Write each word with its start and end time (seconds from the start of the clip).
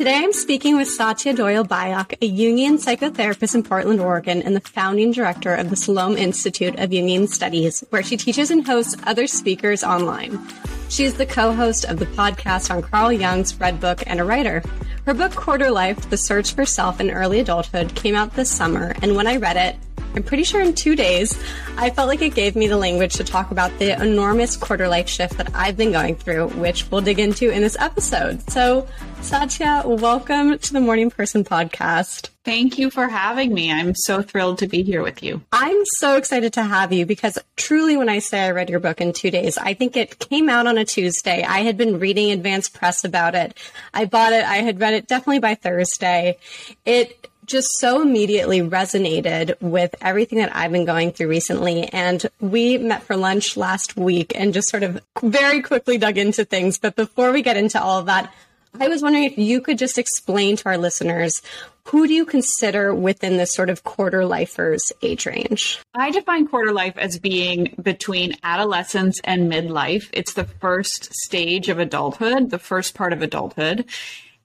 Today 0.00 0.16
I'm 0.16 0.32
speaking 0.32 0.78
with 0.78 0.88
Satya 0.88 1.34
Doyle 1.34 1.62
Byock, 1.62 2.14
a 2.22 2.30
Jungian 2.30 2.82
psychotherapist 2.82 3.54
in 3.54 3.62
Portland, 3.62 4.00
Oregon, 4.00 4.40
and 4.40 4.56
the 4.56 4.60
founding 4.60 5.12
director 5.12 5.54
of 5.54 5.68
the 5.68 5.76
Salome 5.76 6.18
Institute 6.18 6.74
of 6.78 6.88
Jungian 6.88 7.28
Studies, 7.28 7.84
where 7.90 8.02
she 8.02 8.16
teaches 8.16 8.50
and 8.50 8.66
hosts 8.66 8.96
other 9.04 9.26
speakers 9.26 9.84
online. 9.84 10.40
She 10.88 11.04
is 11.04 11.14
the 11.14 11.26
co-host 11.26 11.84
of 11.84 11.98
the 11.98 12.06
podcast 12.06 12.74
on 12.74 12.80
Carl 12.80 13.12
Jung's 13.12 13.54
Red 13.60 13.78
Book 13.78 14.02
and 14.06 14.20
a 14.20 14.24
writer. 14.24 14.62
Her 15.06 15.14
book 15.14 15.32
Quarterlife, 15.32 16.10
The 16.10 16.18
Search 16.18 16.54
for 16.54 16.66
Self 16.66 17.00
in 17.00 17.10
Early 17.10 17.40
Adulthood 17.40 17.94
came 17.94 18.14
out 18.14 18.34
this 18.34 18.50
summer, 18.50 18.94
and 19.00 19.16
when 19.16 19.26
I 19.26 19.36
read 19.36 19.56
it, 19.56 19.76
I'm 20.12 20.24
pretty 20.24 20.42
sure 20.42 20.60
in 20.60 20.74
two 20.74 20.96
days, 20.96 21.40
I 21.76 21.90
felt 21.90 22.08
like 22.08 22.20
it 22.20 22.34
gave 22.34 22.56
me 22.56 22.66
the 22.66 22.76
language 22.76 23.14
to 23.14 23.24
talk 23.24 23.52
about 23.52 23.78
the 23.78 23.92
enormous 24.02 24.56
quarter 24.56 24.88
life 24.88 25.08
shift 25.08 25.36
that 25.36 25.54
I've 25.54 25.76
been 25.76 25.92
going 25.92 26.16
through, 26.16 26.48
which 26.48 26.90
we'll 26.90 27.00
dig 27.00 27.20
into 27.20 27.48
in 27.48 27.62
this 27.62 27.76
episode. 27.78 28.42
So, 28.50 28.88
Satya, 29.20 29.84
welcome 29.86 30.58
to 30.58 30.72
the 30.72 30.80
Morning 30.80 31.10
Person 31.12 31.44
podcast. 31.44 32.30
Thank 32.44 32.76
you 32.76 32.90
for 32.90 33.06
having 33.06 33.54
me. 33.54 33.70
I'm 33.70 33.94
so 33.94 34.20
thrilled 34.20 34.58
to 34.58 34.66
be 34.66 34.82
here 34.82 35.02
with 35.02 35.22
you. 35.22 35.42
I'm 35.52 35.80
so 35.98 36.16
excited 36.16 36.54
to 36.54 36.64
have 36.64 36.92
you 36.92 37.06
because 37.06 37.38
truly, 37.54 37.96
when 37.96 38.08
I 38.08 38.18
say 38.18 38.40
I 38.40 38.50
read 38.50 38.68
your 38.68 38.80
book 38.80 39.00
in 39.00 39.12
two 39.12 39.30
days, 39.30 39.58
I 39.58 39.74
think 39.74 39.96
it 39.96 40.18
came 40.18 40.48
out 40.48 40.66
on 40.66 40.76
a 40.76 40.84
Tuesday. 40.84 41.44
I 41.44 41.60
had 41.60 41.76
been 41.76 42.00
reading 42.00 42.32
advance 42.32 42.68
press 42.68 43.04
about 43.04 43.36
it. 43.36 43.56
I 43.94 44.06
bought 44.06 44.32
it. 44.32 44.44
I 44.44 44.56
had 44.56 44.80
read 44.80 44.94
it 44.94 45.06
definitely 45.06 45.38
by 45.38 45.54
Thursday. 45.54 46.38
It 46.84 47.29
just 47.50 47.68
so 47.78 48.00
immediately 48.00 48.60
resonated 48.60 49.60
with 49.60 49.94
everything 50.00 50.38
that 50.38 50.54
I've 50.54 50.72
been 50.72 50.84
going 50.84 51.12
through 51.12 51.28
recently. 51.28 51.84
And 51.84 52.24
we 52.40 52.78
met 52.78 53.02
for 53.02 53.16
lunch 53.16 53.56
last 53.56 53.96
week 53.96 54.32
and 54.34 54.54
just 54.54 54.68
sort 54.68 54.82
of 54.82 55.00
very 55.22 55.62
quickly 55.62 55.98
dug 55.98 56.16
into 56.16 56.44
things. 56.44 56.78
But 56.78 56.96
before 56.96 57.32
we 57.32 57.42
get 57.42 57.56
into 57.56 57.82
all 57.82 57.98
of 57.98 58.06
that, 58.06 58.32
I 58.78 58.86
was 58.86 59.02
wondering 59.02 59.24
if 59.24 59.36
you 59.36 59.60
could 59.60 59.78
just 59.78 59.98
explain 59.98 60.56
to 60.56 60.66
our 60.66 60.78
listeners 60.78 61.42
who 61.84 62.06
do 62.06 62.14
you 62.14 62.24
consider 62.24 62.94
within 62.94 63.36
this 63.36 63.52
sort 63.52 63.68
of 63.68 63.82
quarter 63.82 64.24
lifers 64.24 64.92
age 65.02 65.26
range? 65.26 65.80
I 65.92 66.12
define 66.12 66.46
quarter 66.46 66.72
life 66.72 66.96
as 66.96 67.18
being 67.18 67.74
between 67.82 68.36
adolescence 68.44 69.20
and 69.24 69.50
midlife. 69.50 70.08
It's 70.12 70.34
the 70.34 70.44
first 70.44 71.12
stage 71.24 71.68
of 71.68 71.80
adulthood, 71.80 72.50
the 72.50 72.60
first 72.60 72.94
part 72.94 73.12
of 73.12 73.22
adulthood. 73.22 73.86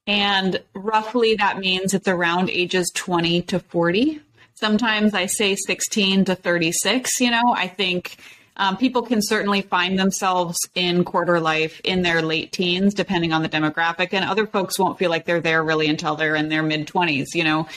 And 0.07 0.61
roughly 0.73 1.35
that 1.35 1.57
means 1.57 1.93
it's 1.93 2.07
around 2.07 2.49
ages 2.49 2.91
20 2.93 3.41
to 3.43 3.59
40. 3.59 4.21
Sometimes 4.53 5.13
I 5.13 5.25
say 5.25 5.55
16 5.55 6.25
to 6.25 6.35
36. 6.35 7.19
You 7.19 7.31
know, 7.31 7.53
I 7.55 7.67
think 7.67 8.17
um, 8.57 8.77
people 8.77 9.01
can 9.01 9.21
certainly 9.21 9.61
find 9.61 9.99
themselves 9.99 10.57
in 10.75 11.03
quarter 11.03 11.39
life 11.39 11.81
in 11.83 12.03
their 12.03 12.21
late 12.21 12.51
teens, 12.53 12.93
depending 12.93 13.33
on 13.33 13.41
the 13.41 13.49
demographic, 13.49 14.13
and 14.13 14.23
other 14.23 14.47
folks 14.47 14.79
won't 14.79 14.97
feel 14.97 15.09
like 15.09 15.25
they're 15.25 15.41
there 15.41 15.63
really 15.63 15.87
until 15.87 16.15
they're 16.15 16.35
in 16.35 16.47
their 16.47 16.63
mid 16.63 16.87
20s. 16.87 17.33
You 17.33 17.43
know, 17.43 17.67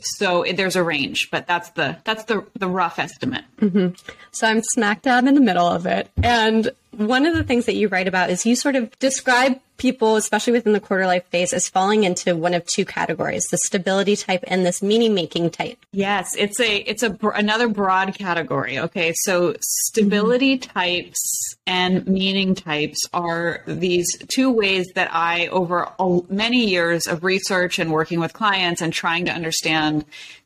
so 0.00 0.44
there's 0.54 0.76
a 0.76 0.82
range, 0.82 1.30
but 1.30 1.46
that's 1.46 1.70
the 1.70 1.96
that's 2.04 2.24
the 2.24 2.44
the 2.58 2.68
rough 2.68 2.98
estimate. 2.98 3.44
Mm-hmm. 3.60 3.94
So 4.32 4.46
I'm 4.46 4.62
smack 4.62 5.02
dab 5.02 5.26
in 5.26 5.34
the 5.34 5.40
middle 5.40 5.66
of 5.66 5.86
it, 5.86 6.10
and 6.22 6.70
one 6.92 7.26
of 7.26 7.34
the 7.34 7.44
things 7.44 7.66
that 7.66 7.74
you 7.74 7.88
write 7.88 8.08
about 8.08 8.30
is 8.30 8.46
you 8.46 8.56
sort 8.56 8.74
of 8.74 8.96
describe 8.98 9.60
people, 9.76 10.16
especially 10.16 10.54
within 10.54 10.72
the 10.72 10.80
quarter 10.80 11.06
life 11.06 11.26
phase, 11.26 11.52
as 11.52 11.68
falling 11.68 12.04
into 12.04 12.34
one 12.34 12.54
of 12.54 12.64
two 12.66 12.84
categories: 12.84 13.44
the 13.50 13.58
stability 13.58 14.16
type 14.16 14.42
and 14.46 14.64
this 14.64 14.82
meaning 14.82 15.14
making 15.14 15.50
type. 15.50 15.78
Yes, 15.92 16.34
it's 16.36 16.58
a 16.60 16.78
it's 16.78 17.02
a 17.02 17.16
another 17.34 17.68
broad 17.68 18.14
category. 18.14 18.78
Okay, 18.78 19.12
so 19.14 19.54
stability 19.60 20.58
mm-hmm. 20.58 20.70
types 20.78 21.56
and 21.66 22.06
meaning 22.06 22.54
types 22.54 22.98
are 23.12 23.62
these 23.66 24.06
two 24.28 24.50
ways 24.50 24.86
that 24.94 25.08
I, 25.12 25.48
over 25.48 25.88
many 26.28 26.66
years 26.66 27.06
of 27.06 27.24
research 27.24 27.78
and 27.78 27.90
working 27.92 28.20
with 28.20 28.32
clients 28.32 28.80
and 28.80 28.92
trying 28.92 29.24
to 29.26 29.32
understand 29.32 29.75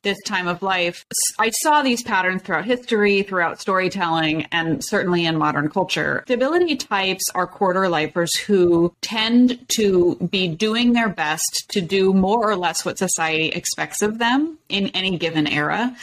this 0.03 0.19
time 0.25 0.49
of 0.49 0.63
life, 0.63 1.05
I 1.39 1.51
saw 1.51 1.83
these 1.83 2.03
patterns 2.03 2.43
throughout 2.43 2.65
history, 2.65 3.23
throughout 3.23 3.61
storytelling, 3.61 4.47
and 4.53 4.83
certainly 4.85 5.27
in 5.27 5.37
modern 5.37 5.69
culture. 5.69 6.23
Stability 6.25 6.77
types 6.77 7.25
are 7.35 7.47
quarter 7.47 7.89
lifers 7.89 8.35
who 8.37 8.95
tend 9.03 9.65
to 9.77 10.17
be 10.31 10.49
doing 10.49 10.93
their 10.93 11.09
best 11.09 11.67
to 11.71 11.81
do 11.81 12.15
more 12.15 12.49
or 12.49 12.57
less 12.57 12.85
what 12.85 12.99
society 12.99 13.49
expects 13.49 14.03
of 14.03 14.19
them 14.19 14.59
in 14.69 14.89
any 14.89 15.19
given 15.19 15.47
era. 15.47 15.95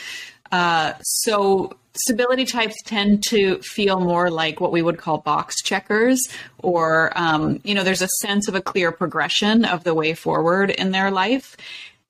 Uh, 0.52 0.94
so 1.02 1.76
stability 1.94 2.46
types 2.46 2.76
tend 2.84 3.24
to 3.24 3.59
feel 3.62 4.00
more 4.00 4.30
like 4.30 4.62
what 4.62 4.72
we 4.72 4.82
would 4.82 4.98
call 4.98 5.18
box 5.18 5.62
checkers, 5.62 6.22
or 6.59 7.12
um, 7.16 7.59
you 7.64 7.74
know, 7.74 7.84
there's 7.84 8.02
a 8.02 8.09
sense 8.22 8.48
of 8.48 8.56
a 8.56 8.62
clear 8.62 8.92
progression 8.92 9.66
of 9.66 9.84
the 9.84 9.94
way 9.94 10.14
forward 10.14 10.70
in 10.70 10.92
their 10.92 11.12
life 11.12 11.58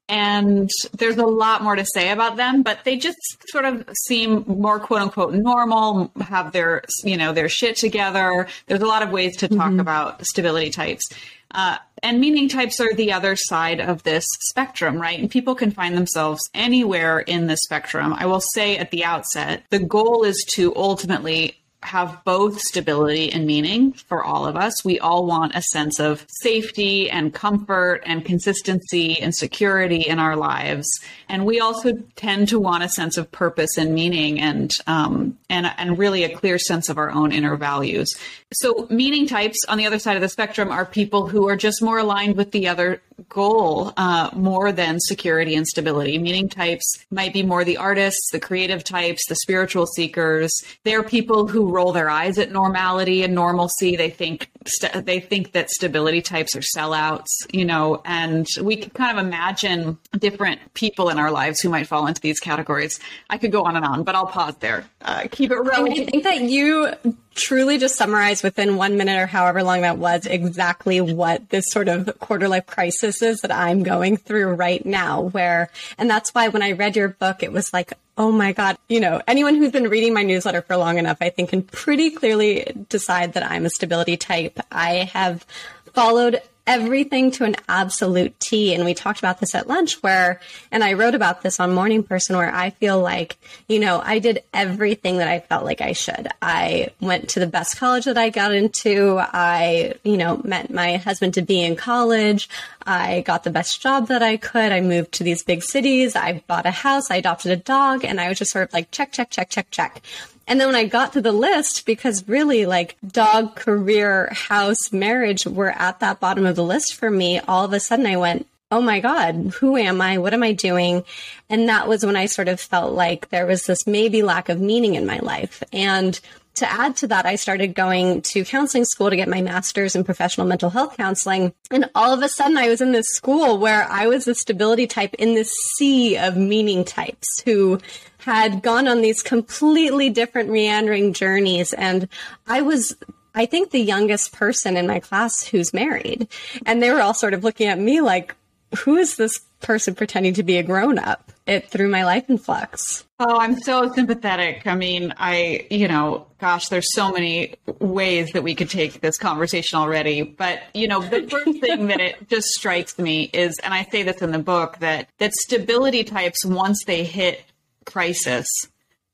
and 0.10 0.70
there's 0.98 1.18
a 1.18 1.26
lot 1.26 1.64
more 1.64 1.76
to 1.76 1.86
say 1.86 2.12
about 2.12 2.38
them 2.38 2.64
but 2.64 2.84
they 2.84 2.96
just 2.96 3.18
sort 3.50 3.66
of 3.66 3.88
seem 4.06 4.44
more 4.48 4.80
quote 4.80 5.02
unquote 5.02 5.34
normal 5.34 6.12
have 6.22 6.52
their 6.52 6.84
you 7.04 7.18
know 7.18 7.34
their 7.34 7.50
shit 7.50 7.76
together. 7.76 8.48
There's 8.68 8.82
a 8.82 8.86
lot 8.86 9.04
of 9.04 9.12
ways 9.12 9.38
to 9.38 9.48
talk 9.48 9.70
mm-hmm. 9.70 9.80
about 9.80 10.26
stability 10.26 10.70
types. 10.70 11.10
Uh, 11.52 11.78
and 12.04 12.20
meaning 12.20 12.50
types 12.50 12.82
are 12.82 12.94
the 12.94 13.14
other 13.14 13.36
side 13.38 13.80
of 13.80 14.04
this 14.04 14.26
spectrum 14.42 15.02
right? 15.02 15.20
And 15.20 15.32
people 15.32 15.56
can 15.56 15.72
find 15.72 15.96
themselves 15.96 16.42
anywhere 16.54 17.20
in 17.20 17.48
the 17.48 17.58
spectrum. 17.58 18.14
I 18.14 18.26
will 18.26 18.42
say 18.42 18.78
at 18.78 18.92
the 18.92 19.06
outset 19.06 19.64
the 19.70 19.80
goal 19.80 20.24
is 20.24 20.46
to 20.56 20.76
ultimately 20.76 21.58
have 21.84 22.22
both 22.26 22.60
stability 22.60 23.32
and 23.32 23.46
meaning 23.46 23.94
for 23.94 24.24
all 24.24 24.46
of 24.46 24.56
us. 24.56 24.84
We 24.84 25.00
all 25.00 25.26
want 25.26 25.56
a 25.56 25.62
sense 25.62 26.00
of 26.00 26.26
safety 26.28 27.10
and 27.10 27.34
comfort 27.34 28.02
and 28.06 28.26
consistency 28.26 29.22
and 29.22 29.34
security 29.34 30.02
in 30.02 30.18
our 30.20 30.36
lives. 30.36 30.88
And 31.30 31.46
we 31.46 31.60
also 31.60 31.94
tend 32.16 32.50
to 32.50 32.60
want 32.60 32.84
a 32.84 32.90
sense 32.90 33.16
of 33.16 33.32
purpose 33.32 33.78
and 33.78 33.94
meaning 33.94 34.40
and, 34.40 34.78
um, 34.88 35.38
and, 35.50 35.72
and 35.78 35.98
really 35.98 36.24
a 36.24 36.36
clear 36.36 36.58
sense 36.58 36.90
of 36.90 36.98
our 36.98 37.12
own 37.12 37.32
inner 37.32 37.56
values. 37.56 38.18
So 38.54 38.88
meaning 38.90 39.28
types 39.28 39.58
on 39.68 39.78
the 39.78 39.86
other 39.86 40.00
side 40.00 40.16
of 40.16 40.22
the 40.22 40.30
spectrum 40.30 40.72
are 40.72 40.86
people 40.86 41.28
who 41.28 41.50
are 41.50 41.58
just 41.58 41.82
more 41.82 41.98
aligned 41.98 42.38
with 42.38 42.52
the 42.52 42.70
other 42.70 43.02
goal 43.30 43.94
uh, 43.98 44.30
more 44.34 44.72
than 44.72 45.00
security 45.00 45.56
and 45.56 45.68
stability. 45.68 46.18
Meaning 46.18 46.48
types 46.48 46.86
might 47.12 47.34
be 47.34 47.44
more 47.44 47.66
the 47.66 47.78
artists, 47.78 48.30
the 48.32 48.40
creative 48.40 48.84
types, 48.84 49.28
the 49.28 49.36
spiritual 49.36 49.86
seekers. 49.86 50.54
They're 50.84 51.04
people 51.04 51.48
who 51.48 51.70
roll 51.70 51.92
their 51.92 52.10
eyes 52.10 52.38
at 52.38 52.52
normality 52.52 53.24
and 53.24 53.36
normalcy. 53.36 53.96
They 53.96 54.10
think 54.10 54.50
st- 54.66 55.06
they 55.06 55.20
think 55.20 55.52
that 55.52 55.70
stability 55.70 56.22
types 56.22 56.56
are 56.56 56.62
sellouts, 56.62 57.28
you 57.52 57.66
know, 57.66 58.02
and 58.06 58.48
we 58.62 58.78
can 58.78 58.92
kind 58.92 59.18
of 59.18 59.26
imagine 59.26 59.98
different 60.18 60.74
people 60.74 61.10
in 61.10 61.20
our 61.20 61.32
lives 61.32 61.60
who 61.60 61.70
might 61.70 61.88
fall 61.88 62.08
into 62.08 62.22
these 62.22 62.40
categories. 62.40 63.00
I 63.30 63.38
could 63.38 63.52
go 63.52 63.64
on 63.64 63.76
and 63.76 63.84
on, 63.84 64.04
but 64.04 64.16
I'll 64.16 64.28
pause 64.28 64.56
there. 64.60 64.86
Uh, 65.02 65.28
keep 65.30 65.52
it 65.52 65.58
real. 65.58 65.86
I 65.86 66.06
think 66.06 66.24
that 66.24 66.42
you 66.42 66.94
truly 67.38 67.78
just 67.78 67.96
summarize 67.96 68.44
within 68.44 68.76
one 68.76 68.98
minute 68.98 69.20
or 69.20 69.28
however 69.28 69.64
long 69.64 69.82
that 69.82 69.98
was 69.98 70.26
exactly 70.26 71.00
what 71.00 71.50
this 71.50 71.66
sort 71.70 71.88
of 71.88 72.20
quarter 72.20 72.48
life 72.48 72.66
crisis 72.66 73.22
is 73.22 73.40
that 73.42 73.52
I'm 73.52 73.84
going 73.84 74.18
through 74.18 74.56
right 74.56 74.86
now. 74.86 75.22
Where, 75.22 75.70
and 75.98 76.10
that's 76.10 76.34
why 76.34 76.50
when 76.50 76.62
I 76.64 76.74
read 76.74 76.96
your 76.96 77.10
book, 77.10 77.44
it 77.44 77.52
was 77.52 77.72
like, 77.72 77.94
oh 78.18 78.32
my 78.32 78.52
God, 78.52 78.78
you 78.90 79.00
know, 79.00 79.22
anyone 79.28 79.56
who's 79.56 79.72
been 79.72 79.90
reading 79.90 80.14
my 80.14 80.24
newsletter 80.24 80.62
for 80.62 80.76
long 80.76 80.98
enough, 80.98 81.18
I 81.22 81.30
think 81.30 81.50
can 81.50 81.62
pretty 81.62 82.10
clearly 82.10 82.74
decide 82.90 83.34
that 83.34 83.50
I'm 83.50 83.66
a 83.66 83.70
stability 83.70 84.18
type. 84.18 84.60
I 84.72 85.10
have 85.14 85.46
followed 85.94 86.42
everything 86.68 87.32
to 87.32 87.46
an 87.46 87.56
absolute 87.68 88.40
T. 88.40 88.76
And 88.76 88.86
we 88.86 88.94
talked 88.94 89.20
about 89.20 89.40
this 89.40 89.56
at 89.56 89.68
lunch 89.68 90.04
where, 90.04 90.40
and 90.72 90.84
I 90.84 90.94
wrote 90.94 91.16
about 91.16 91.42
this 91.42 91.60
on 91.60 91.74
Morning 91.74 92.04
Person 92.04 92.36
where 92.36 92.54
I 92.54 92.72
feel 92.72 93.00
like, 93.00 93.38
you 93.68 93.80
know, 93.80 94.02
I 94.04 94.20
did 94.20 94.44
everything 94.54 95.18
that 95.18 95.28
I 95.28 95.40
felt 95.40 95.66
like 95.66 95.82
I 95.82 95.94
should. 95.94 96.28
I 96.42 96.90
went 97.00 97.30
to 97.30 97.40
the 97.40 97.48
best 97.48 97.78
college 97.78 98.06
that 98.06 98.18
I 98.18 98.30
got 98.30 98.54
into. 98.54 99.18
I, 99.18 99.96
you 100.04 100.18
know, 100.18 100.42
met 100.44 100.72
my 100.72 100.98
husband 100.98 101.36
to 101.36 101.42
be 101.42 101.64
in 101.64 101.76
college. 101.76 102.50
I 102.86 103.22
got 103.22 103.44
the 103.44 103.50
best 103.50 103.82
job 103.82 104.08
that 104.08 104.22
I 104.22 104.38
could. 104.38 104.72
I 104.72 104.82
moved 104.82 105.14
to 105.14 105.24
these 105.24 105.44
big 105.44 105.64
cities. 105.64 106.16
I 106.16 106.44
bought 106.48 106.66
a 106.66 106.72
house. 106.72 107.10
I 107.10 107.16
adopted 107.16 107.52
a 107.52 107.58
dog 107.58 108.06
and 108.06 108.20
I 108.20 108.30
was 108.30 108.38
just 108.38 108.52
sort 108.52 108.68
of 108.68 108.74
like 108.74 108.92
check, 108.92 109.12
check, 109.12 109.30
check, 109.30 109.50
check, 109.50 109.72
check. 109.72 110.02
And 110.48 110.60
then 110.60 110.70
when 110.70 110.76
I 110.76 110.86
got 110.86 111.14
to 111.14 111.22
the 111.22 111.32
list, 111.34 111.86
because 111.86 112.28
really 112.28 112.66
like 112.66 112.96
dog, 113.06 113.56
career, 113.56 114.30
house, 114.32 114.94
marriage 114.94 115.46
were 115.46 115.72
at 115.72 116.00
that 116.00 116.20
bottom 116.20 116.46
of 116.46 116.56
the 116.56 116.64
list 116.64 116.96
for 116.96 117.12
me, 117.12 117.40
all 117.40 117.66
of 117.66 117.74
a 117.74 117.80
sudden 117.80 118.06
I 118.06 118.16
went, 118.16 118.48
oh 118.72 118.82
my 118.82 119.00
God, 119.00 119.54
who 119.60 119.78
am 119.78 120.02
I? 120.02 120.18
What 120.18 120.34
am 120.34 120.44
I 120.44 120.52
doing? 120.54 121.04
And 121.50 121.70
that 121.70 121.88
was 121.88 122.06
when 122.06 122.16
I 122.16 122.26
sort 122.26 122.48
of 122.48 122.60
felt 122.60 122.94
like 122.94 123.30
there 123.30 123.46
was 123.46 123.66
this 123.66 123.88
maybe 123.88 124.24
lack 124.24 124.50
of 124.50 124.60
meaning 124.60 124.96
in 124.96 125.06
my 125.06 125.20
life. 125.20 125.64
And 125.72 126.20
to 126.56 126.72
add 126.72 126.96
to 126.98 127.08
that, 127.08 127.26
I 127.26 127.36
started 127.36 127.76
going 127.76 128.24
to 128.24 128.44
counseling 128.44 128.84
school 128.84 129.10
to 129.10 129.16
get 129.16 129.30
my 129.30 129.42
master's 129.42 129.96
in 129.96 130.04
professional 130.04 130.48
mental 130.48 130.72
health 130.72 130.98
counseling. 130.98 131.54
And 131.70 131.90
all 131.94 132.14
of 132.14 132.24
a 132.24 132.28
sudden, 132.28 132.58
I 132.58 132.68
was 132.68 132.82
in 132.82 132.92
this 132.92 133.10
school 133.10 133.60
where 133.60 133.84
I 133.90 134.08
was 134.08 134.26
the 134.26 134.34
stability 134.34 134.88
type 134.88 135.14
in 135.14 135.36
this 135.36 135.52
sea 135.76 136.18
of 136.18 136.36
meaning 136.36 136.84
types 136.84 137.42
who 137.46 137.80
had 138.28 138.62
gone 138.62 138.90
on 138.90 139.00
these 139.00 139.24
completely 139.24 140.10
different 140.10 140.50
meandering 140.50 141.14
journeys. 141.14 141.72
And 141.72 142.10
I 142.46 142.62
was 142.62 142.94
I 143.34 143.46
think 143.46 143.72
the 143.72 143.80
youngest 143.80 144.34
person 144.34 144.76
in 144.76 144.86
my 144.86 145.00
class 145.00 145.44
who's 145.44 145.74
married. 145.74 146.28
And 146.66 146.84
they 146.84 146.90
were 146.90 147.02
all 147.02 147.14
sort 147.14 147.34
of 147.34 147.46
looking 147.46 147.68
at 147.68 147.80
me 147.80 148.02
like, 148.02 148.36
who 148.80 148.98
is 148.98 149.16
this 149.16 149.40
person 149.62 149.96
pretending 149.96 150.34
to 150.34 150.44
be 150.44 150.58
a 150.58 150.64
grown 150.64 151.00
up? 151.00 151.32
It 151.46 151.70
threw 151.70 151.88
my 151.88 152.04
life 152.04 152.30
in 152.30 152.38
flux. 152.38 153.06
Oh, 153.18 153.40
I'm 153.40 153.58
so 153.62 153.94
sympathetic. 153.94 154.68
I 154.68 154.76
mean, 154.76 155.14
I, 155.18 155.66
you 155.70 155.88
know, 155.88 156.28
gosh, 156.40 156.68
there's 156.68 156.94
so 156.94 157.12
many 157.12 157.56
ways 157.80 158.32
that 158.34 158.44
we 158.44 158.56
could 158.56 158.70
take 158.70 159.00
this 159.00 159.18
conversation 159.18 159.80
already. 159.80 160.24
But, 160.24 160.64
you 160.74 160.90
know, 160.90 161.00
the 161.00 161.28
first 161.30 161.60
thing 161.62 161.88
that 161.88 162.02
it 162.02 162.28
just 162.28 162.48
strikes 162.50 163.00
me 163.00 163.30
is, 163.32 163.58
and 163.64 163.74
I 163.74 163.84
say 163.86 164.04
this 164.04 164.22
in 164.22 164.32
the 164.32 164.40
book, 164.40 164.80
that, 164.80 165.08
that 165.20 165.34
stability 165.34 166.04
types, 166.04 166.44
once 166.44 166.84
they 166.84 167.06
hit 167.06 167.46
crisis, 167.88 168.48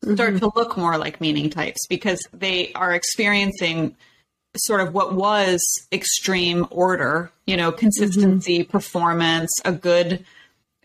start 0.03 0.33
mm-hmm. 0.33 0.39
to 0.39 0.51
look 0.55 0.75
more 0.75 0.97
like 0.97 1.21
meaning 1.21 1.49
types 1.49 1.87
because 1.87 2.19
they 2.33 2.73
are 2.73 2.93
experiencing 2.93 3.95
sort 4.57 4.81
of 4.81 4.93
what 4.93 5.15
was 5.15 5.61
extreme 5.91 6.67
order, 6.69 7.31
you 7.47 7.55
know, 7.55 7.71
consistency, 7.71 8.59
mm-hmm. 8.59 8.71
performance, 8.71 9.51
a 9.63 9.71
good 9.71 10.25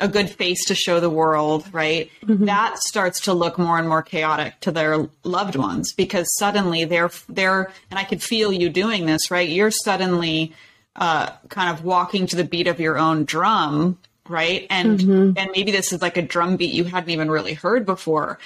a 0.01 0.07
good 0.07 0.31
face 0.31 0.65
to 0.67 0.77
show 0.77 1.01
the 1.01 1.11
world, 1.11 1.67
right? 1.73 2.09
Mm-hmm. 2.23 2.45
That 2.45 2.79
starts 2.79 3.19
to 3.23 3.35
look 3.35 3.59
more 3.59 3.79
and 3.79 3.89
more 3.89 4.03
chaotic 4.03 4.61
to 4.61 4.71
their 4.71 5.09
loved 5.25 5.57
ones 5.57 5.93
because 5.93 6.27
suddenly 6.37 6.85
they're 6.85 7.11
they're 7.29 7.73
and 7.91 7.99
I 7.99 8.05
could 8.05 8.23
feel 8.23 8.53
you 8.53 8.69
doing 8.69 9.07
this, 9.07 9.31
right? 9.31 9.49
You're 9.49 9.73
suddenly 9.73 10.55
uh, 10.97 11.31
kind 11.49 11.77
of 11.77 11.85
walking 11.85 12.27
to 12.29 12.37
the 12.37 12.45
beat 12.45 12.67
of 12.67 12.81
your 12.81 12.99
own 12.99 13.25
drum, 13.25 13.99
right? 14.29 14.67
And 14.71 14.99
mm-hmm. 14.99 15.39
and 15.39 15.51
maybe 15.55 15.71
this 15.71 15.93
is 15.93 16.03
like 16.03 16.17
a 16.17 16.23
drum 16.23 16.57
beat 16.57 16.73
you 16.73 16.85
hadn't 16.85 17.11
even 17.11 17.31
really 17.31 17.55
heard 17.55 17.87
before. 17.87 18.39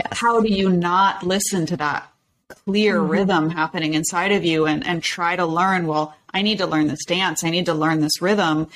Yes. 0.00 0.18
How 0.18 0.40
do 0.40 0.48
you 0.48 0.70
not 0.70 1.22
listen 1.22 1.66
to 1.66 1.76
that 1.78 2.10
clear 2.48 3.00
mm-hmm. 3.00 3.10
rhythm 3.10 3.50
happening 3.50 3.94
inside 3.94 4.32
of 4.32 4.44
you 4.44 4.66
and, 4.66 4.86
and 4.86 5.02
try 5.02 5.36
to 5.36 5.46
learn, 5.46 5.86
well, 5.86 6.14
I 6.32 6.42
need 6.42 6.58
to 6.58 6.66
learn 6.66 6.86
this 6.86 7.04
dance. 7.04 7.44
I 7.44 7.50
need 7.50 7.66
to 7.66 7.74
learn 7.74 8.00
this 8.00 8.20
rhythm. 8.22 8.68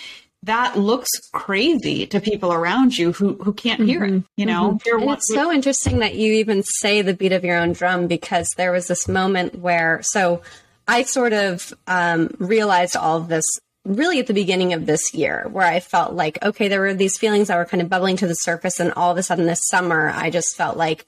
That 0.44 0.78
looks 0.78 1.10
crazy 1.32 2.06
to 2.06 2.20
people 2.20 2.52
around 2.52 2.96
you 2.96 3.12
who, 3.12 3.34
who 3.34 3.52
can't 3.52 3.80
hear 3.80 4.04
it, 4.04 4.22
you 4.38 4.46
know? 4.46 4.78
Mm-hmm. 4.84 5.10
It's 5.10 5.28
so 5.28 5.52
interesting 5.52 5.98
that 5.98 6.14
you 6.14 6.32
even 6.34 6.62
say 6.62 7.02
the 7.02 7.12
beat 7.12 7.32
of 7.32 7.44
your 7.44 7.58
own 7.58 7.74
drum 7.74 8.06
because 8.06 8.48
there 8.56 8.72
was 8.72 8.88
this 8.88 9.06
moment 9.06 9.56
where, 9.56 10.00
so 10.02 10.40
I 10.88 11.02
sort 11.02 11.34
of 11.34 11.74
um, 11.86 12.34
realized 12.38 12.96
all 12.96 13.18
of 13.18 13.28
this 13.28 13.44
really 13.84 14.18
at 14.18 14.26
the 14.26 14.34
beginning 14.34 14.72
of 14.72 14.86
this 14.86 15.14
year 15.14 15.48
where 15.50 15.66
I 15.66 15.80
felt 15.80 16.12
like, 16.12 16.42
okay, 16.44 16.68
there 16.68 16.80
were 16.80 16.94
these 16.94 17.18
feelings 17.18 17.48
that 17.48 17.56
were 17.56 17.64
kind 17.64 17.82
of 17.82 17.88
bubbling 17.88 18.16
to 18.18 18.26
the 18.26 18.34
surface. 18.34 18.78
And 18.78 18.92
all 18.92 19.10
of 19.10 19.16
a 19.16 19.22
sudden 19.22 19.46
this 19.46 19.66
summer, 19.68 20.10
I 20.14 20.30
just 20.30 20.56
felt 20.56 20.76
like, 20.76 21.06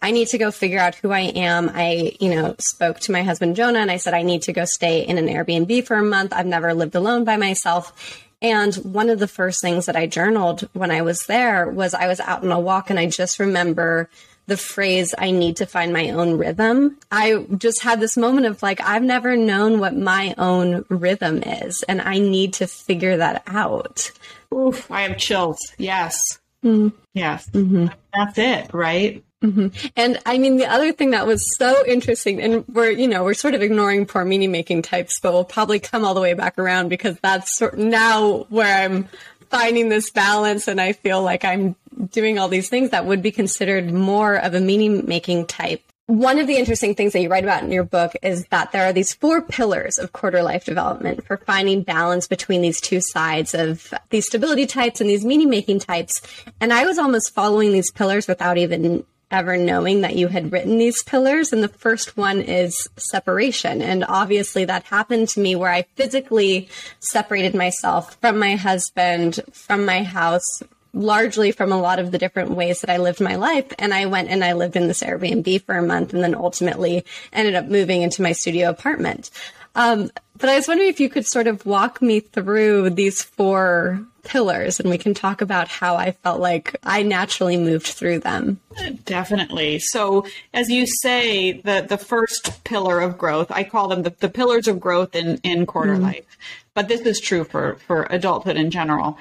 I 0.00 0.12
need 0.12 0.28
to 0.28 0.38
go 0.38 0.50
figure 0.50 0.78
out 0.78 0.94
who 0.94 1.10
I 1.10 1.20
am. 1.20 1.70
I, 1.74 2.16
you 2.20 2.30
know, 2.30 2.54
spoke 2.60 3.00
to 3.00 3.12
my 3.12 3.22
husband 3.24 3.56
Jonah 3.56 3.80
and 3.80 3.90
I 3.90 3.96
said, 3.96 4.14
I 4.14 4.22
need 4.22 4.42
to 4.42 4.52
go 4.52 4.64
stay 4.64 5.00
in 5.00 5.18
an 5.18 5.26
Airbnb 5.26 5.86
for 5.86 5.96
a 5.96 6.04
month. 6.04 6.32
I've 6.32 6.46
never 6.46 6.72
lived 6.72 6.94
alone 6.94 7.24
by 7.24 7.36
myself. 7.36 8.22
And 8.40 8.74
one 8.76 9.10
of 9.10 9.18
the 9.18 9.26
first 9.26 9.60
things 9.60 9.86
that 9.86 9.96
I 9.96 10.06
journaled 10.06 10.68
when 10.72 10.92
I 10.92 11.02
was 11.02 11.26
there 11.26 11.68
was 11.68 11.94
I 11.94 12.06
was 12.06 12.20
out 12.20 12.44
on 12.44 12.52
a 12.52 12.60
walk 12.60 12.90
and 12.90 12.98
I 12.98 13.06
just 13.06 13.40
remember 13.40 14.08
the 14.48 14.56
phrase, 14.56 15.14
I 15.16 15.30
need 15.30 15.58
to 15.58 15.66
find 15.66 15.92
my 15.92 16.08
own 16.10 16.38
rhythm. 16.38 16.98
I 17.12 17.44
just 17.58 17.82
had 17.82 18.00
this 18.00 18.16
moment 18.16 18.46
of 18.46 18.62
like, 18.62 18.80
I've 18.80 19.02
never 19.02 19.36
known 19.36 19.78
what 19.78 19.94
my 19.94 20.34
own 20.38 20.86
rhythm 20.88 21.42
is 21.42 21.84
and 21.86 22.00
I 22.00 22.18
need 22.18 22.54
to 22.54 22.66
figure 22.66 23.18
that 23.18 23.42
out. 23.46 24.10
Oof, 24.52 24.90
I 24.90 25.02
have 25.02 25.18
chills. 25.18 25.58
Yes. 25.76 26.18
Mm. 26.64 26.94
Yes. 27.12 27.48
Mm-hmm. 27.50 27.88
That's 28.14 28.38
it, 28.38 28.72
right? 28.72 29.22
Mm-hmm. 29.44 29.68
And 29.96 30.18
I 30.24 30.38
mean, 30.38 30.56
the 30.56 30.66
other 30.66 30.92
thing 30.92 31.10
that 31.10 31.26
was 31.26 31.44
so 31.58 31.84
interesting, 31.86 32.40
and 32.40 32.66
we're, 32.68 32.90
you 32.90 33.06
know, 33.06 33.24
we're 33.24 33.34
sort 33.34 33.54
of 33.54 33.60
ignoring 33.60 34.06
poor 34.06 34.24
meaning 34.24 34.50
making 34.50 34.80
types, 34.80 35.20
but 35.20 35.34
we'll 35.34 35.44
probably 35.44 35.78
come 35.78 36.06
all 36.06 36.14
the 36.14 36.22
way 36.22 36.32
back 36.32 36.58
around 36.58 36.88
because 36.88 37.18
that's 37.20 37.56
sort 37.56 37.76
now 37.78 38.46
where 38.48 38.82
I'm 38.82 39.08
finding 39.50 39.90
this 39.90 40.10
balance 40.10 40.68
and 40.68 40.80
I 40.80 40.94
feel 40.94 41.22
like 41.22 41.44
I'm 41.44 41.76
doing 42.10 42.38
all 42.38 42.48
these 42.48 42.68
things 42.68 42.90
that 42.90 43.06
would 43.06 43.22
be 43.22 43.30
considered 43.30 43.92
more 43.92 44.36
of 44.36 44.54
a 44.54 44.60
meaning 44.60 45.06
making 45.06 45.46
type. 45.46 45.82
One 46.06 46.38
of 46.38 46.46
the 46.46 46.56
interesting 46.56 46.94
things 46.94 47.12
that 47.12 47.20
you 47.20 47.28
write 47.28 47.44
about 47.44 47.64
in 47.64 47.70
your 47.70 47.84
book 47.84 48.16
is 48.22 48.46
that 48.46 48.72
there 48.72 48.84
are 48.84 48.94
these 48.94 49.12
four 49.12 49.42
pillars 49.42 49.98
of 49.98 50.14
quarter 50.14 50.42
life 50.42 50.64
development 50.64 51.26
for 51.26 51.36
finding 51.36 51.82
balance 51.82 52.26
between 52.26 52.62
these 52.62 52.80
two 52.80 53.02
sides 53.02 53.54
of 53.54 53.92
these 54.08 54.26
stability 54.26 54.64
types 54.64 55.02
and 55.02 55.10
these 55.10 55.24
meaning 55.24 55.50
making 55.50 55.80
types. 55.80 56.22
And 56.62 56.72
I 56.72 56.86
was 56.86 56.98
almost 56.98 57.34
following 57.34 57.72
these 57.72 57.90
pillars 57.90 58.26
without 58.26 58.56
even 58.56 59.04
ever 59.30 59.58
knowing 59.58 60.00
that 60.00 60.16
you 60.16 60.28
had 60.28 60.50
written 60.50 60.78
these 60.78 61.02
pillars. 61.02 61.52
And 61.52 61.62
the 61.62 61.68
first 61.68 62.16
one 62.16 62.40
is 62.40 62.88
separation. 62.96 63.82
And 63.82 64.04
obviously 64.08 64.64
that 64.64 64.84
happened 64.84 65.28
to 65.30 65.40
me 65.40 65.54
where 65.54 65.70
I 65.70 65.82
physically 65.96 66.70
separated 67.00 67.54
myself 67.54 68.16
from 68.20 68.38
my 68.38 68.56
husband, 68.56 69.40
from 69.52 69.84
my 69.84 70.02
house, 70.02 70.62
largely 70.92 71.52
from 71.52 71.72
a 71.72 71.80
lot 71.80 71.98
of 71.98 72.10
the 72.10 72.18
different 72.18 72.50
ways 72.50 72.80
that 72.80 72.90
I 72.90 72.96
lived 72.96 73.20
my 73.20 73.36
life. 73.36 73.72
And 73.78 73.92
I 73.92 74.06
went 74.06 74.28
and 74.28 74.44
I 74.44 74.54
lived 74.54 74.76
in 74.76 74.88
this 74.88 75.02
Airbnb 75.02 75.64
for 75.64 75.76
a 75.76 75.82
month 75.82 76.12
and 76.12 76.22
then 76.22 76.34
ultimately 76.34 77.04
ended 77.32 77.54
up 77.54 77.66
moving 77.66 78.02
into 78.02 78.22
my 78.22 78.32
studio 78.32 78.70
apartment. 78.70 79.30
Um, 79.74 80.10
but 80.36 80.48
I 80.48 80.56
was 80.56 80.68
wondering 80.68 80.88
if 80.88 81.00
you 81.00 81.08
could 81.08 81.26
sort 81.26 81.46
of 81.46 81.66
walk 81.66 82.00
me 82.00 82.20
through 82.20 82.90
these 82.90 83.22
four 83.22 84.00
pillars 84.24 84.78
and 84.78 84.90
we 84.90 84.98
can 84.98 85.14
talk 85.14 85.40
about 85.40 85.68
how 85.68 85.96
I 85.96 86.12
felt 86.12 86.40
like 86.40 86.76
I 86.84 87.02
naturally 87.02 87.56
moved 87.56 87.86
through 87.86 88.20
them. 88.20 88.60
Definitely. 89.04 89.78
So, 89.78 90.26
as 90.52 90.68
you 90.68 90.86
say, 90.86 91.52
the, 91.52 91.86
the 91.88 91.98
first 91.98 92.64
pillar 92.64 93.00
of 93.00 93.18
growth, 93.18 93.50
I 93.50 93.64
call 93.64 93.88
them 93.88 94.02
the, 94.02 94.14
the 94.18 94.28
pillars 94.28 94.68
of 94.68 94.80
growth 94.80 95.14
in, 95.14 95.38
in 95.42 95.66
quarter 95.66 95.96
mm. 95.96 96.02
life. 96.02 96.38
But 96.74 96.88
this 96.88 97.00
is 97.00 97.20
true 97.20 97.44
for, 97.44 97.76
for 97.86 98.06
adulthood 98.10 98.56
in 98.56 98.70
general. 98.70 99.18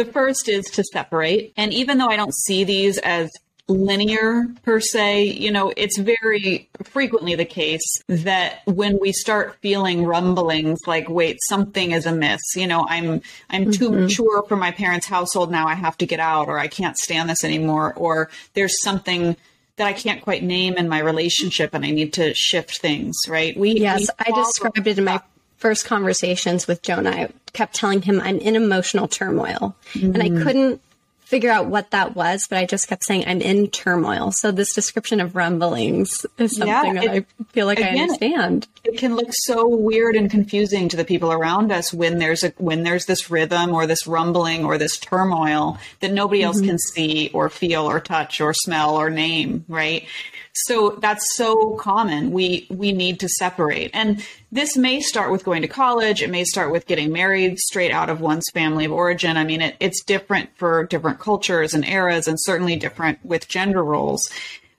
The 0.00 0.10
first 0.10 0.48
is 0.48 0.64
to 0.72 0.82
separate. 0.82 1.52
And 1.58 1.74
even 1.74 1.98
though 1.98 2.06
I 2.06 2.16
don't 2.16 2.34
see 2.34 2.64
these 2.64 2.96
as 2.96 3.30
linear 3.68 4.46
per 4.62 4.80
se. 4.80 5.24
You 5.24 5.52
know, 5.52 5.74
it's 5.76 5.98
very 5.98 6.70
frequently 6.82 7.34
the 7.34 7.44
case 7.44 7.84
that 8.08 8.62
when 8.64 8.98
we 8.98 9.12
start 9.12 9.58
feeling 9.60 10.06
rumblings 10.06 10.78
like, 10.86 11.08
wait, 11.10 11.36
something 11.48 11.92
is 11.92 12.06
amiss, 12.06 12.40
you 12.56 12.66
know, 12.66 12.86
I'm 12.88 13.20
I'm 13.50 13.66
mm-hmm. 13.66 13.70
too 13.72 13.90
mature 13.90 14.42
for 14.48 14.56
my 14.56 14.70
parents' 14.72 15.06
household 15.06 15.50
now, 15.50 15.68
I 15.68 15.74
have 15.74 15.96
to 15.98 16.06
get 16.06 16.18
out, 16.18 16.48
or 16.48 16.58
I 16.58 16.66
can't 16.66 16.96
stand 16.96 17.28
this 17.28 17.44
anymore, 17.44 17.92
or 17.94 18.30
there's 18.54 18.82
something 18.82 19.36
that 19.76 19.86
I 19.86 19.92
can't 19.92 20.22
quite 20.22 20.42
name 20.42 20.74
in 20.78 20.88
my 20.88 20.98
relationship 20.98 21.74
and 21.74 21.84
I 21.84 21.90
need 21.90 22.14
to 22.14 22.34
shift 22.34 22.78
things, 22.78 23.16
right? 23.28 23.56
We 23.56 23.72
Yes, 23.72 24.00
we 24.00 24.32
I 24.32 24.36
described 24.36 24.86
it 24.86 24.98
in 24.98 25.04
my 25.04 25.20
first 25.60 25.84
conversations 25.84 26.66
with 26.66 26.82
Jonah. 26.82 27.10
I 27.10 27.28
kept 27.52 27.74
telling 27.74 28.02
him 28.02 28.20
I'm 28.20 28.38
in 28.38 28.56
emotional 28.56 29.06
turmoil. 29.06 29.76
Mm-hmm. 29.92 30.14
And 30.14 30.22
I 30.22 30.28
mm-hmm. 30.28 30.42
couldn't 30.42 30.82
figure 31.30 31.50
out 31.50 31.66
what 31.66 31.92
that 31.92 32.16
was, 32.16 32.48
but 32.48 32.58
I 32.58 32.66
just 32.66 32.88
kept 32.88 33.04
saying 33.04 33.22
I'm 33.24 33.40
in 33.40 33.68
turmoil. 33.68 34.32
So 34.32 34.50
this 34.50 34.74
description 34.74 35.20
of 35.20 35.36
rumblings 35.36 36.26
is 36.38 36.56
something 36.56 36.96
yeah, 36.96 37.02
it, 37.02 37.06
that 37.06 37.10
I 37.10 37.44
feel 37.52 37.66
like 37.66 37.78
again, 37.78 37.96
I 37.96 38.02
understand. 38.02 38.66
It 38.82 38.98
can 38.98 39.14
look 39.14 39.28
so 39.30 39.68
weird 39.68 40.16
and 40.16 40.28
confusing 40.28 40.88
to 40.88 40.96
the 40.96 41.04
people 41.04 41.30
around 41.30 41.70
us 41.70 41.94
when 41.94 42.18
there's 42.18 42.42
a 42.42 42.48
when 42.58 42.82
there's 42.82 43.06
this 43.06 43.30
rhythm 43.30 43.72
or 43.72 43.86
this 43.86 44.08
rumbling 44.08 44.64
or 44.64 44.76
this 44.76 44.98
turmoil 44.98 45.78
that 46.00 46.12
nobody 46.12 46.42
else 46.42 46.56
mm-hmm. 46.56 46.70
can 46.70 46.78
see 46.80 47.30
or 47.32 47.48
feel 47.48 47.88
or 47.88 48.00
touch 48.00 48.40
or 48.40 48.52
smell 48.52 48.96
or 48.96 49.08
name, 49.08 49.64
right? 49.68 50.08
So 50.52 50.98
that's 51.00 51.36
so 51.36 51.74
common. 51.74 52.32
We 52.32 52.66
we 52.70 52.90
need 52.90 53.20
to 53.20 53.28
separate. 53.28 53.92
And 53.94 54.26
this 54.52 54.76
may 54.76 55.00
start 55.00 55.30
with 55.30 55.44
going 55.44 55.62
to 55.62 55.68
college. 55.68 56.22
It 56.22 56.30
may 56.30 56.44
start 56.44 56.72
with 56.72 56.86
getting 56.86 57.12
married 57.12 57.58
straight 57.58 57.92
out 57.92 58.10
of 58.10 58.20
one's 58.20 58.50
family 58.50 58.84
of 58.84 58.92
origin. 58.92 59.36
I 59.36 59.44
mean, 59.44 59.60
it, 59.60 59.76
it's 59.80 60.02
different 60.02 60.50
for 60.56 60.86
different 60.86 61.20
cultures 61.20 61.74
and 61.74 61.84
eras, 61.86 62.26
and 62.26 62.40
certainly 62.40 62.76
different 62.76 63.24
with 63.24 63.48
gender 63.48 63.82
roles. 63.84 64.30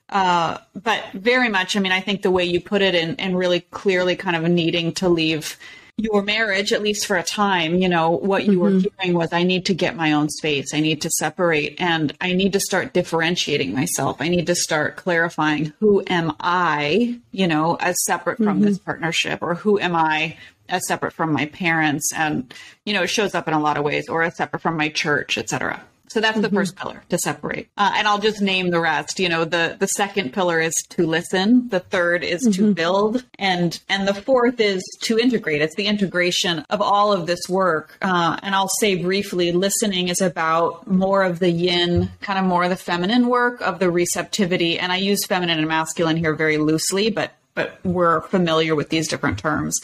Uh, 0.08 0.58
but 0.74 1.02
very 1.14 1.48
much, 1.48 1.74
I 1.74 1.80
mean, 1.80 1.92
I 1.92 2.00
think 2.00 2.20
the 2.20 2.30
way 2.30 2.44
you 2.44 2.60
put 2.60 2.82
it 2.82 2.94
and, 2.94 3.18
and 3.18 3.36
really 3.36 3.60
clearly 3.60 4.14
kind 4.14 4.36
of 4.36 4.42
needing 4.50 4.92
to 4.94 5.08
leave 5.08 5.56
your 6.02 6.22
marriage, 6.22 6.72
at 6.72 6.82
least 6.82 7.06
for 7.06 7.16
a 7.16 7.22
time, 7.22 7.76
you 7.76 7.88
know, 7.88 8.10
what 8.10 8.44
you 8.44 8.58
mm-hmm. 8.58 8.60
were 8.60 8.90
hearing 9.00 9.16
was, 9.16 9.32
I 9.32 9.42
need 9.42 9.66
to 9.66 9.74
get 9.74 9.96
my 9.96 10.12
own 10.12 10.28
space. 10.28 10.74
I 10.74 10.80
need 10.80 11.00
to 11.02 11.10
separate 11.10 11.80
and 11.80 12.12
I 12.20 12.32
need 12.32 12.52
to 12.54 12.60
start 12.60 12.92
differentiating 12.92 13.74
myself. 13.74 14.16
I 14.20 14.28
need 14.28 14.46
to 14.48 14.54
start 14.54 14.96
clarifying 14.96 15.72
who 15.80 16.02
am 16.06 16.34
I, 16.40 17.18
you 17.30 17.46
know, 17.46 17.76
as 17.76 17.96
separate 18.04 18.38
from 18.38 18.56
mm-hmm. 18.56 18.64
this 18.64 18.78
partnership 18.78 19.40
or 19.42 19.54
who 19.54 19.78
am 19.78 19.94
I 19.94 20.36
as 20.68 20.86
separate 20.86 21.12
from 21.12 21.32
my 21.32 21.46
parents. 21.46 22.10
And, 22.14 22.52
you 22.84 22.92
know, 22.92 23.02
it 23.02 23.10
shows 23.10 23.34
up 23.34 23.46
in 23.46 23.54
a 23.54 23.60
lot 23.60 23.76
of 23.76 23.84
ways 23.84 24.08
or 24.08 24.22
as 24.22 24.36
separate 24.36 24.60
from 24.60 24.76
my 24.76 24.88
church, 24.88 25.38
etc. 25.38 25.82
So 26.12 26.20
that's 26.20 26.38
the 26.40 26.50
first 26.50 26.76
pillar 26.76 27.02
to 27.08 27.16
separate. 27.16 27.68
Uh, 27.78 27.92
and 27.94 28.06
I'll 28.06 28.18
just 28.18 28.42
name 28.42 28.68
the 28.68 28.80
rest. 28.80 29.18
You 29.18 29.30
know, 29.30 29.46
the 29.46 29.76
the 29.78 29.86
second 29.86 30.34
pillar 30.34 30.60
is 30.60 30.74
to 30.90 31.06
listen. 31.06 31.68
The 31.68 31.80
third 31.80 32.22
is 32.22 32.42
to 32.52 32.74
build, 32.74 33.24
and 33.38 33.80
and 33.88 34.06
the 34.06 34.12
fourth 34.12 34.60
is 34.60 34.82
to 35.04 35.18
integrate. 35.18 35.62
It's 35.62 35.74
the 35.74 35.86
integration 35.86 36.66
of 36.68 36.82
all 36.82 37.14
of 37.14 37.26
this 37.26 37.48
work. 37.48 37.96
Uh, 38.02 38.38
and 38.42 38.54
I'll 38.54 38.68
say 38.80 38.96
briefly, 38.96 39.52
listening 39.52 40.08
is 40.08 40.20
about 40.20 40.86
more 40.86 41.22
of 41.22 41.38
the 41.38 41.50
yin, 41.50 42.10
kind 42.20 42.38
of 42.38 42.44
more 42.44 42.64
of 42.64 42.70
the 42.70 42.76
feminine 42.76 43.28
work 43.28 43.62
of 43.62 43.78
the 43.78 43.90
receptivity. 43.90 44.78
And 44.78 44.92
I 44.92 44.96
use 44.96 45.24
feminine 45.24 45.58
and 45.58 45.68
masculine 45.68 46.18
here 46.18 46.34
very 46.34 46.58
loosely, 46.58 47.08
but 47.08 47.32
but 47.54 47.78
we're 47.84 48.20
familiar 48.20 48.74
with 48.74 48.90
these 48.90 49.08
different 49.08 49.38
terms. 49.38 49.80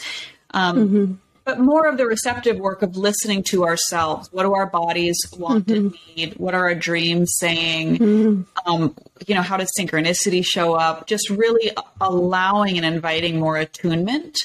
Um, 0.51 1.19
but 1.49 1.59
more 1.59 1.87
of 1.87 1.97
the 1.97 2.05
receptive 2.05 2.57
work 2.59 2.83
of 2.83 2.95
listening 2.95 3.41
to 3.41 3.65
ourselves. 3.65 4.29
What 4.31 4.43
do 4.43 4.53
our 4.53 4.67
bodies 4.67 5.17
want 5.35 5.65
Mm-hmm. 5.67 5.87
and 5.87 5.95
need? 6.15 6.33
What 6.37 6.53
are 6.53 6.65
our 6.67 6.75
dreams 6.75 7.33
saying? 7.39 8.45
Um, 8.67 8.95
you 9.25 9.33
know, 9.33 9.41
how 9.41 9.57
does 9.57 9.71
synchronicity 9.79 10.45
show 10.45 10.75
up? 10.75 11.07
Just 11.07 11.29
really 11.31 11.71
allowing 11.99 12.77
and 12.77 12.85
inviting 12.85 13.39
more 13.39 13.57
attunement 13.57 14.37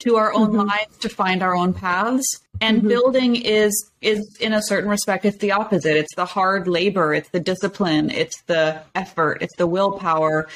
to 0.00 0.16
our 0.16 0.32
own 0.34 0.48
Mm-hmm. 0.48 0.68
lives 0.68 0.98
to 0.98 1.08
find 1.08 1.42
our 1.42 1.56
own 1.56 1.72
paths. 1.72 2.26
And 2.60 2.82
building 2.82 3.34
is 3.36 3.72
is 4.02 4.36
in 4.40 4.52
a 4.52 4.62
certain 4.62 4.90
respect 4.90 5.24
it's 5.24 5.38
the 5.38 5.52
opposite. 5.52 5.96
It's 5.96 6.14
the 6.14 6.26
hard 6.26 6.68
labor, 6.68 7.14
it's 7.14 7.30
the 7.30 7.40
discipline, 7.40 8.10
it's 8.10 8.42
the 8.42 8.82
effort, 8.94 9.38
it's 9.40 9.56
the 9.56 9.66
willpower 9.66 10.48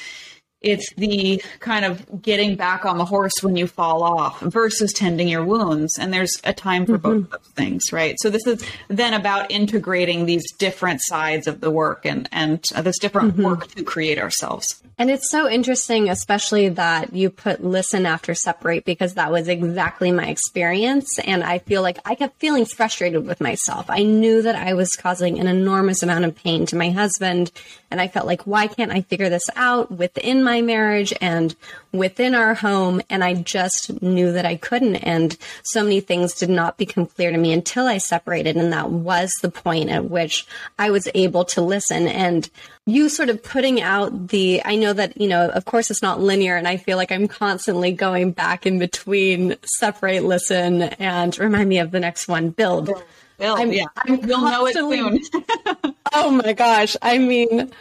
it's 0.61 0.91
the 0.95 1.41
kind 1.59 1.85
of 1.85 2.21
getting 2.21 2.55
back 2.55 2.85
on 2.85 2.97
the 2.97 3.05
horse 3.05 3.41
when 3.41 3.55
you 3.55 3.67
fall 3.67 4.03
off 4.03 4.39
versus 4.41 4.91
tending 4.91 5.27
your 5.27 5.45
wounds 5.45 5.97
and 5.99 6.11
there's 6.11 6.41
a 6.43 6.53
time 6.53 6.85
for 6.85 6.97
both 6.97 7.25
of 7.25 7.29
those 7.29 7.51
things 7.55 7.83
right 7.91 8.15
so 8.19 8.29
this 8.29 8.45
is 8.47 8.63
then 8.87 9.13
about 9.13 9.51
integrating 9.51 10.25
these 10.25 10.51
different 10.53 10.99
sides 11.03 11.47
of 11.47 11.61
the 11.61 11.69
work 11.69 12.05
and 12.05 12.27
and 12.31 12.63
uh, 12.75 12.81
this 12.81 12.97
different 12.97 13.37
work 13.37 13.67
to 13.67 13.83
create 13.83 14.17
ourselves 14.17 14.81
And 14.99 15.11
it's 15.11 15.29
so 15.29 15.47
interesting, 15.47 16.09
especially 16.09 16.69
that 16.69 17.13
you 17.13 17.29
put 17.29 17.63
listen 17.63 18.07
after 18.07 18.33
separate, 18.33 18.83
because 18.83 19.13
that 19.13 19.31
was 19.31 19.47
exactly 19.47 20.11
my 20.11 20.25
experience. 20.25 21.19
And 21.19 21.43
I 21.43 21.59
feel 21.59 21.83
like 21.83 21.99
I 22.03 22.15
kept 22.15 22.39
feeling 22.39 22.65
frustrated 22.65 23.27
with 23.27 23.39
myself. 23.39 23.85
I 23.89 24.01
knew 24.01 24.41
that 24.41 24.55
I 24.55 24.73
was 24.73 24.95
causing 24.95 25.39
an 25.39 25.45
enormous 25.45 26.01
amount 26.01 26.25
of 26.25 26.35
pain 26.35 26.65
to 26.67 26.75
my 26.75 26.89
husband. 26.89 27.51
And 27.91 28.01
I 28.01 28.07
felt 28.07 28.25
like, 28.25 28.47
why 28.47 28.65
can't 28.65 28.91
I 28.91 29.01
figure 29.01 29.29
this 29.29 29.47
out 29.55 29.91
within 29.91 30.43
my 30.47 30.61
marriage 30.61 31.13
and 31.19 31.55
within 31.91 32.33
our 32.33 32.53
home? 32.53 33.01
And 33.09 33.23
I 33.23 33.33
just 33.33 34.01
knew 34.01 34.31
that 34.31 34.45
I 34.45 34.55
couldn't. 34.55 34.95
And 34.97 35.37
so 35.63 35.83
many 35.83 35.99
things 35.99 36.33
did 36.35 36.49
not 36.49 36.77
become 36.77 37.05
clear 37.05 37.31
to 37.31 37.37
me 37.37 37.51
until 37.53 37.85
I 37.85 37.97
separated. 37.97 38.55
And 38.55 38.71
that 38.73 38.89
was 38.89 39.31
the 39.41 39.51
point 39.51 39.89
at 39.89 40.09
which 40.09 40.47
I 40.79 40.89
was 40.89 41.07
able 41.13 41.45
to 41.45 41.61
listen. 41.61 42.07
And 42.07 42.49
you 42.85 43.09
sort 43.09 43.29
of 43.29 43.43
putting 43.43 43.81
out 43.81 44.29
the 44.29 44.61
i 44.63 44.75
know 44.75 44.93
that 44.93 45.19
you 45.19 45.27
know 45.27 45.49
of 45.49 45.65
course 45.65 45.91
it's 45.91 46.01
not 46.01 46.21
linear 46.21 46.55
and 46.55 46.67
i 46.67 46.77
feel 46.77 46.95
like 46.95 47.11
i'm 47.11 47.27
constantly 47.27 47.91
going 47.91 48.31
back 48.31 48.65
in 48.65 48.79
between 48.79 49.57
separate 49.77 50.23
listen 50.23 50.81
and 50.81 51.37
remind 51.37 51.67
me 51.67 51.79
of 51.79 51.91
the 51.91 51.99
next 51.99 52.29
one 52.29 52.49
build 52.49 52.89
Bill, 53.37 53.55
I'm- 53.55 53.73
yeah 53.73 53.85
I'm 53.97 54.25
you'll 54.25 54.39
know 54.41 54.65
it 54.67 54.73
soon 54.73 55.19
oh 56.13 56.31
my 56.31 56.53
gosh 56.53 56.95
i 57.01 57.17
mean 57.17 57.71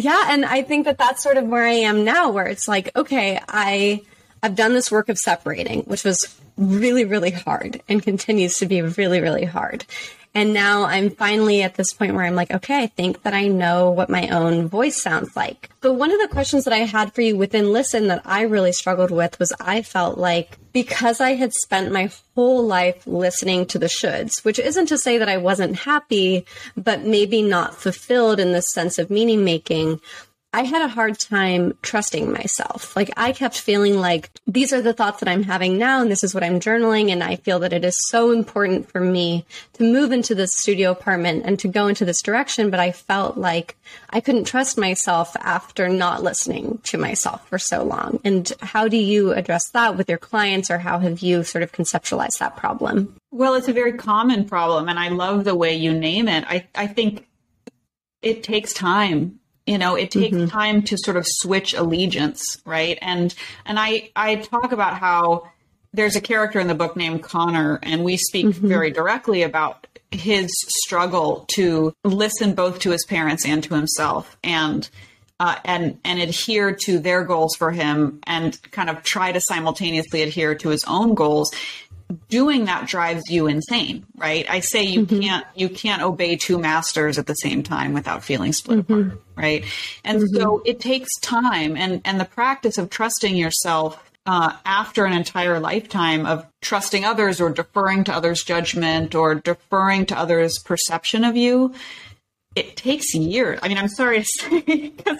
yeah 0.00 0.26
and 0.28 0.44
i 0.44 0.62
think 0.62 0.84
that 0.86 0.98
that's 0.98 1.22
sort 1.22 1.36
of 1.36 1.46
where 1.46 1.64
i 1.64 1.72
am 1.72 2.04
now 2.04 2.30
where 2.30 2.46
it's 2.46 2.66
like 2.66 2.94
okay 2.96 3.40
i 3.48 4.02
i've 4.42 4.54
done 4.54 4.72
this 4.72 4.90
work 4.90 5.08
of 5.08 5.18
separating 5.18 5.82
which 5.82 6.04
was 6.04 6.38
really 6.56 7.04
really 7.04 7.30
hard 7.30 7.82
and 7.88 8.02
continues 8.10 8.58
to 8.58 8.66
be 8.66 8.82
really 8.82 9.20
really 9.20 9.44
hard 9.44 9.84
and 10.34 10.52
now 10.52 10.84
i'm 10.84 11.10
finally 11.10 11.62
at 11.62 11.74
this 11.74 11.92
point 11.92 12.14
where 12.14 12.24
i'm 12.24 12.34
like 12.34 12.50
okay 12.50 12.82
i 12.82 12.86
think 12.86 13.22
that 13.22 13.34
i 13.34 13.48
know 13.48 13.90
what 13.90 14.08
my 14.08 14.28
own 14.28 14.68
voice 14.68 15.00
sounds 15.00 15.34
like. 15.36 15.70
But 15.80 15.94
one 15.94 16.12
of 16.12 16.20
the 16.20 16.28
questions 16.28 16.64
that 16.64 16.74
i 16.74 16.78
had 16.78 17.14
for 17.14 17.20
you 17.22 17.36
within 17.36 17.72
listen 17.72 18.08
that 18.08 18.22
i 18.24 18.42
really 18.42 18.72
struggled 18.72 19.10
with 19.10 19.38
was 19.38 19.52
i 19.60 19.82
felt 19.82 20.18
like 20.18 20.58
because 20.72 21.20
i 21.20 21.30
had 21.30 21.52
spent 21.52 21.92
my 21.92 22.10
whole 22.34 22.64
life 22.64 23.06
listening 23.06 23.66
to 23.66 23.78
the 23.78 23.86
shoulds 23.86 24.44
which 24.44 24.58
isn't 24.58 24.86
to 24.86 24.98
say 24.98 25.18
that 25.18 25.28
i 25.28 25.36
wasn't 25.36 25.76
happy 25.76 26.44
but 26.76 27.02
maybe 27.02 27.42
not 27.42 27.74
fulfilled 27.74 28.38
in 28.38 28.52
the 28.52 28.62
sense 28.62 28.98
of 28.98 29.10
meaning 29.10 29.44
making 29.44 30.00
I 30.52 30.64
had 30.64 30.82
a 30.82 30.88
hard 30.88 31.16
time 31.18 31.74
trusting 31.80 32.32
myself. 32.32 32.96
Like 32.96 33.10
I 33.16 33.30
kept 33.32 33.58
feeling 33.58 33.96
like 33.96 34.30
these 34.48 34.72
are 34.72 34.82
the 34.82 34.92
thoughts 34.92 35.20
that 35.20 35.28
I'm 35.28 35.44
having 35.44 35.78
now 35.78 36.02
and 36.02 36.10
this 36.10 36.24
is 36.24 36.34
what 36.34 36.42
I'm 36.42 36.58
journaling 36.58 37.10
and 37.10 37.22
I 37.22 37.36
feel 37.36 37.60
that 37.60 37.72
it 37.72 37.84
is 37.84 38.08
so 38.08 38.32
important 38.32 38.90
for 38.90 39.00
me 39.00 39.44
to 39.74 39.84
move 39.84 40.10
into 40.10 40.34
this 40.34 40.56
studio 40.56 40.90
apartment 40.90 41.44
and 41.46 41.56
to 41.60 41.68
go 41.68 41.86
into 41.86 42.04
this 42.04 42.20
direction, 42.20 42.68
but 42.68 42.80
I 42.80 42.90
felt 42.90 43.36
like 43.36 43.76
I 44.10 44.20
couldn't 44.20 44.44
trust 44.44 44.76
myself 44.76 45.36
after 45.40 45.88
not 45.88 46.24
listening 46.24 46.78
to 46.84 46.98
myself 46.98 47.46
for 47.48 47.58
so 47.58 47.84
long. 47.84 48.20
And 48.24 48.52
how 48.60 48.88
do 48.88 48.96
you 48.96 49.32
address 49.32 49.68
that 49.70 49.96
with 49.96 50.08
your 50.08 50.18
clients 50.18 50.70
or 50.70 50.78
how 50.78 50.98
have 50.98 51.20
you 51.20 51.44
sort 51.44 51.62
of 51.62 51.70
conceptualized 51.70 52.38
that 52.38 52.56
problem? 52.56 53.14
Well, 53.30 53.54
it's 53.54 53.68
a 53.68 53.72
very 53.72 53.92
common 53.92 54.44
problem, 54.44 54.88
and 54.88 54.98
I 54.98 55.08
love 55.08 55.44
the 55.44 55.54
way 55.54 55.76
you 55.76 55.92
name 55.92 56.26
it. 56.26 56.44
I, 56.48 56.66
I 56.74 56.88
think 56.88 57.28
it 58.22 58.42
takes 58.42 58.72
time. 58.72 59.39
You 59.66 59.78
know, 59.78 59.94
it 59.94 60.10
takes 60.10 60.50
time 60.50 60.82
to 60.82 60.96
sort 60.98 61.16
of 61.16 61.24
switch 61.26 61.74
allegiance, 61.74 62.60
right? 62.64 62.98
And 63.00 63.34
and 63.64 63.78
I 63.78 64.10
I 64.16 64.36
talk 64.36 64.72
about 64.72 64.94
how 64.98 65.50
there's 65.92 66.16
a 66.16 66.20
character 66.20 66.60
in 66.60 66.66
the 66.66 66.74
book 66.74 66.96
named 66.96 67.22
Connor, 67.22 67.78
and 67.82 68.04
we 68.04 68.16
speak 68.16 68.46
very 68.54 68.90
directly 68.90 69.42
about 69.42 69.86
his 70.10 70.50
struggle 70.84 71.44
to 71.48 71.94
listen 72.04 72.54
both 72.54 72.80
to 72.80 72.90
his 72.90 73.04
parents 73.06 73.46
and 73.46 73.62
to 73.64 73.74
himself, 73.74 74.36
and 74.42 74.88
uh, 75.38 75.56
and 75.64 75.98
and 76.04 76.20
adhere 76.20 76.74
to 76.74 76.98
their 76.98 77.24
goals 77.24 77.54
for 77.56 77.70
him, 77.70 78.20
and 78.26 78.60
kind 78.72 78.90
of 78.90 79.02
try 79.02 79.32
to 79.32 79.40
simultaneously 79.40 80.22
adhere 80.22 80.54
to 80.54 80.68
his 80.68 80.84
own 80.84 81.14
goals 81.14 81.50
doing 82.28 82.64
that 82.66 82.86
drives 82.86 83.30
you 83.30 83.46
insane 83.46 84.04
right? 84.16 84.48
I 84.48 84.60
say 84.60 84.84
you 84.84 85.06
mm-hmm. 85.06 85.20
can't 85.20 85.46
you 85.54 85.68
can't 85.68 86.02
obey 86.02 86.36
two 86.36 86.58
masters 86.58 87.18
at 87.18 87.26
the 87.26 87.34
same 87.34 87.62
time 87.62 87.92
without 87.92 88.24
feeling 88.24 88.52
split 88.52 88.86
mm-hmm. 88.86 89.08
apart 89.08 89.22
right? 89.36 89.64
And 90.04 90.20
mm-hmm. 90.20 90.36
so 90.36 90.62
it 90.64 90.80
takes 90.80 91.08
time 91.20 91.76
and 91.76 92.00
and 92.04 92.20
the 92.20 92.24
practice 92.24 92.78
of 92.78 92.90
trusting 92.90 93.36
yourself 93.36 94.02
uh, 94.26 94.52
after 94.64 95.06
an 95.06 95.12
entire 95.12 95.58
lifetime 95.58 96.26
of 96.26 96.46
trusting 96.60 97.04
others 97.04 97.40
or 97.40 97.50
deferring 97.50 98.04
to 98.04 98.12
others 98.12 98.44
judgment 98.44 99.14
or 99.14 99.34
deferring 99.34 100.06
to 100.06 100.18
others 100.18 100.58
perception 100.58 101.24
of 101.24 101.36
you 101.36 101.74
it 102.60 102.76
takes 102.76 103.14
years. 103.14 103.58
I 103.62 103.68
mean 103.68 103.78
i'm 103.78 103.88
sorry 103.88 104.20
to 104.20 104.24
say 104.24 104.60
because 104.90 105.18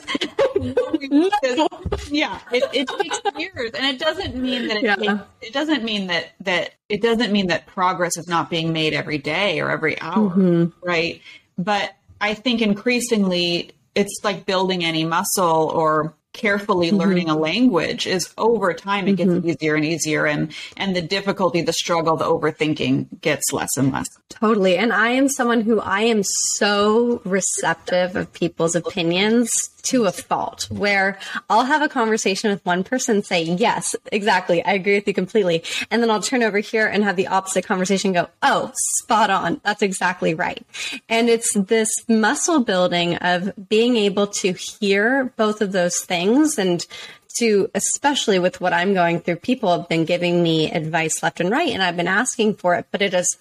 yeah 2.11 2.39
it, 2.53 2.63
it 2.73 2.89
takes 2.89 3.21
years 3.39 3.71
and 3.73 3.87
it 3.87 3.99
doesn't 3.99 4.37
mean 4.37 4.69
that 4.69 4.77
it, 4.77 4.83
Yeah. 4.85 4.97
takes, 4.97 5.23
it 5.43 5.53
doesn't 5.53 5.85
mean 5.85 6.07
that 6.09 6.33
that 6.41 6.75
it 6.89 7.03
doesn't 7.03 7.33
mean 7.33 7.47
that 7.49 7.67
progress 7.67 8.17
is 8.17 8.29
not 8.29 8.51
being 8.51 8.73
made 8.73 8.93
every 8.95 9.19
day 9.19 9.61
or 9.61 9.71
every 9.71 10.01
hour 10.01 10.31
mm-hmm. 10.31 10.67
right? 10.87 11.21
But 11.59 11.93
i 12.21 12.35
think 12.35 12.61
increasingly 12.63 13.73
it's 13.95 14.21
like 14.23 14.47
building 14.47 14.85
any 14.85 15.05
muscle 15.05 15.71
or 15.75 16.15
carefully 16.33 16.89
mm-hmm. 16.89 16.99
learning 16.99 17.29
a 17.29 17.37
language 17.37 18.07
is 18.07 18.33
over 18.39 18.73
time 18.73 19.09
it 19.09 19.17
gets 19.17 19.31
mm-hmm. 19.31 19.49
easier 19.49 19.75
and 19.75 19.85
easier 19.85 20.27
and 20.27 20.53
and 20.77 20.95
the 20.95 21.03
difficulty 21.03 21.61
the 21.61 21.73
struggle 21.73 22.17
the 22.17 22.25
overthinking 22.25 23.21
gets 23.21 23.53
less 23.53 23.77
and 23.77 23.93
less 23.93 24.09
Totally. 24.31 24.77
And 24.77 24.93
I 24.93 25.11
am 25.11 25.29
someone 25.29 25.61
who 25.61 25.81
I 25.81 26.03
am 26.03 26.23
so 26.23 27.21
receptive 27.25 28.17
of 28.17 28.33
people's 28.33 28.77
opinions 28.77 29.51
to 29.85 30.05
a 30.05 30.13
fault 30.13 30.69
where 30.71 31.19
I'll 31.49 31.65
have 31.65 31.83
a 31.83 31.89
conversation 31.89 32.51
with 32.51 32.65
one 32.65 32.85
person 32.85 33.23
say, 33.23 33.43
yes, 33.43 33.97
exactly. 34.13 34.65
I 34.65 34.73
agree 34.73 34.95
with 34.95 35.07
you 35.07 35.15
completely. 35.15 35.63
And 35.91 36.03
then 36.03 36.11
I'll 36.11 36.23
turn 36.23 36.43
over 36.43 36.59
here 36.59 36.87
and 36.87 37.05
have 37.05 37.17
the 37.17 37.29
opposite 37.29 37.67
conversation 37.67 38.13
go, 38.13 38.29
oh, 38.43 38.73
spot 38.99 39.31
on. 39.31 39.61
That's 39.65 39.83
exactly 39.83 40.35
right. 40.35 40.65
And 41.09 41.29
it's 41.29 41.53
this 41.55 41.91
muscle 42.09 42.65
building 42.65 43.17
of 43.17 43.53
being 43.69 43.97
able 43.97 44.27
to 44.29 44.53
hear 44.53 45.33
both 45.37 45.61
of 45.61 45.73
those 45.73 46.01
things 46.01 46.59
and 46.59 46.87
to 47.39 47.71
especially 47.75 48.39
with 48.39 48.61
what 48.61 48.73
I'm 48.73 48.93
going 48.93 49.21
through, 49.21 49.37
people 49.37 49.77
have 49.77 49.89
been 49.89 50.05
giving 50.05 50.43
me 50.43 50.71
advice 50.71 51.23
left 51.23 51.41
and 51.41 51.51
right, 51.51 51.69
and 51.69 51.83
I've 51.83 51.97
been 51.97 52.09
asking 52.09 52.57
for 52.57 52.75
it, 52.75 52.87
but 52.91 53.03
it 53.03 53.15
is 53.15 53.39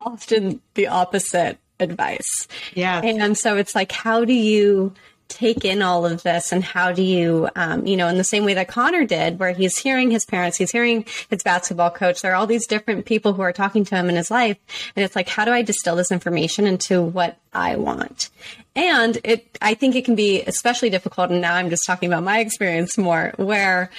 often 0.00 0.60
the 0.74 0.88
opposite 0.88 1.58
advice. 1.78 2.48
Yeah. 2.74 3.00
And 3.02 3.36
so 3.36 3.56
it's 3.56 3.74
like, 3.74 3.92
how 3.92 4.24
do 4.24 4.34
you 4.34 4.92
take 5.30 5.64
in 5.64 5.80
all 5.80 6.04
of 6.04 6.22
this 6.22 6.52
and 6.52 6.62
how 6.62 6.92
do 6.92 7.02
you, 7.02 7.48
um, 7.56 7.86
you 7.86 7.96
know, 7.96 8.08
in 8.08 8.18
the 8.18 8.24
same 8.24 8.44
way 8.44 8.54
that 8.54 8.68
Connor 8.68 9.06
did, 9.06 9.38
where 9.38 9.52
he's 9.52 9.78
hearing 9.78 10.10
his 10.10 10.26
parents, 10.26 10.58
he's 10.58 10.72
hearing 10.72 11.06
his 11.30 11.42
basketball 11.42 11.90
coach, 11.90 12.20
there 12.20 12.32
are 12.32 12.34
all 12.34 12.46
these 12.46 12.66
different 12.66 13.06
people 13.06 13.32
who 13.32 13.42
are 13.42 13.52
talking 13.52 13.84
to 13.84 13.96
him 13.96 14.10
in 14.10 14.16
his 14.16 14.30
life. 14.30 14.58
And 14.96 15.04
it's 15.04 15.16
like, 15.16 15.28
how 15.28 15.44
do 15.44 15.52
I 15.52 15.62
distill 15.62 15.96
this 15.96 16.12
information 16.12 16.66
into 16.66 17.00
what 17.00 17.38
I 17.52 17.76
want? 17.76 18.28
And 18.76 19.18
it, 19.24 19.56
I 19.62 19.74
think 19.74 19.94
it 19.94 20.04
can 20.04 20.16
be 20.16 20.42
especially 20.42 20.90
difficult. 20.90 21.30
And 21.30 21.40
now 21.40 21.54
I'm 21.54 21.70
just 21.70 21.86
talking 21.86 22.08
about 22.08 22.24
my 22.24 22.40
experience 22.40 22.98
more 22.98 23.32
where 23.36 23.90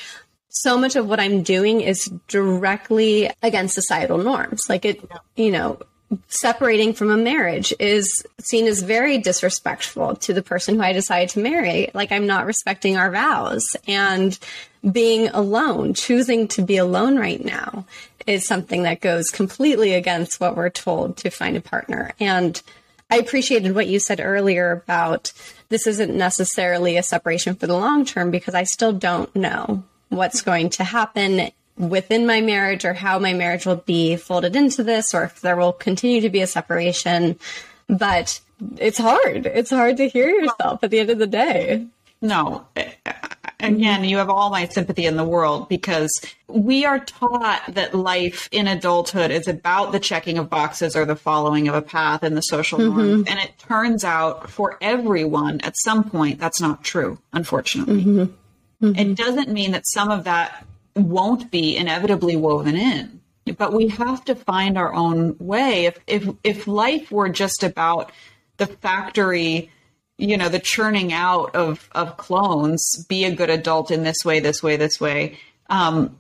so 0.49 0.77
much 0.77 0.95
of 0.95 1.07
what 1.07 1.19
I'm 1.19 1.43
doing 1.43 1.81
is 1.81 2.11
directly 2.27 3.31
against 3.41 3.73
societal 3.73 4.17
norms. 4.17 4.61
Like 4.67 4.85
it, 4.85 5.01
you 5.35 5.51
know, 5.51 5.79
separating 6.27 6.93
from 6.93 7.09
a 7.09 7.17
marriage 7.17 7.73
is 7.79 8.25
seen 8.39 8.67
as 8.67 8.81
very 8.81 9.17
disrespectful 9.17 10.15
to 10.17 10.33
the 10.33 10.41
person 10.41 10.75
who 10.75 10.81
I 10.81 10.93
decided 10.93 11.29
to 11.29 11.39
marry. 11.39 11.89
Like 11.93 12.11
I'm 12.11 12.27
not 12.27 12.45
respecting 12.45 12.97
our 12.97 13.11
vows 13.11 13.75
and 13.87 14.37
being 14.89 15.29
alone, 15.29 15.93
choosing 15.93 16.47
to 16.49 16.61
be 16.61 16.77
alone 16.77 17.17
right 17.17 17.43
now 17.43 17.85
is 18.27 18.45
something 18.45 18.83
that 18.83 19.01
goes 19.01 19.29
completely 19.29 19.93
against 19.93 20.39
what 20.39 20.55
we're 20.55 20.69
told 20.69 21.17
to 21.17 21.29
find 21.29 21.55
a 21.57 21.61
partner. 21.61 22.11
And 22.19 22.61
I 23.09 23.17
appreciated 23.17 23.75
what 23.75 23.87
you 23.87 23.99
said 23.99 24.19
earlier 24.21 24.71
about 24.71 25.33
this 25.69 25.87
isn't 25.87 26.15
necessarily 26.15 26.97
a 26.97 27.03
separation 27.03 27.55
for 27.55 27.67
the 27.67 27.77
long 27.77 28.05
term 28.05 28.31
because 28.31 28.55
I 28.55 28.63
still 28.63 28.93
don't 28.93 29.33
know 29.35 29.83
what's 30.09 30.41
going 30.41 30.69
to 30.71 30.83
happen 30.83 31.51
within 31.77 32.25
my 32.25 32.41
marriage 32.41 32.85
or 32.85 32.93
how 32.93 33.19
my 33.19 33.33
marriage 33.33 33.65
will 33.65 33.77
be 33.77 34.15
folded 34.15 34.55
into 34.55 34.83
this 34.83 35.13
or 35.13 35.23
if 35.23 35.41
there 35.41 35.55
will 35.55 35.73
continue 35.73 36.21
to 36.21 36.29
be 36.29 36.41
a 36.41 36.47
separation. 36.47 37.37
But 37.87 38.39
it's 38.77 38.97
hard. 38.97 39.45
It's 39.45 39.69
hard 39.69 39.97
to 39.97 40.07
hear 40.07 40.29
yourself 40.29 40.83
at 40.83 40.91
the 40.91 40.99
end 40.99 41.09
of 41.09 41.19
the 41.19 41.27
day. 41.27 41.87
No. 42.21 42.67
Again, 43.59 44.03
you 44.03 44.17
have 44.17 44.29
all 44.29 44.49
my 44.49 44.67
sympathy 44.67 45.05
in 45.05 45.17
the 45.17 45.23
world 45.23 45.69
because 45.69 46.11
we 46.47 46.85
are 46.85 46.99
taught 46.99 47.63
that 47.69 47.93
life 47.93 48.47
in 48.51 48.67
adulthood 48.67 49.31
is 49.31 49.47
about 49.47 49.91
the 49.91 49.99
checking 49.99 50.37
of 50.37 50.49
boxes 50.49 50.95
or 50.95 51.05
the 51.05 51.15
following 51.15 51.67
of 51.67 51.75
a 51.75 51.81
path 51.81 52.23
in 52.23 52.35
the 52.35 52.41
social 52.41 52.79
mm-hmm. 52.79 52.97
norms. 52.97 53.27
And 53.27 53.39
it 53.39 53.57
turns 53.59 54.03
out 54.03 54.49
for 54.49 54.77
everyone 54.81 55.61
at 55.61 55.75
some 55.77 56.03
point 56.03 56.39
that's 56.39 56.61
not 56.61 56.83
true, 56.83 57.19
unfortunately. 57.33 58.03
Mm-hmm. 58.03 58.85
Mm-hmm. 58.85 58.99
It 58.99 59.15
doesn't 59.15 59.49
mean 59.49 59.71
that 59.71 59.87
some 59.87 60.09
of 60.09 60.23
that 60.23 60.65
won't 60.95 61.51
be 61.51 61.77
inevitably 61.77 62.35
woven 62.35 62.75
in. 62.75 63.21
But 63.57 63.73
we 63.73 63.87
have 63.89 64.23
to 64.25 64.35
find 64.35 64.77
our 64.77 64.93
own 64.93 65.35
way. 65.39 65.85
If 65.85 65.99
if 66.07 66.29
if 66.43 66.67
life 66.67 67.11
were 67.11 67.29
just 67.29 67.63
about 67.63 68.11
the 68.57 68.67
factory, 68.67 69.71
you 70.17 70.37
know, 70.37 70.47
the 70.47 70.59
churning 70.59 71.11
out 71.11 71.55
of 71.55 71.89
of 71.93 72.17
clones, 72.17 73.05
be 73.09 73.25
a 73.25 73.35
good 73.35 73.49
adult 73.49 73.89
in 73.89 74.03
this 74.03 74.17
way, 74.23 74.39
this 74.39 74.61
way, 74.61 74.77
this 74.77 75.01
way, 75.01 75.39
um, 75.69 76.19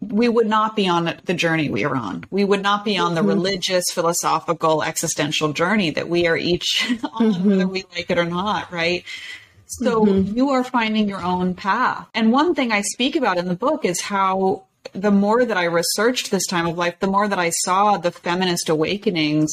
we 0.00 0.28
would 0.28 0.46
not 0.46 0.74
be 0.74 0.88
on 0.88 1.14
the 1.24 1.34
journey 1.34 1.68
we 1.68 1.84
are 1.84 1.94
on. 1.94 2.24
We 2.30 2.44
would 2.44 2.62
not 2.62 2.84
be 2.84 2.98
on 2.98 3.14
the 3.14 3.20
mm-hmm. 3.20 3.28
religious, 3.28 3.84
philosophical, 3.92 4.82
existential 4.82 5.52
journey 5.52 5.90
that 5.90 6.08
we 6.08 6.26
are 6.26 6.36
each 6.36 6.84
on, 7.12 7.32
mm-hmm. 7.32 7.50
whether 7.50 7.68
we 7.68 7.84
like 7.94 8.10
it 8.10 8.18
or 8.18 8.24
not, 8.24 8.72
right? 8.72 9.04
So 9.68 10.04
mm-hmm. 10.04 10.36
you 10.36 10.50
are 10.50 10.64
finding 10.64 11.08
your 11.08 11.22
own 11.22 11.54
path. 11.54 12.08
And 12.14 12.32
one 12.32 12.54
thing 12.54 12.72
I 12.72 12.82
speak 12.82 13.16
about 13.16 13.38
in 13.38 13.46
the 13.46 13.54
book 13.54 13.84
is 13.84 14.00
how 14.00 14.64
the 14.92 15.10
more 15.10 15.44
that 15.44 15.56
I 15.56 15.64
researched 15.64 16.30
this 16.30 16.46
time 16.46 16.66
of 16.66 16.78
life, 16.78 16.98
the 17.00 17.06
more 17.06 17.28
that 17.28 17.38
I 17.38 17.50
saw 17.50 17.98
the 17.98 18.10
feminist 18.10 18.68
awakenings 18.68 19.50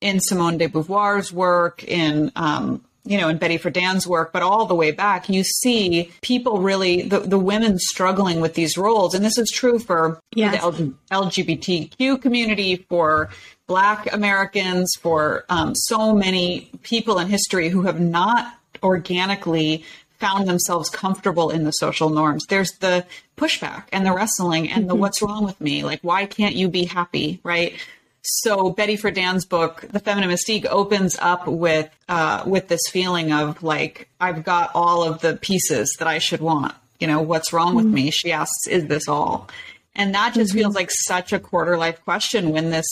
in 0.00 0.20
Simone 0.20 0.58
de 0.58 0.66
Beauvoir's 0.66 1.32
work, 1.32 1.84
in 1.84 2.32
um, 2.34 2.84
you 3.04 3.20
know, 3.20 3.28
in 3.28 3.36
Betty 3.36 3.58
Friedan's 3.58 4.06
work, 4.06 4.32
but 4.32 4.42
all 4.42 4.66
the 4.66 4.76
way 4.76 4.92
back, 4.92 5.28
you 5.28 5.42
see 5.42 6.12
people 6.20 6.60
really, 6.60 7.02
the, 7.02 7.18
the 7.18 7.38
women 7.38 7.78
struggling 7.78 8.40
with 8.40 8.54
these 8.54 8.78
roles. 8.78 9.14
And 9.14 9.24
this 9.24 9.38
is 9.38 9.50
true 9.50 9.80
for 9.80 10.20
yes. 10.34 10.62
the 10.62 10.94
LGBTQ 11.10 12.22
community, 12.22 12.76
for 12.88 13.30
Black 13.66 14.12
Americans, 14.12 14.94
for 15.00 15.44
um, 15.48 15.74
so 15.74 16.14
many 16.14 16.70
people 16.82 17.18
in 17.18 17.26
history 17.26 17.70
who 17.70 17.82
have 17.82 17.98
not 17.98 18.54
organically 18.82 19.84
found 20.18 20.48
themselves 20.48 20.88
comfortable 20.88 21.50
in 21.50 21.64
the 21.64 21.72
social 21.72 22.08
norms. 22.08 22.46
There's 22.48 22.70
the 22.78 23.04
pushback 23.36 23.86
and 23.92 24.06
the 24.06 24.12
wrestling 24.12 24.70
and 24.70 24.88
the 24.88 24.92
mm-hmm. 24.92 25.00
what's 25.00 25.20
wrong 25.20 25.44
with 25.44 25.60
me? 25.60 25.82
Like, 25.82 26.00
why 26.02 26.26
can't 26.26 26.54
you 26.54 26.68
be 26.68 26.84
happy? 26.84 27.40
Right. 27.42 27.74
So 28.22 28.70
Betty 28.70 28.96
Friedan's 28.96 29.44
book, 29.44 29.84
The 29.90 29.98
Feminine 29.98 30.30
Mystique, 30.30 30.66
opens 30.66 31.18
up 31.20 31.48
with 31.48 31.90
uh, 32.08 32.44
with 32.46 32.68
this 32.68 32.82
feeling 32.88 33.32
of 33.32 33.64
like 33.64 34.08
I've 34.20 34.44
got 34.44 34.70
all 34.76 35.02
of 35.02 35.20
the 35.22 35.36
pieces 35.36 35.96
that 35.98 36.06
I 36.06 36.18
should 36.18 36.40
want. 36.40 36.74
You 37.00 37.08
know, 37.08 37.20
what's 37.20 37.52
wrong 37.52 37.74
with 37.74 37.86
mm-hmm. 37.86 37.94
me? 37.94 38.10
She 38.12 38.30
asks, 38.30 38.68
"Is 38.68 38.86
this 38.86 39.08
all?" 39.08 39.50
And 39.96 40.14
that 40.14 40.34
just 40.34 40.50
mm-hmm. 40.50 40.58
feels 40.60 40.74
like 40.76 40.90
such 40.92 41.32
a 41.32 41.40
quarter 41.40 41.76
life 41.76 42.00
question 42.04 42.50
when 42.50 42.70
this 42.70 42.86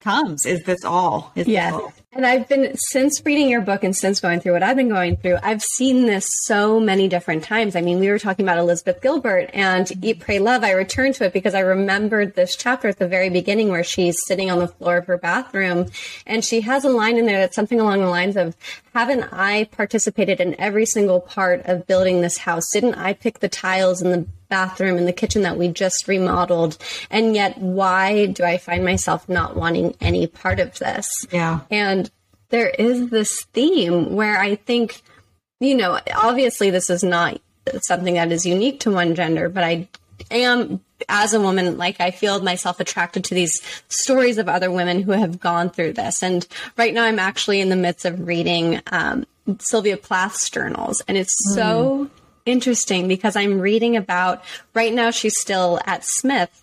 comes. 0.00 0.44
Is 0.44 0.62
this 0.64 0.84
all? 0.84 1.32
Is 1.34 1.46
all? 1.72 1.94
And 2.18 2.26
I've 2.26 2.48
been, 2.48 2.76
since 2.76 3.24
reading 3.24 3.48
your 3.48 3.60
book 3.60 3.84
and 3.84 3.94
since 3.94 4.18
going 4.18 4.40
through 4.40 4.54
what 4.54 4.64
I've 4.64 4.76
been 4.76 4.88
going 4.88 5.18
through, 5.18 5.38
I've 5.40 5.62
seen 5.62 6.06
this 6.06 6.26
so 6.46 6.80
many 6.80 7.06
different 7.06 7.44
times. 7.44 7.76
I 7.76 7.80
mean, 7.80 8.00
we 8.00 8.10
were 8.10 8.18
talking 8.18 8.44
about 8.44 8.58
Elizabeth 8.58 9.00
Gilbert 9.00 9.50
and 9.54 9.88
Eat, 10.04 10.18
Pray, 10.18 10.40
Love. 10.40 10.64
I 10.64 10.72
returned 10.72 11.14
to 11.14 11.26
it 11.26 11.32
because 11.32 11.54
I 11.54 11.60
remembered 11.60 12.34
this 12.34 12.56
chapter 12.56 12.88
at 12.88 12.98
the 12.98 13.06
very 13.06 13.30
beginning 13.30 13.68
where 13.68 13.84
she's 13.84 14.16
sitting 14.26 14.50
on 14.50 14.58
the 14.58 14.66
floor 14.66 14.96
of 14.96 15.06
her 15.06 15.16
bathroom 15.16 15.92
and 16.26 16.44
she 16.44 16.62
has 16.62 16.84
a 16.84 16.88
line 16.88 17.18
in 17.18 17.26
there 17.26 17.38
that's 17.38 17.54
something 17.54 17.78
along 17.78 18.00
the 18.00 18.08
lines 18.08 18.36
of, 18.36 18.56
haven't 18.98 19.32
I 19.32 19.64
participated 19.64 20.40
in 20.40 20.60
every 20.60 20.84
single 20.84 21.20
part 21.20 21.66
of 21.66 21.86
building 21.86 22.20
this 22.20 22.38
house? 22.38 22.68
Didn't 22.72 22.94
I 22.94 23.12
pick 23.12 23.38
the 23.38 23.48
tiles 23.48 24.02
in 24.02 24.10
the 24.10 24.26
bathroom 24.48 24.98
and 24.98 25.06
the 25.06 25.12
kitchen 25.12 25.42
that 25.42 25.56
we 25.56 25.68
just 25.68 26.08
remodeled. 26.08 26.78
And 27.10 27.34
yet, 27.34 27.58
why 27.58 28.26
do 28.26 28.44
I 28.44 28.58
find 28.58 28.84
myself 28.84 29.28
not 29.28 29.56
wanting 29.56 29.94
any 30.00 30.26
part 30.26 30.58
of 30.58 30.78
this? 30.78 31.08
Yeah. 31.30 31.60
And 31.70 32.10
there 32.48 32.70
is 32.70 33.10
this 33.10 33.44
theme 33.52 34.16
where 34.16 34.38
I 34.38 34.56
think, 34.56 35.02
you 35.60 35.76
know, 35.76 36.00
obviously 36.16 36.70
this 36.70 36.90
is 36.90 37.04
not 37.04 37.40
something 37.82 38.14
that 38.14 38.32
is 38.32 38.46
unique 38.46 38.80
to 38.80 38.90
one 38.90 39.14
gender, 39.14 39.48
but 39.48 39.62
I 39.62 39.88
am 40.30 40.80
as 41.08 41.32
a 41.32 41.40
woman, 41.40 41.78
like 41.78 42.00
I 42.00 42.10
feel 42.10 42.40
myself 42.42 42.80
attracted 42.80 43.24
to 43.24 43.34
these 43.34 43.62
stories 43.88 44.38
of 44.38 44.48
other 44.48 44.70
women 44.70 45.02
who 45.02 45.12
have 45.12 45.38
gone 45.38 45.70
through 45.70 45.92
this. 45.94 46.22
And 46.22 46.46
right 46.76 46.92
now 46.92 47.04
I'm 47.04 47.18
actually 47.18 47.60
in 47.60 47.68
the 47.68 47.76
midst 47.76 48.04
of 48.04 48.26
reading 48.26 48.80
um, 48.90 49.26
Sylvia 49.60 49.96
Plath's 49.96 50.50
journals, 50.50 51.02
and 51.06 51.16
it's 51.16 51.34
mm. 51.50 51.54
so 51.54 52.10
interesting 52.46 53.08
because 53.08 53.36
I'm 53.36 53.60
reading 53.60 53.96
about 53.96 54.42
right 54.74 54.92
now 54.92 55.10
she's 55.10 55.38
still 55.38 55.80
at 55.84 56.04
Smith 56.04 56.62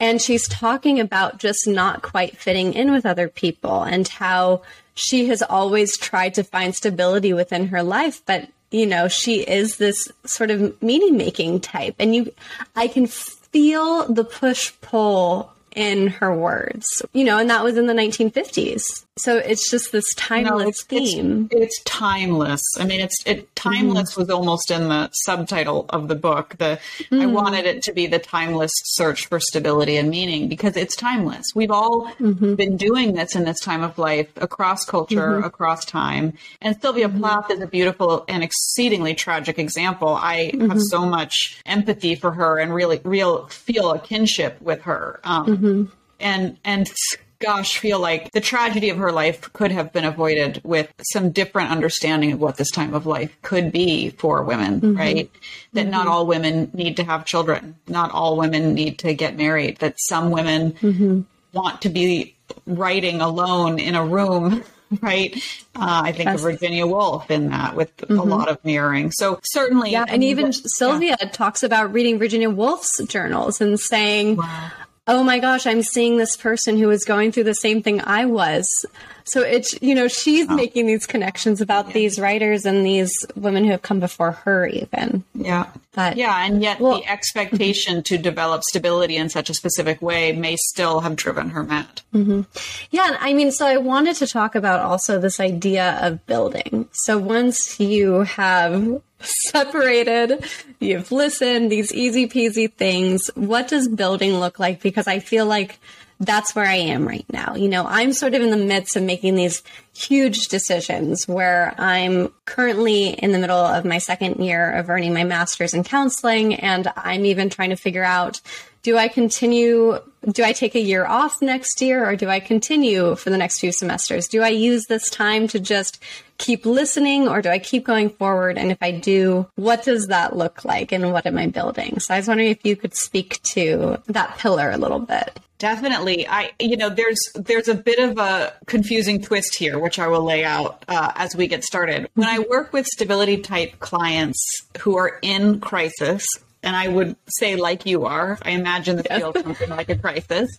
and 0.00 0.20
she's 0.20 0.48
talking 0.48 0.98
about 0.98 1.38
just 1.38 1.66
not 1.66 2.02
quite 2.02 2.36
fitting 2.36 2.72
in 2.72 2.90
with 2.90 3.06
other 3.06 3.28
people 3.28 3.82
and 3.82 4.08
how 4.08 4.62
she 4.94 5.26
has 5.28 5.42
always 5.42 5.98
tried 5.98 6.34
to 6.34 6.42
find 6.42 6.74
stability 6.74 7.34
within 7.34 7.68
her 7.68 7.82
life 7.82 8.22
but 8.24 8.48
you 8.70 8.86
know 8.86 9.08
she 9.08 9.40
is 9.40 9.76
this 9.76 10.08
sort 10.24 10.50
of 10.50 10.80
meaning 10.82 11.16
making 11.16 11.60
type 11.60 11.94
and 11.98 12.14
you 12.14 12.32
I 12.74 12.88
can 12.88 13.06
feel 13.06 14.12
the 14.12 14.24
push 14.24 14.72
pull 14.80 15.52
in 15.76 16.08
her 16.08 16.34
words, 16.34 17.02
you 17.12 17.22
know, 17.22 17.38
and 17.38 17.50
that 17.50 17.62
was 17.62 17.76
in 17.76 17.86
the 17.86 17.92
1950s. 17.92 19.04
So 19.18 19.38
it's 19.38 19.70
just 19.70 19.92
this 19.92 20.04
timeless 20.14 20.62
no, 20.62 20.68
it's, 20.68 20.82
theme. 20.82 21.48
It's, 21.50 21.78
it's, 21.78 21.82
timeless. 21.84 22.62
I 22.78 22.84
mean, 22.84 23.00
it's 23.00 23.16
it 23.24 23.54
timeless 23.56 24.10
mm-hmm. 24.10 24.20
was 24.20 24.30
almost 24.30 24.70
in 24.70 24.88
the 24.88 25.08
subtitle 25.12 25.86
of 25.88 26.08
the 26.08 26.14
book. 26.14 26.56
The 26.58 26.78
mm-hmm. 26.98 27.22
I 27.22 27.26
wanted 27.26 27.64
it 27.64 27.82
to 27.84 27.94
be 27.94 28.06
the 28.06 28.18
timeless 28.18 28.70
search 28.74 29.26
for 29.26 29.40
stability 29.40 29.96
and 29.96 30.10
meaning 30.10 30.48
because 30.48 30.76
it's 30.76 30.94
timeless. 30.94 31.46
We've 31.54 31.70
all 31.70 32.12
mm-hmm. 32.20 32.56
been 32.56 32.76
doing 32.76 33.14
this 33.14 33.34
in 33.34 33.44
this 33.44 33.58
time 33.60 33.82
of 33.82 33.98
life 33.98 34.28
across 34.36 34.84
culture, 34.84 35.36
mm-hmm. 35.36 35.44
across 35.44 35.86
time. 35.86 36.34
And 36.60 36.78
Sylvia 36.82 37.08
mm-hmm. 37.08 37.20
Plath 37.20 37.50
is 37.50 37.62
a 37.62 37.66
beautiful 37.66 38.26
and 38.28 38.44
exceedingly 38.44 39.14
tragic 39.14 39.58
example. 39.58 40.08
I 40.08 40.36
have 40.36 40.52
mm-hmm. 40.52 40.78
so 40.78 41.06
much 41.06 41.62
empathy 41.64 42.16
for 42.16 42.32
her 42.32 42.58
and 42.58 42.74
really 42.74 43.00
real 43.02 43.46
feel 43.46 43.92
a 43.92 43.98
kinship 43.98 44.60
with 44.60 44.82
her. 44.82 45.20
Um, 45.24 45.90
and 46.20 46.58
and 46.64 46.90
gosh, 47.38 47.78
feel 47.78 48.00
like 48.00 48.30
the 48.32 48.40
tragedy 48.40 48.90
of 48.90 48.98
her 48.98 49.12
life 49.12 49.52
could 49.52 49.70
have 49.70 49.92
been 49.92 50.04
avoided 50.04 50.60
with 50.64 50.92
some 51.12 51.30
different 51.30 51.70
understanding 51.70 52.32
of 52.32 52.40
what 52.40 52.56
this 52.56 52.70
time 52.70 52.94
of 52.94 53.06
life 53.06 53.36
could 53.42 53.72
be 53.72 54.10
for 54.10 54.42
women, 54.42 54.80
mm-hmm. 54.80 54.96
right? 54.96 55.30
That 55.72 55.82
mm-hmm. 55.82 55.90
not 55.90 56.06
all 56.06 56.26
women 56.26 56.70
need 56.72 56.96
to 56.96 57.04
have 57.04 57.24
children, 57.24 57.76
not 57.86 58.10
all 58.12 58.36
women 58.36 58.74
need 58.74 58.98
to 59.00 59.14
get 59.14 59.36
married, 59.36 59.78
that 59.78 59.94
some 59.98 60.30
women 60.30 60.72
mm-hmm. 60.72 61.20
want 61.52 61.82
to 61.82 61.88
be 61.88 62.34
writing 62.66 63.20
alone 63.20 63.78
in 63.78 63.94
a 63.94 64.04
room. 64.04 64.64
Right. 65.02 65.34
Uh, 65.74 66.02
I 66.04 66.12
think 66.12 66.30
of 66.30 66.42
Virginia 66.42 66.86
Woolf 66.86 67.28
in 67.28 67.50
that 67.50 67.74
with 67.74 67.90
a 68.04 68.06
mm-hmm. 68.06 68.30
lot 68.30 68.48
of 68.48 68.64
mirroring. 68.64 69.10
So 69.10 69.40
certainly. 69.42 69.90
Yeah. 69.90 70.04
And 70.06 70.22
even 70.22 70.52
Sylvia 70.52 71.16
yeah. 71.20 71.28
talks 71.30 71.64
about 71.64 71.92
reading 71.92 72.20
Virginia 72.20 72.48
Woolf's 72.48 73.02
journals 73.08 73.60
and 73.60 73.80
saying, 73.80 74.36
wow 74.36 74.70
oh 75.08 75.22
my 75.22 75.38
gosh, 75.38 75.66
I'm 75.66 75.82
seeing 75.82 76.16
this 76.16 76.36
person 76.36 76.76
who 76.76 76.90
is 76.90 77.04
going 77.04 77.30
through 77.30 77.44
the 77.44 77.54
same 77.54 77.80
thing 77.80 78.00
I 78.02 78.24
was. 78.24 78.84
So 79.26 79.40
it's, 79.42 79.76
you 79.82 79.94
know, 79.94 80.06
she's 80.06 80.46
oh. 80.48 80.54
making 80.54 80.86
these 80.86 81.06
connections 81.06 81.60
about 81.60 81.88
yeah. 81.88 81.92
these 81.94 82.18
writers 82.18 82.64
and 82.64 82.86
these 82.86 83.12
women 83.34 83.64
who 83.64 83.72
have 83.72 83.82
come 83.82 83.98
before 83.98 84.32
her, 84.32 84.66
even. 84.66 85.24
Yeah. 85.34 85.66
But, 85.92 86.16
yeah. 86.16 86.44
And 86.46 86.62
yet 86.62 86.78
well, 86.78 87.00
the 87.00 87.10
expectation 87.10 88.02
to 88.04 88.18
develop 88.18 88.62
stability 88.62 89.16
in 89.16 89.28
such 89.28 89.50
a 89.50 89.54
specific 89.54 90.00
way 90.00 90.32
may 90.32 90.56
still 90.56 91.00
have 91.00 91.16
driven 91.16 91.50
her 91.50 91.64
mad. 91.64 92.02
Mm-hmm. 92.14 92.42
Yeah. 92.90 93.16
I 93.20 93.32
mean, 93.32 93.50
so 93.50 93.66
I 93.66 93.78
wanted 93.78 94.16
to 94.16 94.28
talk 94.28 94.54
about 94.54 94.80
also 94.80 95.18
this 95.18 95.40
idea 95.40 95.98
of 96.02 96.24
building. 96.26 96.88
So 96.92 97.18
once 97.18 97.80
you 97.80 98.20
have 98.20 99.02
separated, 99.50 100.44
you've 100.78 101.10
listened, 101.10 101.72
these 101.72 101.92
easy 101.92 102.28
peasy 102.28 102.72
things. 102.72 103.28
What 103.34 103.66
does 103.66 103.88
building 103.88 104.38
look 104.38 104.60
like? 104.60 104.80
Because 104.80 105.08
I 105.08 105.18
feel 105.18 105.46
like 105.46 105.80
that's 106.18 106.54
where 106.54 106.64
I 106.64 106.76
am 106.76 107.06
right 107.06 107.26
now. 107.30 107.56
You 107.56 107.68
know, 107.68 107.84
I'm 107.86 108.12
sort 108.12 108.34
of 108.34 108.42
in 108.42 108.50
the 108.50 108.56
midst 108.56 108.96
of 108.96 109.02
making 109.02 109.34
these 109.34 109.62
huge 109.94 110.48
decisions 110.48 111.28
where 111.28 111.74
I'm 111.78 112.32
currently 112.46 113.08
in 113.08 113.32
the 113.32 113.38
middle 113.38 113.58
of 113.58 113.84
my 113.84 113.98
second 113.98 114.44
year 114.44 114.70
of 114.70 114.88
earning 114.88 115.12
my 115.12 115.24
master's 115.24 115.74
in 115.74 115.84
counseling. 115.84 116.54
And 116.54 116.90
I'm 116.96 117.26
even 117.26 117.50
trying 117.50 117.70
to 117.70 117.76
figure 117.76 118.04
out 118.04 118.40
do 118.86 118.96
I 118.96 119.08
continue? 119.08 119.98
Do 120.30 120.44
I 120.44 120.52
take 120.52 120.76
a 120.76 120.80
year 120.80 121.04
off 121.04 121.42
next 121.42 121.82
year 121.82 122.08
or 122.08 122.14
do 122.14 122.28
I 122.28 122.38
continue 122.38 123.16
for 123.16 123.30
the 123.30 123.36
next 123.36 123.58
few 123.58 123.72
semesters? 123.72 124.28
Do 124.28 124.42
I 124.42 124.50
use 124.50 124.84
this 124.84 125.10
time 125.10 125.48
to 125.48 125.58
just 125.58 126.00
keep 126.38 126.64
listening 126.64 127.26
or 127.26 127.42
do 127.42 127.48
I 127.48 127.58
keep 127.58 127.84
going 127.84 128.10
forward? 128.10 128.56
And 128.56 128.70
if 128.70 128.78
I 128.80 128.92
do, 128.92 129.48
what 129.56 129.82
does 129.82 130.06
that 130.06 130.36
look 130.36 130.64
like 130.64 130.92
and 130.92 131.12
what 131.12 131.26
am 131.26 131.36
I 131.36 131.48
building? 131.48 131.98
So 131.98 132.14
I 132.14 132.18
was 132.18 132.28
wondering 132.28 132.50
if 132.50 132.64
you 132.64 132.76
could 132.76 132.94
speak 132.94 133.42
to 133.54 134.00
that 134.06 134.38
pillar 134.38 134.70
a 134.70 134.76
little 134.76 135.00
bit. 135.00 135.40
Definitely. 135.58 136.28
I, 136.28 136.52
you 136.60 136.76
know, 136.76 136.88
there's, 136.88 137.18
there's 137.34 137.66
a 137.66 137.74
bit 137.74 137.98
of 137.98 138.18
a 138.18 138.52
confusing 138.66 139.20
twist 139.20 139.56
here, 139.56 139.80
which 139.80 139.98
I 139.98 140.06
will 140.06 140.22
lay 140.22 140.44
out 140.44 140.84
uh, 140.86 141.10
as 141.16 141.34
we 141.34 141.48
get 141.48 141.64
started. 141.64 142.08
When 142.14 142.28
I 142.28 142.38
work 142.38 142.72
with 142.72 142.86
stability 142.86 143.38
type 143.38 143.80
clients 143.80 144.38
who 144.78 144.96
are 144.96 145.18
in 145.22 145.58
crisis, 145.58 146.24
and 146.66 146.74
I 146.74 146.88
would 146.88 147.14
say, 147.28 147.54
like 147.54 147.86
you 147.86 148.06
are, 148.06 148.38
I 148.42 148.50
imagine 148.50 148.96
this 148.96 149.06
yes. 149.08 149.20
feels 149.20 149.40
something 149.40 149.70
like 149.70 149.88
a 149.88 149.96
crisis. 149.96 150.50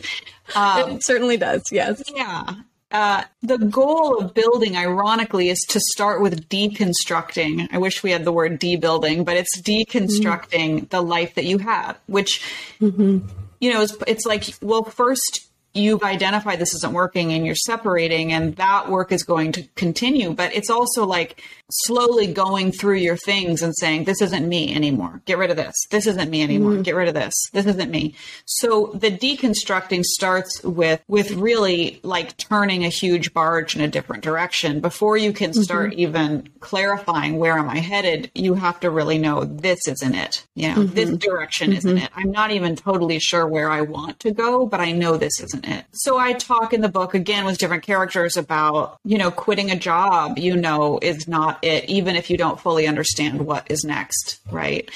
Um, 0.55 0.91
it 0.91 1.03
certainly 1.03 1.35
does, 1.35 1.63
yes. 1.69 2.01
Yeah. 2.15 2.55
Uh, 2.89 3.23
the 3.41 3.57
goal 3.57 4.17
of 4.17 4.33
building, 4.33 4.77
ironically, 4.77 5.49
is 5.49 5.59
to 5.67 5.81
start 5.91 6.21
with 6.21 6.47
deconstructing. 6.47 7.67
I 7.73 7.77
wish 7.79 8.01
we 8.01 8.11
had 8.11 8.23
the 8.23 8.31
word 8.31 8.57
debuilding, 8.61 9.25
but 9.25 9.35
it's 9.35 9.61
deconstructing 9.61 10.75
mm-hmm. 10.75 10.85
the 10.85 11.01
life 11.01 11.35
that 11.35 11.43
you 11.43 11.57
have, 11.57 11.99
which, 12.05 12.41
mm-hmm. 12.79 13.27
you 13.59 13.73
know, 13.73 13.81
it's, 13.81 13.97
it's 14.07 14.25
like, 14.25 14.45
well, 14.61 14.85
first 14.85 15.47
you've 15.73 16.03
identified 16.03 16.59
this 16.59 16.73
isn't 16.73 16.93
working 16.93 17.33
and 17.33 17.45
you're 17.45 17.55
separating 17.55 18.31
and 18.31 18.55
that 18.55 18.89
work 18.89 19.11
is 19.11 19.23
going 19.23 19.51
to 19.51 19.63
continue 19.75 20.33
but 20.33 20.53
it's 20.55 20.69
also 20.69 21.05
like 21.05 21.41
slowly 21.69 22.27
going 22.27 22.71
through 22.71 22.95
your 22.95 23.17
things 23.17 23.61
and 23.61 23.75
saying 23.77 24.03
this 24.03 24.21
isn't 24.21 24.47
me 24.47 24.73
anymore 24.73 25.21
get 25.25 25.37
rid 25.37 25.49
of 25.49 25.57
this 25.57 25.75
this 25.89 26.07
isn't 26.07 26.29
me 26.29 26.41
anymore 26.41 26.73
mm-hmm. 26.73 26.81
get 26.81 26.95
rid 26.95 27.07
of 27.07 27.13
this 27.13 27.33
this 27.53 27.65
isn't 27.65 27.91
me 27.91 28.13
so 28.45 28.91
the 28.93 29.11
deconstructing 29.11 30.03
starts 30.03 30.63
with 30.63 31.01
with 31.07 31.31
really 31.31 31.99
like 32.03 32.35
turning 32.37 32.83
a 32.83 32.89
huge 32.89 33.33
barge 33.33 33.75
in 33.75 33.81
a 33.81 33.87
different 33.87 34.23
direction 34.23 34.79
before 34.79 35.17
you 35.17 35.33
can 35.33 35.53
start 35.53 35.91
mm-hmm. 35.91 35.99
even 35.99 36.49
clarifying 36.59 37.37
where 37.37 37.57
am 37.57 37.69
i 37.69 37.79
headed 37.79 38.31
you 38.33 38.53
have 38.53 38.79
to 38.79 38.89
really 38.89 39.17
know 39.17 39.43
this 39.43 39.87
isn't 39.87 40.15
it 40.15 40.45
you 40.55 40.67
know 40.69 40.75
mm-hmm. 40.75 40.93
this 40.93 41.11
direction 41.17 41.73
isn't 41.73 41.95
mm-hmm. 41.95 42.05
it 42.05 42.11
i'm 42.15 42.31
not 42.31 42.51
even 42.51 42.75
totally 42.75 43.19
sure 43.19 43.45
where 43.47 43.69
i 43.69 43.81
want 43.81 44.19
to 44.19 44.31
go 44.31 44.65
but 44.65 44.79
i 44.79 44.91
know 44.91 45.17
this 45.17 45.39
isn't 45.39 45.67
it. 45.67 45.85
So 45.91 46.17
I 46.17 46.33
talk 46.33 46.73
in 46.73 46.81
the 46.81 46.89
book 46.89 47.13
again 47.13 47.45
with 47.45 47.57
different 47.57 47.83
characters 47.83 48.37
about, 48.37 48.99
you 49.03 49.17
know, 49.17 49.31
quitting 49.31 49.71
a 49.71 49.75
job, 49.75 50.37
you 50.37 50.55
know, 50.55 50.99
is 51.01 51.27
not 51.57 51.63
it, 51.63 51.89
even 51.89 52.15
if 52.15 52.29
you 52.29 52.37
don't 52.37 52.59
fully 52.59 52.87
understand 52.87 53.45
what 53.45 53.69
is 53.69 53.83
next, 53.83 54.39
right? 54.51 54.89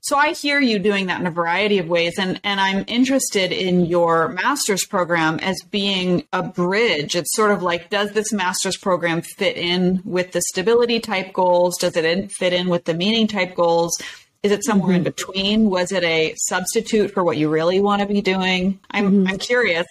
So 0.00 0.16
I 0.16 0.34
hear 0.34 0.60
you 0.60 0.78
doing 0.78 1.06
that 1.06 1.20
in 1.20 1.26
a 1.26 1.32
variety 1.32 1.78
of 1.78 1.88
ways. 1.88 2.16
And, 2.16 2.40
and 2.44 2.60
I'm 2.60 2.84
interested 2.86 3.50
in 3.50 3.86
your 3.86 4.28
master's 4.28 4.86
program 4.86 5.40
as 5.40 5.60
being 5.68 6.24
a 6.32 6.44
bridge. 6.44 7.16
It's 7.16 7.34
sort 7.34 7.50
of 7.50 7.60
like, 7.60 7.90
does 7.90 8.12
this 8.12 8.32
master's 8.32 8.76
program 8.76 9.22
fit 9.22 9.56
in 9.56 10.00
with 10.04 10.30
the 10.30 10.42
stability 10.42 11.00
type 11.00 11.32
goals? 11.32 11.76
Does 11.78 11.96
it 11.96 12.30
fit 12.30 12.52
in 12.52 12.68
with 12.68 12.84
the 12.84 12.94
meaning 12.94 13.26
type 13.26 13.56
goals? 13.56 14.00
Is 14.44 14.52
it 14.52 14.64
somewhere 14.64 14.90
mm-hmm. 14.90 14.98
in 14.98 15.02
between? 15.02 15.70
Was 15.70 15.90
it 15.90 16.04
a 16.04 16.34
substitute 16.36 17.10
for 17.10 17.24
what 17.24 17.36
you 17.36 17.48
really 17.48 17.80
want 17.80 18.00
to 18.00 18.06
be 18.06 18.22
doing? 18.22 18.78
I'm 18.92 19.10
mm-hmm. 19.10 19.26
I'm 19.26 19.38
curious 19.38 19.86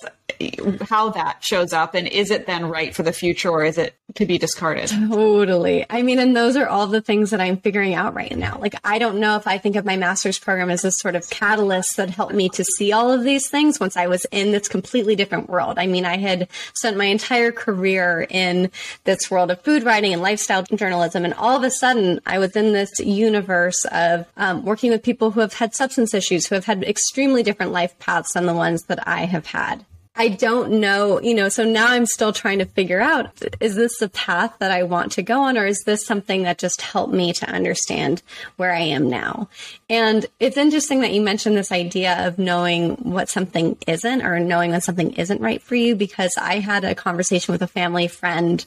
how 0.81 1.09
that 1.09 1.43
shows 1.43 1.73
up 1.73 1.95
and 1.95 2.07
is 2.07 2.31
it 2.31 2.45
then 2.45 2.69
right 2.69 2.95
for 2.95 3.03
the 3.03 3.13
future 3.13 3.49
or 3.49 3.63
is 3.63 3.77
it 3.77 3.95
to 4.15 4.25
be 4.25 4.37
discarded? 4.37 4.89
Totally. 4.89 5.85
I 5.89 6.01
mean, 6.01 6.19
and 6.19 6.35
those 6.35 6.55
are 6.55 6.67
all 6.67 6.87
the 6.87 7.01
things 7.01 7.31
that 7.31 7.41
I'm 7.41 7.57
figuring 7.57 7.95
out 7.95 8.13
right 8.13 8.35
now. 8.35 8.57
Like, 8.59 8.75
I 8.83 8.99
don't 8.99 9.19
know 9.19 9.35
if 9.35 9.47
I 9.47 9.57
think 9.57 9.75
of 9.75 9.85
my 9.85 9.97
master's 9.97 10.39
program 10.39 10.69
as 10.69 10.85
a 10.85 10.91
sort 10.91 11.15
of 11.15 11.29
catalyst 11.29 11.97
that 11.97 12.09
helped 12.09 12.33
me 12.33 12.49
to 12.49 12.63
see 12.63 12.91
all 12.91 13.11
of 13.11 13.23
these 13.23 13.49
things 13.49 13.79
once 13.79 13.97
I 13.97 14.07
was 14.07 14.25
in 14.31 14.51
this 14.51 14.67
completely 14.67 15.15
different 15.15 15.49
world. 15.49 15.77
I 15.79 15.87
mean, 15.87 16.05
I 16.05 16.17
had 16.17 16.47
spent 16.73 16.97
my 16.97 17.05
entire 17.05 17.51
career 17.51 18.27
in 18.29 18.71
this 19.03 19.29
world 19.29 19.51
of 19.51 19.61
food 19.61 19.83
writing 19.83 20.13
and 20.13 20.21
lifestyle 20.21 20.63
journalism. 20.63 21.25
And 21.25 21.33
all 21.33 21.57
of 21.57 21.63
a 21.63 21.71
sudden 21.71 22.21
I 22.25 22.39
was 22.39 22.55
in 22.55 22.73
this 22.73 22.99
universe 22.99 23.83
of 23.91 24.25
um, 24.37 24.63
working 24.63 24.91
with 24.91 25.03
people 25.03 25.31
who 25.31 25.39
have 25.39 25.53
had 25.53 25.75
substance 25.75 26.13
issues, 26.13 26.47
who 26.47 26.55
have 26.55 26.65
had 26.65 26.83
extremely 26.83 27.43
different 27.43 27.71
life 27.71 27.97
paths 27.99 28.33
than 28.33 28.45
the 28.45 28.53
ones 28.53 28.83
that 28.83 29.07
I 29.07 29.25
have 29.25 29.47
had. 29.47 29.85
I 30.17 30.29
don't 30.29 30.79
know, 30.79 31.19
you 31.19 31.33
know, 31.33 31.49
so 31.49 31.65
now 31.65 31.87
I'm 31.87 32.05
still 32.05 32.31
trying 32.31 32.59
to 32.59 32.65
figure 32.65 33.01
out 33.01 33.31
is 33.59 33.75
this 33.75 33.97
the 33.99 34.07
path 34.07 34.53
that 34.59 34.71
I 34.71 34.83
want 34.83 35.11
to 35.13 35.21
go 35.21 35.41
on, 35.41 35.57
or 35.57 35.65
is 35.65 35.83
this 35.85 36.05
something 36.05 36.43
that 36.43 36.57
just 36.57 36.81
helped 36.81 37.13
me 37.13 37.33
to 37.33 37.49
understand 37.49 38.21
where 38.55 38.73
I 38.73 38.79
am 38.79 39.09
now? 39.09 39.49
And 39.89 40.25
it's 40.39 40.55
interesting 40.55 41.01
that 41.01 41.11
you 41.11 41.21
mentioned 41.21 41.57
this 41.57 41.71
idea 41.71 42.27
of 42.27 42.39
knowing 42.39 42.91
what 42.95 43.27
something 43.27 43.77
isn't 43.87 44.21
or 44.21 44.39
knowing 44.39 44.71
when 44.71 44.79
something 44.81 45.11
isn't 45.15 45.41
right 45.41 45.61
for 45.61 45.75
you, 45.75 45.95
because 45.95 46.33
I 46.39 46.59
had 46.59 46.85
a 46.85 46.95
conversation 46.95 47.51
with 47.51 47.61
a 47.61 47.67
family 47.67 48.07
friend 48.07 48.65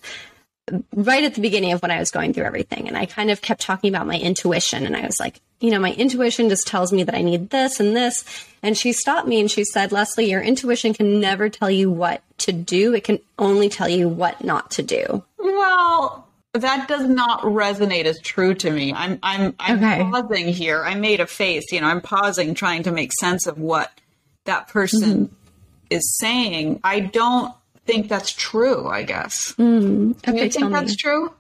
right 0.94 1.24
at 1.24 1.34
the 1.34 1.40
beginning 1.40 1.72
of 1.72 1.80
when 1.80 1.90
I 1.90 1.98
was 1.98 2.10
going 2.10 2.34
through 2.34 2.44
everything. 2.44 2.88
And 2.88 2.96
I 2.96 3.06
kind 3.06 3.30
of 3.30 3.40
kept 3.40 3.62
talking 3.62 3.88
about 3.88 4.06
my 4.06 4.18
intuition. 4.18 4.84
And 4.84 4.94
I 4.94 5.06
was 5.06 5.18
like, 5.18 5.40
you 5.60 5.70
know, 5.70 5.80
my 5.80 5.92
intuition 5.92 6.48
just 6.48 6.66
tells 6.66 6.92
me 6.92 7.02
that 7.02 7.14
I 7.14 7.22
need 7.22 7.50
this 7.50 7.80
and 7.80 7.96
this. 7.96 8.24
And 8.62 8.76
she 8.76 8.92
stopped 8.92 9.26
me 9.26 9.40
and 9.40 9.50
she 9.50 9.64
said, 9.64 9.92
Leslie, 9.92 10.30
your 10.30 10.40
intuition 10.40 10.94
can 10.94 11.20
never 11.20 11.48
tell 11.48 11.70
you 11.70 11.90
what 11.90 12.22
to 12.38 12.52
do. 12.52 12.94
It 12.94 13.04
can 13.04 13.18
only 13.38 13.68
tell 13.68 13.88
you 13.88 14.08
what 14.08 14.44
not 14.44 14.70
to 14.72 14.82
do. 14.82 15.24
Well, 15.38 16.28
that 16.54 16.88
does 16.88 17.08
not 17.08 17.42
resonate 17.42 18.04
as 18.04 18.20
true 18.20 18.54
to 18.54 18.70
me. 18.70 18.92
I'm 18.92 19.18
I'm 19.22 19.54
I'm 19.58 19.78
okay. 19.78 20.02
pausing 20.02 20.48
here. 20.48 20.84
I 20.84 20.94
made 20.94 21.20
a 21.20 21.26
face, 21.26 21.70
you 21.72 21.80
know, 21.80 21.88
I'm 21.88 22.00
pausing 22.00 22.54
trying 22.54 22.84
to 22.84 22.92
make 22.92 23.12
sense 23.20 23.46
of 23.46 23.58
what 23.58 23.92
that 24.44 24.68
person 24.68 25.26
mm-hmm. 25.26 25.34
is 25.90 26.16
saying. 26.18 26.80
I 26.82 27.00
don't 27.00 27.52
think 27.84 28.08
that's 28.08 28.32
true, 28.32 28.86
I 28.86 29.02
guess. 29.02 29.52
Mm, 29.54 30.16
okay, 30.26 30.44
you 30.44 30.50
think 30.50 30.72
that's 30.72 30.96
true? 30.96 31.32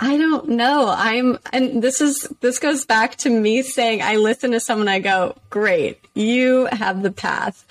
I 0.00 0.16
don't 0.16 0.50
know. 0.50 0.92
I'm, 0.96 1.38
and 1.52 1.82
this 1.82 2.00
is, 2.00 2.28
this 2.40 2.58
goes 2.58 2.84
back 2.84 3.16
to 3.16 3.30
me 3.30 3.62
saying, 3.62 4.02
I 4.02 4.16
listen 4.16 4.52
to 4.52 4.60
someone, 4.60 4.88
I 4.88 4.98
go, 4.98 5.36
great, 5.50 6.00
you 6.14 6.66
have 6.72 7.02
the 7.02 7.12
path. 7.12 7.64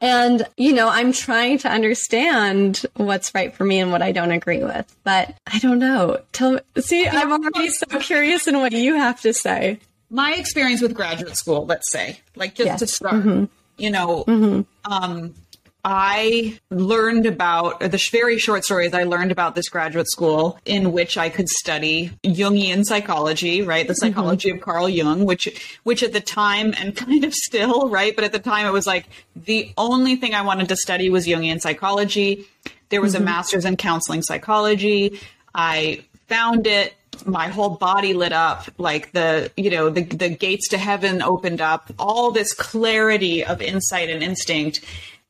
And, 0.00 0.46
you 0.56 0.72
know, 0.72 0.88
I'm 0.88 1.12
trying 1.12 1.58
to 1.58 1.68
understand 1.68 2.84
what's 2.94 3.34
right 3.34 3.54
for 3.54 3.64
me 3.64 3.80
and 3.80 3.90
what 3.90 4.02
I 4.02 4.12
don't 4.12 4.30
agree 4.30 4.62
with, 4.62 4.94
but 5.02 5.34
I 5.46 5.58
don't 5.58 5.78
know. 5.78 6.20
Tell 6.32 6.60
see, 6.78 7.06
I'm 7.06 7.32
already 7.32 7.68
so 7.68 7.98
curious 7.98 8.46
in 8.46 8.58
what 8.58 8.72
you 8.72 8.94
have 8.94 9.20
to 9.22 9.32
say. 9.32 9.80
My 10.10 10.34
experience 10.34 10.80
with 10.80 10.94
graduate 10.94 11.36
school, 11.36 11.66
let's 11.66 11.90
say, 11.90 12.20
like 12.36 12.54
just 12.54 12.66
yes. 12.66 12.78
to 12.78 12.86
start, 12.86 13.14
mm-hmm. 13.16 13.44
you 13.76 13.90
know, 13.90 14.24
mm-hmm. 14.24 14.92
um, 14.92 15.34
I 15.84 16.58
learned 16.70 17.24
about 17.26 17.80
the 17.80 18.08
very 18.10 18.38
short 18.38 18.64
stories 18.64 18.92
I 18.92 19.04
learned 19.04 19.30
about 19.30 19.54
this 19.54 19.68
graduate 19.68 20.10
school 20.10 20.58
in 20.64 20.92
which 20.92 21.16
I 21.16 21.28
could 21.28 21.48
study 21.48 22.10
Jungian 22.24 22.84
psychology, 22.84 23.62
right? 23.62 23.86
The 23.86 23.92
mm-hmm. 23.92 24.06
psychology 24.06 24.48
mm-hmm. 24.48 24.58
of 24.58 24.64
Carl 24.64 24.88
Jung, 24.88 25.24
which 25.24 25.78
which 25.84 26.02
at 26.02 26.12
the 26.12 26.20
time 26.20 26.74
and 26.78 26.96
kind 27.06 27.24
of 27.24 27.32
still, 27.32 27.88
right? 27.88 28.14
But 28.14 28.24
at 28.24 28.32
the 28.32 28.38
time 28.38 28.66
it 28.66 28.72
was 28.72 28.86
like 28.86 29.06
the 29.36 29.72
only 29.76 30.16
thing 30.16 30.34
I 30.34 30.42
wanted 30.42 30.68
to 30.68 30.76
study 30.76 31.10
was 31.10 31.26
Jungian 31.26 31.60
psychology. 31.60 32.46
There 32.88 33.00
was 33.00 33.14
mm-hmm. 33.14 33.22
a 33.22 33.26
master's 33.26 33.64
in 33.64 33.76
counseling 33.76 34.22
psychology. 34.22 35.20
I 35.54 36.04
found 36.26 36.66
it 36.66 36.94
my 37.24 37.48
whole 37.48 37.70
body 37.70 38.14
lit 38.14 38.32
up 38.32 38.68
like 38.78 39.12
the 39.12 39.50
you 39.56 39.70
know 39.70 39.90
the 39.90 40.02
the 40.02 40.28
gates 40.28 40.68
to 40.68 40.78
heaven 40.78 41.22
opened 41.22 41.60
up 41.60 41.90
all 41.98 42.30
this 42.30 42.52
clarity 42.52 43.44
of 43.44 43.60
insight 43.60 44.08
and 44.08 44.22
instinct 44.22 44.80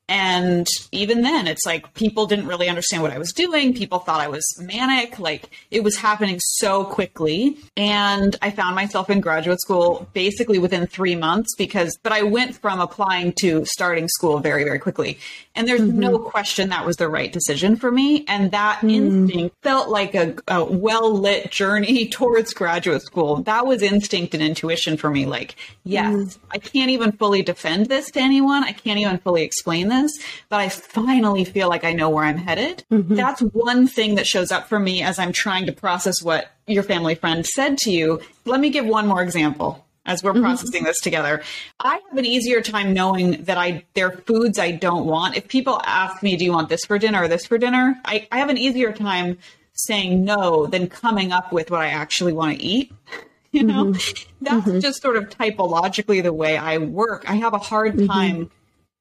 and 0.09 0.67
even 0.91 1.21
then, 1.21 1.47
it's 1.47 1.67
like 1.67 1.93
people 1.93 2.27
didn't 2.27 2.47
really 2.47 2.69
understand 2.69 3.03
what 3.03 3.13
I 3.13 3.19
was 3.19 3.31
doing. 3.31 3.75
People 3.75 3.99
thought 3.99 4.21
I 4.21 4.29
was 4.29 4.43
manic. 4.59 5.19
Like 5.19 5.51
it 5.71 5.85
was 5.85 5.99
happening 5.99 6.41
so 6.41 6.85
quickly. 6.85 7.59
And 7.77 8.35
I 8.41 8.51
found 8.51 8.75
myself 8.75 9.11
in 9.11 9.21
graduate 9.21 9.61
school 9.61 10.09
basically 10.15 10.59
within 10.59 10.87
three 10.87 11.15
months 11.15 11.55
because, 11.57 11.99
but 12.03 12.13
I 12.13 12.23
went 12.23 12.57
from 12.57 12.81
applying 12.81 13.35
to 13.41 13.67
starting 13.67 14.09
school 14.09 14.39
very, 14.39 14.65
very 14.65 14.79
quickly. 14.79 15.19
And 15.55 15.69
there's 15.69 15.83
mm-hmm. 15.83 15.99
no 15.99 16.19
question 16.19 16.71
that 16.71 16.87
was 16.87 16.97
the 16.97 17.09
right 17.09 17.31
decision 17.31 17.77
for 17.77 17.93
me. 17.93 18.25
And 18.29 18.51
that 18.53 18.81
mm. 18.81 18.91
instinct 18.93 19.57
felt 19.63 19.91
like 19.91 20.15
a, 20.15 20.37
a 20.49 20.65
well 20.65 21.13
lit 21.13 21.51
journey 21.51 22.09
towards 22.09 22.55
graduate 22.55 23.03
school. 23.03 23.43
That 23.43 23.67
was 23.67 23.83
instinct 23.83 24.33
and 24.33 24.43
intuition 24.43 24.97
for 24.97 25.11
me. 25.11 25.27
Like, 25.27 25.57
yes, 25.85 26.15
mm. 26.15 26.39
I 26.51 26.59
can't 26.59 26.91
even 26.91 27.13
fully 27.13 27.43
defend 27.43 27.87
this 27.87 28.11
to 28.13 28.21
anyone. 28.21 28.65
I 28.65 28.73
can't 28.73 28.99
even 29.01 29.19
fully 29.19 29.43
explain 29.43 29.89
this 29.89 29.98
business, 30.03 30.25
but 30.49 30.61
I 30.61 30.69
finally 30.69 31.45
feel 31.45 31.69
like 31.69 31.85
I 31.85 31.93
know 31.93 32.11
where 32.11 32.25
I'm 32.25 32.39
headed. 32.39 32.85
Mm-hmm. 32.91 33.15
That's 33.15 33.41
one 33.41 33.87
thing 33.87 34.15
that 34.17 34.27
shows 34.27 34.51
up 34.51 34.69
for 34.69 34.79
me 34.79 35.03
as 35.03 35.19
I'm 35.19 35.33
trying 35.33 35.67
to 35.67 35.73
process 35.73 36.23
what 36.23 36.51
your 36.67 36.83
family 36.83 37.15
friend 37.15 37.47
said 37.47 37.79
to 37.79 37.91
you. 37.91 38.21
Let 38.45 38.61
me 38.61 38.71
give 38.71 38.87
one 38.87 39.07
more 39.07 39.23
example. 39.23 39.85
as 40.07 40.23
we're 40.23 40.33
mm-hmm. 40.33 40.41
processing 40.41 40.85
this 40.85 41.01
together. 41.01 41.43
I 41.81 42.01
have 42.09 42.17
an 42.17 42.25
easier 42.25 42.63
time 42.63 42.95
knowing 42.95 43.43
that 43.45 43.59
I 43.59 43.85
there 43.93 44.07
are 44.07 44.17
foods 44.17 44.59
I 44.59 44.71
don't 44.71 45.05
want. 45.05 45.37
If 45.37 45.49
people 45.49 45.83
ask 45.85 46.23
me, 46.23 46.35
"Do 46.35 46.47
you 46.47 46.53
want 46.53 46.71
this 46.71 46.87
for 46.87 46.99
dinner 46.99 47.25
or 47.25 47.29
this 47.29 47.45
for 47.45 47.59
dinner?" 47.59 48.01
I, 48.07 48.27
I 48.33 48.39
have 48.39 48.49
an 48.49 48.57
easier 48.57 48.91
time 48.91 49.37
saying 49.75 50.25
no 50.25 50.67
than 50.67 50.89
coming 50.89 51.31
up 51.31 51.53
with 51.53 51.71
what 51.71 51.83
I 51.83 51.89
actually 51.89 52.33
want 52.33 52.59
to 52.59 52.65
eat. 52.65 52.93
You 53.51 53.63
know, 53.63 53.87
mm-hmm. 53.87 54.45
that's 54.45 54.67
mm-hmm. 54.67 54.79
just 54.81 55.01
sort 55.01 55.17
of 55.17 55.31
typologically 55.31 56.23
the 56.23 56.35
way 56.35 56.59
I 56.59 56.77
work. 56.77 57.25
I 57.27 57.37
have 57.37 57.55
a 57.55 57.59
hard 57.59 58.07
time 58.07 58.51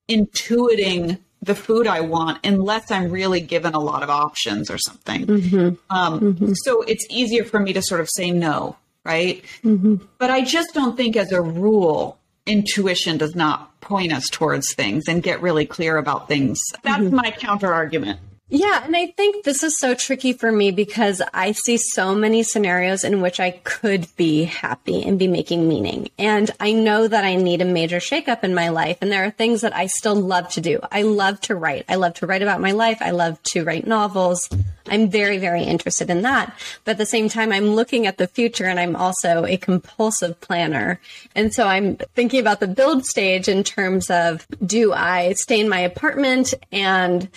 intuiting 0.08 1.18
the 1.40 1.54
food 1.54 1.86
I 1.86 2.00
want 2.00 2.44
unless 2.44 2.90
I'm 2.90 3.10
really 3.10 3.40
given 3.40 3.74
a 3.74 3.78
lot 3.78 4.02
of 4.02 4.10
options 4.10 4.70
or 4.70 4.78
something. 4.78 5.26
Mm-hmm. 5.26 5.96
Um, 5.96 6.20
mm-hmm. 6.20 6.52
So 6.64 6.82
it's 6.82 7.06
easier 7.10 7.44
for 7.44 7.60
me 7.60 7.72
to 7.72 7.82
sort 7.82 8.00
of 8.00 8.08
say 8.10 8.30
no, 8.30 8.76
right? 9.04 9.44
Mm-hmm. 9.64 9.96
But 10.18 10.30
I 10.30 10.42
just 10.42 10.74
don't 10.74 10.96
think, 10.96 11.16
as 11.16 11.30
a 11.32 11.40
rule, 11.40 12.18
intuition 12.46 13.18
does 13.18 13.36
not 13.36 13.80
point 13.80 14.12
us 14.12 14.28
towards 14.28 14.74
things 14.74 15.04
and 15.06 15.22
get 15.22 15.40
really 15.40 15.66
clear 15.66 15.96
about 15.96 16.28
things. 16.28 16.60
That's 16.82 17.10
my 17.10 17.30
counter 17.30 17.72
argument. 17.72 18.20
Yeah, 18.50 18.82
and 18.82 18.96
I 18.96 19.08
think 19.08 19.44
this 19.44 19.62
is 19.62 19.78
so 19.78 19.94
tricky 19.94 20.32
for 20.32 20.50
me 20.50 20.70
because 20.70 21.20
I 21.34 21.52
see 21.52 21.76
so 21.76 22.14
many 22.14 22.42
scenarios 22.42 23.04
in 23.04 23.20
which 23.20 23.40
I 23.40 23.50
could 23.50 24.08
be 24.16 24.44
happy 24.44 25.02
and 25.02 25.18
be 25.18 25.28
making 25.28 25.68
meaning. 25.68 26.08
And 26.18 26.50
I 26.58 26.72
know 26.72 27.06
that 27.06 27.24
I 27.24 27.34
need 27.34 27.60
a 27.60 27.66
major 27.66 27.98
shakeup 27.98 28.44
in 28.44 28.54
my 28.54 28.70
life. 28.70 28.96
And 29.02 29.12
there 29.12 29.24
are 29.24 29.30
things 29.30 29.60
that 29.60 29.76
I 29.76 29.86
still 29.86 30.14
love 30.14 30.48
to 30.50 30.62
do. 30.62 30.80
I 30.90 31.02
love 31.02 31.42
to 31.42 31.56
write. 31.56 31.84
I 31.90 31.96
love 31.96 32.14
to 32.14 32.26
write 32.26 32.40
about 32.40 32.62
my 32.62 32.72
life. 32.72 33.02
I 33.02 33.10
love 33.10 33.42
to 33.44 33.64
write 33.64 33.86
novels. 33.86 34.48
I'm 34.90 35.10
very, 35.10 35.36
very 35.36 35.64
interested 35.64 36.08
in 36.08 36.22
that. 36.22 36.56
But 36.84 36.92
at 36.92 36.98
the 36.98 37.04
same 37.04 37.28
time, 37.28 37.52
I'm 37.52 37.74
looking 37.74 38.06
at 38.06 38.16
the 38.16 38.26
future 38.26 38.64
and 38.64 38.80
I'm 38.80 38.96
also 38.96 39.44
a 39.44 39.58
compulsive 39.58 40.40
planner. 40.40 41.00
And 41.34 41.52
so 41.52 41.66
I'm 41.66 41.96
thinking 42.14 42.40
about 42.40 42.60
the 42.60 42.66
build 42.66 43.04
stage 43.04 43.46
in 43.46 43.62
terms 43.62 44.08
of 44.08 44.46
do 44.64 44.94
I 44.94 45.34
stay 45.34 45.60
in 45.60 45.68
my 45.68 45.80
apartment 45.80 46.54
and 46.72 47.28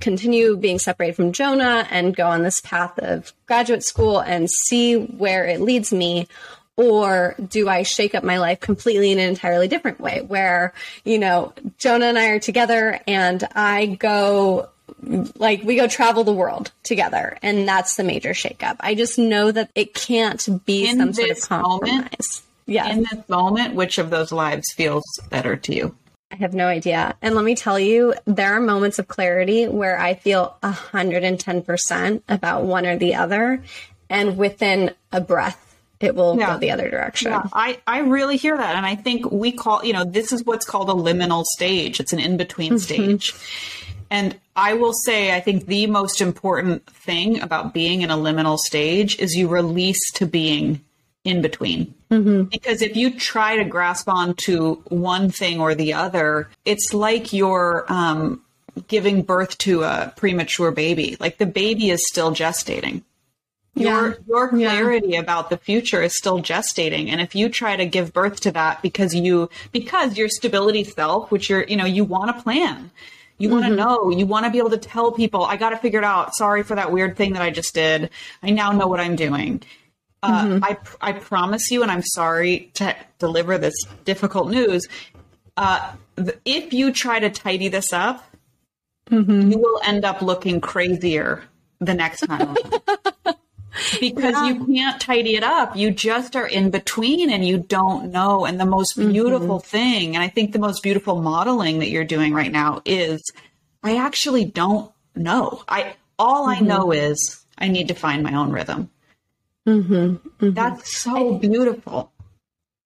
continue 0.00 0.56
being 0.56 0.78
separated 0.78 1.16
from 1.16 1.32
Jonah 1.32 1.86
and 1.90 2.14
go 2.14 2.26
on 2.26 2.42
this 2.42 2.60
path 2.60 2.98
of 2.98 3.32
graduate 3.46 3.84
school 3.84 4.20
and 4.20 4.50
see 4.50 4.96
where 4.96 5.46
it 5.46 5.60
leads 5.60 5.92
me? 5.92 6.28
Or 6.76 7.36
do 7.38 7.68
I 7.68 7.84
shake 7.84 8.14
up 8.16 8.24
my 8.24 8.38
life 8.38 8.58
completely 8.60 9.12
in 9.12 9.20
an 9.20 9.28
entirely 9.28 9.68
different 9.68 10.00
way 10.00 10.22
where, 10.22 10.74
you 11.04 11.18
know, 11.18 11.52
Jonah 11.78 12.06
and 12.06 12.18
I 12.18 12.30
are 12.30 12.40
together 12.40 12.98
and 13.06 13.46
I 13.54 13.86
go 13.86 14.70
like 15.36 15.62
we 15.62 15.76
go 15.76 15.86
travel 15.86 16.24
the 16.24 16.32
world 16.32 16.72
together 16.82 17.38
and 17.42 17.68
that's 17.68 17.96
the 17.96 18.04
major 18.04 18.30
shakeup. 18.30 18.76
I 18.80 18.94
just 18.94 19.18
know 19.18 19.52
that 19.52 19.70
it 19.74 19.94
can't 19.94 20.46
be 20.64 20.88
In 20.88 20.98
some 20.98 21.12
sort 21.12 21.30
of 21.30 21.36
this 21.36 21.50
moment, 21.50 21.82
compromise. 21.82 22.42
Yeah. 22.66 22.88
In 22.88 23.04
this 23.10 23.28
moment, 23.28 23.74
which 23.74 23.98
of 23.98 24.10
those 24.10 24.32
lives 24.32 24.72
feels 24.74 25.04
better 25.30 25.56
to 25.56 25.74
you? 25.74 25.96
I 26.34 26.36
have 26.38 26.52
no 26.52 26.66
idea. 26.66 27.14
And 27.22 27.36
let 27.36 27.44
me 27.44 27.54
tell 27.54 27.78
you, 27.78 28.12
there 28.24 28.54
are 28.54 28.60
moments 28.60 28.98
of 28.98 29.06
clarity 29.06 29.68
where 29.68 29.96
I 29.96 30.14
feel 30.14 30.56
110% 30.64 32.22
about 32.28 32.64
one 32.64 32.86
or 32.86 32.96
the 32.96 33.14
other. 33.14 33.62
And 34.10 34.36
within 34.36 34.92
a 35.12 35.20
breath, 35.20 35.76
it 36.00 36.16
will 36.16 36.36
Yeah. 36.36 36.54
go 36.54 36.58
the 36.58 36.72
other 36.72 36.90
direction. 36.90 37.30
Yeah, 37.30 37.46
I, 37.52 37.78
I 37.86 38.00
really 38.00 38.36
hear 38.36 38.56
that. 38.56 38.74
And 38.74 38.84
I 38.84 38.96
think 38.96 39.30
we 39.30 39.52
call, 39.52 39.84
you 39.84 39.92
know, 39.92 40.04
this 40.04 40.32
is 40.32 40.44
what's 40.44 40.66
called 40.66 40.90
a 40.90 40.92
liminal 40.92 41.44
stage. 41.44 42.00
It's 42.00 42.12
an 42.12 42.18
in 42.18 42.36
between 42.36 42.72
mm-hmm. 42.72 42.78
stage. 42.78 43.32
And 44.10 44.36
I 44.56 44.74
will 44.74 44.92
say, 44.92 45.34
I 45.34 45.40
think 45.40 45.66
the 45.66 45.86
most 45.86 46.20
important 46.20 46.84
thing 46.86 47.40
about 47.40 47.72
being 47.72 48.02
in 48.02 48.10
a 48.10 48.16
liminal 48.16 48.58
stage 48.58 49.20
is 49.20 49.34
you 49.34 49.46
release 49.46 50.12
to 50.14 50.26
being 50.26 50.80
in 51.22 51.42
between. 51.42 51.94
Because 52.44 52.82
if 52.82 52.96
you 52.96 53.10
try 53.10 53.56
to 53.56 53.64
grasp 53.64 54.08
onto 54.08 54.76
one 54.84 55.30
thing 55.30 55.60
or 55.60 55.74
the 55.74 55.94
other, 55.94 56.48
it's 56.64 56.94
like 56.94 57.32
you're 57.32 57.84
um, 57.88 58.42
giving 58.88 59.22
birth 59.22 59.58
to 59.58 59.82
a 59.82 60.12
premature 60.16 60.70
baby. 60.70 61.16
Like 61.20 61.38
the 61.38 61.46
baby 61.46 61.90
is 61.90 62.06
still 62.06 62.32
gestating. 62.32 63.02
Your 63.76 64.18
your 64.28 64.48
clarity 64.50 65.16
about 65.16 65.50
the 65.50 65.56
future 65.56 66.00
is 66.00 66.16
still 66.16 66.40
gestating, 66.40 67.08
and 67.08 67.20
if 67.20 67.34
you 67.34 67.48
try 67.48 67.74
to 67.74 67.84
give 67.84 68.12
birth 68.12 68.40
to 68.42 68.52
that 68.52 68.82
because 68.82 69.16
you 69.16 69.50
because 69.72 70.16
your 70.16 70.28
stability 70.28 70.84
self, 70.84 71.32
which 71.32 71.50
you're 71.50 71.64
you 71.64 71.76
know 71.76 71.84
you 71.84 72.04
want 72.04 72.36
to 72.36 72.40
plan, 72.40 72.92
you 73.38 73.48
want 73.48 73.64
to 73.64 73.74
know, 73.74 74.10
you 74.10 74.26
want 74.26 74.46
to 74.46 74.52
be 74.52 74.58
able 74.58 74.70
to 74.70 74.78
tell 74.78 75.10
people, 75.10 75.44
I 75.44 75.56
got 75.56 75.70
to 75.70 75.76
figure 75.76 75.98
it 75.98 76.04
out. 76.04 76.36
Sorry 76.36 76.62
for 76.62 76.76
that 76.76 76.92
weird 76.92 77.16
thing 77.16 77.32
that 77.32 77.42
I 77.42 77.50
just 77.50 77.74
did. 77.74 78.10
I 78.44 78.50
now 78.50 78.70
know 78.70 78.86
what 78.86 79.00
I'm 79.00 79.16
doing. 79.16 79.62
Uh, 80.24 80.60
I 80.62 80.76
I 81.00 81.12
promise 81.12 81.70
you, 81.70 81.82
and 81.82 81.90
I'm 81.90 82.02
sorry 82.02 82.70
to 82.74 82.94
deliver 83.18 83.58
this 83.58 83.74
difficult 84.04 84.50
news. 84.50 84.86
Uh, 85.56 85.92
if 86.44 86.72
you 86.72 86.92
try 86.92 87.18
to 87.20 87.30
tidy 87.30 87.68
this 87.68 87.92
up, 87.92 88.24
you 89.50 89.58
will 89.58 89.80
end 89.84 90.04
up 90.04 90.22
looking 90.22 90.60
crazier 90.60 91.42
the 91.80 91.94
next 91.94 92.20
time. 92.20 92.56
because 94.00 94.46
you 94.46 94.66
can't 94.66 95.00
tidy 95.00 95.36
it 95.36 95.42
up. 95.42 95.76
You 95.76 95.90
just 95.90 96.36
are 96.36 96.46
in 96.46 96.70
between 96.70 97.30
and 97.30 97.44
you 97.46 97.58
don't 97.58 98.10
know. 98.10 98.44
And 98.44 98.58
the 98.60 98.66
most 98.66 98.96
beautiful 98.96 99.60
thing, 99.60 100.14
and 100.14 100.22
I 100.22 100.28
think 100.28 100.52
the 100.52 100.58
most 100.58 100.82
beautiful 100.82 101.20
modeling 101.20 101.80
that 101.80 101.90
you're 101.90 102.04
doing 102.04 102.32
right 102.32 102.52
now 102.52 102.82
is 102.84 103.22
I 103.82 103.98
actually 103.98 104.44
don't 104.44 104.90
know. 105.14 105.62
I 105.68 105.94
all 106.18 106.46
I 106.46 106.60
know 106.60 106.92
is 106.92 107.44
I 107.58 107.68
need 107.68 107.88
to 107.88 107.94
find 107.94 108.22
my 108.22 108.34
own 108.34 108.50
rhythm. 108.50 108.90
Mm-hmm. 109.66 109.94
Mm-hmm. 109.94 110.50
That's 110.50 110.96
so 110.96 111.38
beautiful. 111.38 112.12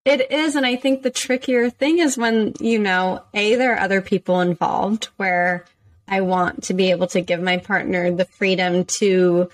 It 0.05 0.31
is. 0.31 0.55
And 0.55 0.65
I 0.65 0.75
think 0.75 1.03
the 1.03 1.09
trickier 1.09 1.69
thing 1.69 1.99
is 1.99 2.17
when, 2.17 2.53
you 2.59 2.79
know, 2.79 3.23
A, 3.33 3.55
there 3.55 3.75
are 3.75 3.79
other 3.79 4.01
people 4.01 4.41
involved 4.41 5.05
where 5.17 5.65
I 6.07 6.21
want 6.21 6.63
to 6.63 6.73
be 6.73 6.91
able 6.91 7.07
to 7.07 7.21
give 7.21 7.41
my 7.41 7.57
partner 7.57 8.11
the 8.11 8.25
freedom 8.25 8.85
to 8.85 9.49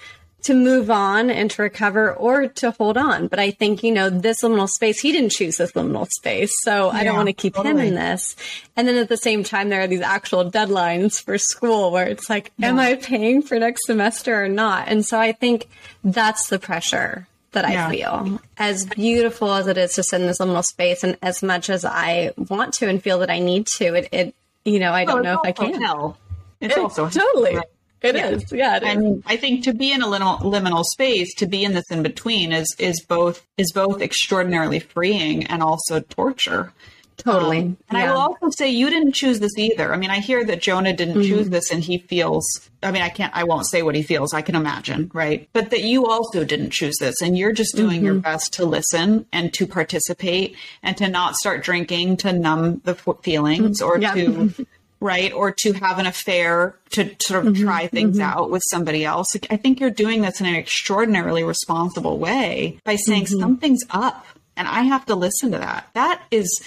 to 0.46 0.54
move 0.54 0.92
on 0.92 1.30
and 1.32 1.50
to 1.50 1.62
recover 1.64 2.14
or 2.14 2.48
to 2.48 2.72
hold 2.72 2.98
on. 2.98 3.28
But 3.28 3.40
I 3.40 3.50
think, 3.50 3.84
you 3.84 3.92
know, 3.92 4.10
this 4.10 4.44
liminal 4.44 4.70
space, 4.70 5.00
he 5.00 5.12
didn't 5.12 5.32
choose 5.32 5.58
this 5.58 5.72
liminal 5.72 6.08
space. 6.08 6.54
So 6.62 6.90
I 6.90 7.04
don't 7.04 7.16
want 7.16 7.30
to 7.30 7.34
keep 7.34 7.56
him 7.56 7.78
in 7.80 7.96
this. 7.96 8.36
And 8.76 8.88
then 8.88 8.96
at 8.96 9.10
the 9.10 9.18
same 9.18 9.44
time, 9.44 9.70
there 9.70 9.82
are 9.82 9.88
these 9.88 10.02
actual 10.02 10.50
deadlines 10.50 11.22
for 11.22 11.38
school 11.40 11.92
where 11.92 12.08
it's 12.08 12.30
like, 12.30 12.52
am 12.62 12.80
I 12.80 12.96
paying 12.96 13.42
for 13.42 13.58
next 13.58 13.88
semester 13.88 14.44
or 14.44 14.48
not? 14.48 14.88
And 14.88 15.04
so 15.04 15.20
I 15.20 15.32
think 15.32 15.68
that's 16.04 16.50
the 16.50 16.60
pressure 16.60 17.28
that 17.54 17.66
I 17.66 17.74
Yeah. 17.74 17.90
feel. 17.90 18.40
As 18.58 18.86
beautiful 18.86 19.52
as 19.52 19.66
it 19.66 19.78
is 19.78 19.96
to 19.96 20.04
sit 20.04 20.22
in 20.22 20.28
this 20.28 20.38
liminal 20.38 20.64
space, 20.64 21.04
and 21.04 21.18
as 21.24 21.42
much 21.42 21.70
as 21.70 21.84
I 21.86 22.34
want 22.38 22.76
to 22.76 22.88
and 22.88 23.02
feel 23.02 23.20
that 23.20 23.32
I 23.32 23.40
need 23.40 23.66
to, 23.78 23.96
it, 23.96 24.10
it 24.12 24.36
you 24.64 24.80
know, 24.80 24.92
I 24.92 25.04
oh, 25.04 25.08
don't 25.08 25.24
know 25.24 25.40
if 25.42 25.48
I 25.48 25.52
can. 25.54 25.82
Hell. 25.82 26.18
It's 26.62 26.78
also 26.78 27.10
totally. 27.10 27.56
right? 27.56 27.66
It 28.06 28.16
is. 28.16 28.52
Yeah. 28.52 28.58
Yeah. 28.58 28.76
it 28.78 28.84
is. 28.84 28.90
I 28.90 28.96
mean, 28.96 29.24
I 29.26 29.36
think 29.38 29.64
to 29.66 29.74
be 29.74 29.92
in 29.92 30.02
a 30.02 30.08
liminal, 30.08 30.40
liminal 30.42 30.84
space, 30.84 31.34
to 31.36 31.46
be 31.46 31.64
in 31.64 31.74
this 31.74 31.90
in 31.92 32.04
between, 32.04 32.52
is 32.52 32.74
is 32.80 33.02
both 33.02 33.46
is 33.58 33.72
both 33.72 34.02
extraordinarily 34.02 34.80
freeing 34.80 35.46
and 35.48 35.62
also 35.64 36.00
torture. 36.02 36.72
totally. 37.18 37.60
And 37.90 37.98
I 37.98 38.12
will 38.12 38.20
also 38.20 38.50
say 38.50 38.70
you 38.70 38.90
didn't 38.90 39.14
choose 39.14 39.40
this 39.40 39.58
either. 39.58 39.94
I 39.94 39.98
mean, 39.98 40.10
I 40.10 40.20
hear 40.20 40.44
that 40.46 40.62
Jonah 40.62 40.92
didn't 40.94 41.16
Mm-hmm. 41.16 41.30
choose 41.36 41.50
this 41.50 41.72
and 41.72 41.82
he 41.82 41.98
feels, 42.00 42.44
I 42.84 42.92
mean, 42.92 43.02
I 43.02 43.08
can't, 43.10 43.34
I 43.34 43.46
won't 43.46 43.66
say 43.68 43.82
what 43.84 43.96
he 43.96 44.04
feels. 44.04 44.34
I 44.34 44.42
can 44.42 44.54
imagine, 44.56 45.10
right? 45.14 45.48
But 45.54 45.70
that 45.70 45.84
you 45.84 46.08
also 46.08 46.44
didn't 46.44 46.72
choose 46.72 46.98
this 47.00 47.22
and 47.22 47.38
you're 47.38 47.54
just 47.54 47.74
doing 47.76 48.04
your 48.04 48.16
Mm-hmm. 48.16 48.22
best 48.32 48.54
to 48.56 48.66
listen 48.66 49.26
and 49.32 49.54
to 49.54 49.66
participate 49.66 50.58
and 50.84 50.98
to 50.98 51.08
not 51.08 51.36
start 51.38 51.64
drinking 51.64 52.18
to 52.18 52.34
numb 52.34 52.82
the 52.84 52.92
f- 53.08 53.24
feelings 53.24 53.82
or 53.82 53.98
Yeah. 53.98 54.14
to, 54.14 54.54
right? 55.00 55.32
Or 55.34 55.52
to 55.60 55.74
have 55.74 56.00
an 56.00 56.06
affair 56.06 56.76
to 56.92 57.16
sort 57.20 57.46
of 57.46 57.54
Mm-hmm. 57.54 57.64
try 57.64 57.88
things 57.88 58.20
out 58.20 58.50
with 58.50 58.64
somebody 58.70 59.04
else. 59.06 59.36
I 59.50 59.58
think 59.58 59.80
you're 59.80 59.90
doing 59.90 60.22
this 60.22 60.40
in 60.40 60.48
an 60.48 60.56
extraordinarily 60.56 61.44
responsible 61.44 62.18
way 62.18 62.80
by 62.84 62.96
saying 62.96 63.26
Mm-hmm. 63.26 63.40
something's 63.40 63.84
up 63.90 64.26
and 64.58 64.68
I 64.68 64.84
have 64.84 65.06
to 65.08 65.16
listen 65.16 65.52
to 65.52 65.58
that. 65.58 65.90
That 65.94 66.24
is, 66.32 66.64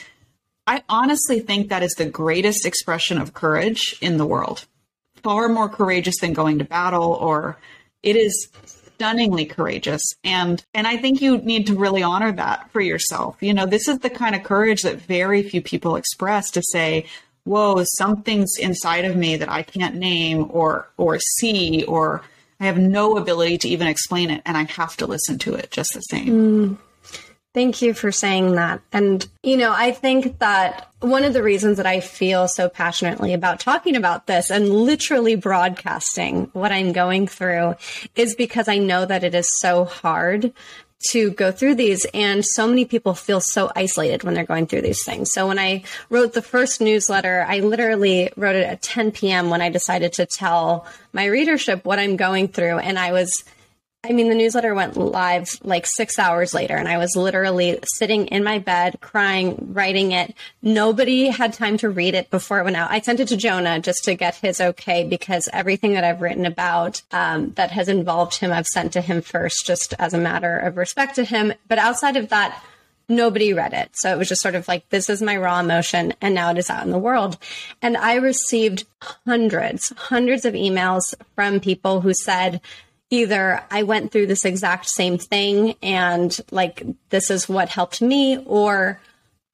I 0.67 0.83
honestly 0.89 1.41
think 1.41 1.71
that 1.71 1.83
is 1.83 1.95
the 1.95 2.05
greatest 2.07 2.67
expression 2.67 3.19
of 3.19 3.33
courage 3.35 3.97
in 4.03 4.19
the 4.19 4.27
world. 4.27 4.67
Far 5.23 5.49
more 5.49 5.69
courageous 5.69 6.19
than 6.21 6.33
going 6.35 6.59
to 6.59 6.65
battle 6.65 7.13
or 7.15 7.57
it 8.03 8.15
is 8.15 8.49
stunningly 8.67 9.45
courageous 9.47 10.03
and 10.25 10.65
and 10.75 10.87
I 10.87 10.97
think 10.97 11.21
you 11.21 11.39
need 11.39 11.69
to 11.69 11.75
really 11.77 12.03
honor 12.03 12.33
that 12.33 12.71
for 12.73 12.81
yourself. 12.81 13.37
You 13.41 13.55
know, 13.55 13.65
this 13.67 13.89
is 13.89 13.99
the 14.01 14.11
kind 14.11 14.35
of 14.35 14.43
courage 14.43 14.83
that 14.83 15.01
very 15.01 15.43
few 15.43 15.63
people 15.63 15.97
express 15.97 16.51
to 16.53 16.63
say, 16.63 17.07
"Whoa, 17.49 17.83
something's 17.97 18.57
inside 18.59 19.05
of 19.05 19.17
me 19.17 19.37
that 19.37 19.51
I 19.51 19.63
can't 19.63 19.97
name 19.97 20.47
or 20.51 20.89
or 20.97 21.19
see 21.19 21.85
or 21.85 22.23
I 22.61 22.67
have 22.67 22.79
no 22.79 23.17
ability 23.17 23.59
to 23.59 23.69
even 23.69 23.87
explain 23.87 24.31
it 24.31 24.43
and 24.45 24.57
I 24.57 24.65
have 24.65 24.97
to 24.99 25.07
listen 25.07 25.39
to 25.39 25.55
it 25.55 25.71
just 25.71 25.95
the 25.95 26.01
same." 26.01 26.29
Mm. 26.29 26.77
Thank 27.55 27.81
you 27.81 27.95
for 27.95 28.13
saying 28.13 28.55
that. 28.57 28.83
And, 28.93 29.27
you 29.43 29.57
know, 29.57 29.73
I 29.75 29.91
think 29.91 30.39
that 30.39 30.93
one 31.01 31.25
of 31.25 31.33
the 31.33 31.43
reasons 31.43 31.79
that 31.79 31.87
I 31.87 32.01
feel 32.01 32.47
so 32.47 32.69
passionately 32.69 33.33
about 33.33 33.59
talking 33.59 33.97
about 33.97 34.27
this 34.27 34.51
and 34.51 34.69
literally 34.69 35.35
broadcasting 35.35 36.51
what 36.53 36.73
I'm 36.73 36.93
going 36.93 37.27
through 37.27 37.75
is 38.15 38.37
because 38.37 38.69
I 38.69 38.79
know 38.79 39.07
that 39.07 39.25
it 39.25 39.35
is 39.35 39.49
so 39.61 39.87
hard 39.87 40.53
to 41.11 41.31
go 41.31 41.53
through 41.53 41.77
these. 41.77 42.07
And 42.13 42.45
so 42.45 42.67
many 42.67 42.85
people 42.85 43.15
feel 43.15 43.41
so 43.41 43.71
isolated 43.75 44.25
when 44.25 44.35
they're 44.35 44.45
going 44.45 44.67
through 44.67 44.83
these 44.83 45.05
things. 45.05 45.33
So 45.33 45.47
when 45.47 45.59
I 45.59 45.85
wrote 46.11 46.33
the 46.33 46.43
first 46.43 46.81
newsletter, 46.81 47.45
I 47.49 47.61
literally 47.61 48.31
wrote 48.37 48.57
it 48.57 48.67
at 48.67 48.83
10 48.83 49.13
p.m. 49.13 49.51
when 49.51 49.63
I 49.63 49.69
decided 49.69 50.13
to 50.15 50.27
tell 50.27 50.87
my 51.13 51.27
readership 51.27 51.85
what 51.85 51.99
I'm 51.99 52.17
going 52.17 52.49
through. 52.49 52.79
And 52.79 52.99
I 52.99 53.13
was 53.13 53.45
I 54.05 54.13
mean, 54.13 54.29
the 54.29 54.35
newsletter 54.37 54.77
went 54.77 54.97
live 54.97 55.59
like 55.65 55.85
six 55.85 56.21
hours 56.21 56.55
later, 56.55 56.77
and 56.77 56.87
I 56.87 56.99
was 56.99 57.17
literally 57.17 57.81
sitting 57.83 58.29
in 58.29 58.45
my 58.45 58.61
bed 58.61 59.01
crying, 59.01 59.73
writing 59.73 60.13
it. 60.13 60.35
Nobody 60.63 61.27
had 61.27 61.53
time 61.53 61.77
to 61.79 61.91
read 61.91 62.15
it 62.15 62.31
before 62.31 62.61
it 62.61 62.65
went 62.65 62.77
out. 62.77 62.93
I 62.93 63.01
sent 63.01 63.19
it 63.19 63.27
to 63.29 63.37
Jonah 63.37 63.81
just 63.81 64.05
to 64.05 64.15
get 64.15 64.37
his 64.37 64.61
okay 64.61 65.03
because 65.03 65.49
everything 65.53 65.95
that 65.95 66.05
I've 66.05 66.21
written 66.21 66.47
about 66.47 67.03
um, 67.11 67.51
that 67.57 67.73
has 67.73 67.89
involved 67.89 68.37
him, 68.37 68.53
I've 68.53 68.69
sent 68.69 68.93
to 68.93 69.01
him 69.01 69.21
first, 69.21 69.67
just 69.67 69.95
as 69.99 70.15
a 70.15 70.19
matter 70.19 70.57
of 70.57 70.77
respect 70.77 71.17
to 71.17 71.25
him. 71.25 71.53
But 71.67 71.79
outside 71.79 72.17
of 72.17 72.29
that, 72.29 72.63
nobody 73.09 73.53
read 73.53 73.73
it. 73.73 73.91
So 73.95 74.13
it 74.13 74.19
was 74.19 74.29
just 74.29 74.43
sort 74.43 74.55
of 74.55 74.69
like, 74.69 74.89
this 74.91 75.11
is 75.11 75.23
my 75.23 75.37
raw 75.37 75.59
emotion, 75.59 76.15
and 76.21 76.37
now 76.37 76.53
it 76.53 76.59
is 76.59 76.71
out 76.71 76.85
in 76.85 76.93
the 76.93 76.99
world. 76.99 77.37
And 77.83 77.97
I 77.97 78.15
received 78.15 78.87
hundreds, 79.27 79.93
hundreds 79.97 80.45
of 80.45 80.55
emails 80.55 81.15
from 81.35 81.59
people 81.59 82.01
who 82.03 82.15
said, 82.15 82.61
either 83.11 83.63
I 83.71 83.83
went 83.85 84.13
through 84.13 84.27
this 84.27 84.45
exact 84.45 84.89
same 84.89 85.19
thing 85.19 85.75
and 85.83 86.39
like 86.51 86.83
this 87.11 87.31
is 87.31 87.49
what 87.49 87.69
helped 87.69 88.03
me, 88.03 88.39
or 88.39 89.01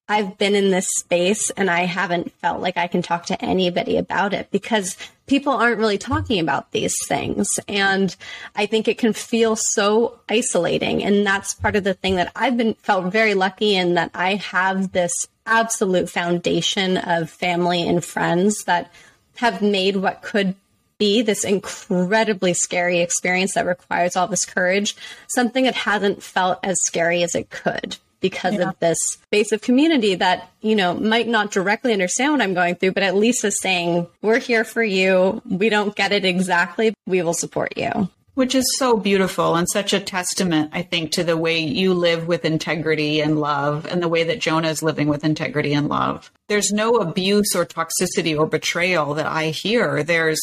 I've 0.08 0.36
been 0.36 0.54
in 0.54 0.70
this 0.70 0.88
space 0.98 1.50
and 1.50 1.70
I 1.70 1.84
haven't 1.84 2.32
felt 2.32 2.60
like 2.60 2.76
I 2.76 2.88
can 2.88 3.00
talk 3.00 3.26
to 3.26 3.42
anybody 3.42 3.96
about 3.96 4.34
it 4.34 4.50
because 4.50 4.96
people 5.26 5.52
aren't 5.52 5.78
really 5.78 5.96
talking 5.96 6.40
about 6.40 6.72
these 6.72 6.94
things. 7.06 7.48
And 7.68 8.14
I 8.54 8.66
think 8.66 8.86
it 8.86 8.98
can 8.98 9.14
feel 9.14 9.56
so 9.56 10.20
isolating. 10.28 11.02
And 11.02 11.26
that's 11.26 11.54
part 11.54 11.76
of 11.76 11.84
the 11.84 11.94
thing 11.94 12.16
that 12.16 12.32
I've 12.36 12.56
been 12.56 12.74
felt 12.74 13.10
very 13.10 13.32
lucky 13.32 13.74
in 13.74 13.94
that 13.94 14.10
I 14.14 14.34
have 14.34 14.92
this 14.92 15.26
absolute 15.46 16.10
foundation 16.10 16.98
of 16.98 17.30
family 17.30 17.86
and 17.88 18.04
friends 18.04 18.64
that 18.64 18.92
have 19.36 19.62
made 19.62 19.96
what 19.96 20.22
could 20.22 20.54
be 20.98 21.22
this 21.22 21.44
incredibly 21.44 22.54
scary 22.54 23.00
experience 23.00 23.54
that 23.54 23.66
requires 23.66 24.16
all 24.16 24.28
this 24.28 24.44
courage, 24.44 24.96
something 25.28 25.64
that 25.64 25.74
hasn't 25.74 26.22
felt 26.22 26.58
as 26.62 26.76
scary 26.84 27.22
as 27.22 27.34
it 27.34 27.50
could 27.50 27.96
because 28.24 28.54
yeah. 28.54 28.70
of 28.70 28.78
this 28.78 29.18
base 29.30 29.52
of 29.52 29.60
community 29.60 30.14
that, 30.14 30.50
you 30.62 30.74
know, 30.74 30.94
might 30.94 31.28
not 31.28 31.50
directly 31.50 31.92
understand 31.92 32.32
what 32.32 32.40
I'm 32.40 32.54
going 32.54 32.74
through, 32.74 32.92
but 32.92 33.02
at 33.02 33.14
least 33.14 33.44
is 33.44 33.60
saying, 33.60 34.06
we're 34.22 34.38
here 34.38 34.64
for 34.64 34.82
you. 34.82 35.42
We 35.44 35.68
don't 35.68 35.94
get 35.94 36.10
it 36.10 36.24
exactly. 36.24 36.94
We 37.06 37.20
will 37.20 37.34
support 37.34 37.76
you. 37.76 38.08
Which 38.32 38.54
is 38.54 38.64
so 38.78 38.96
beautiful 38.96 39.54
and 39.56 39.68
such 39.68 39.92
a 39.92 40.00
testament, 40.00 40.70
I 40.72 40.80
think, 40.80 41.12
to 41.12 41.22
the 41.22 41.36
way 41.36 41.60
you 41.60 41.92
live 41.92 42.26
with 42.26 42.46
integrity 42.46 43.20
and 43.20 43.38
love 43.38 43.86
and 43.86 44.02
the 44.02 44.08
way 44.08 44.24
that 44.24 44.40
Jonah 44.40 44.68
is 44.68 44.82
living 44.82 45.08
with 45.08 45.22
integrity 45.22 45.74
and 45.74 45.88
love. 45.88 46.32
There's 46.48 46.72
no 46.72 46.96
abuse 46.96 47.54
or 47.54 47.66
toxicity 47.66 48.36
or 48.36 48.46
betrayal 48.46 49.12
that 49.14 49.26
I 49.26 49.50
hear. 49.50 50.02
There's 50.02 50.40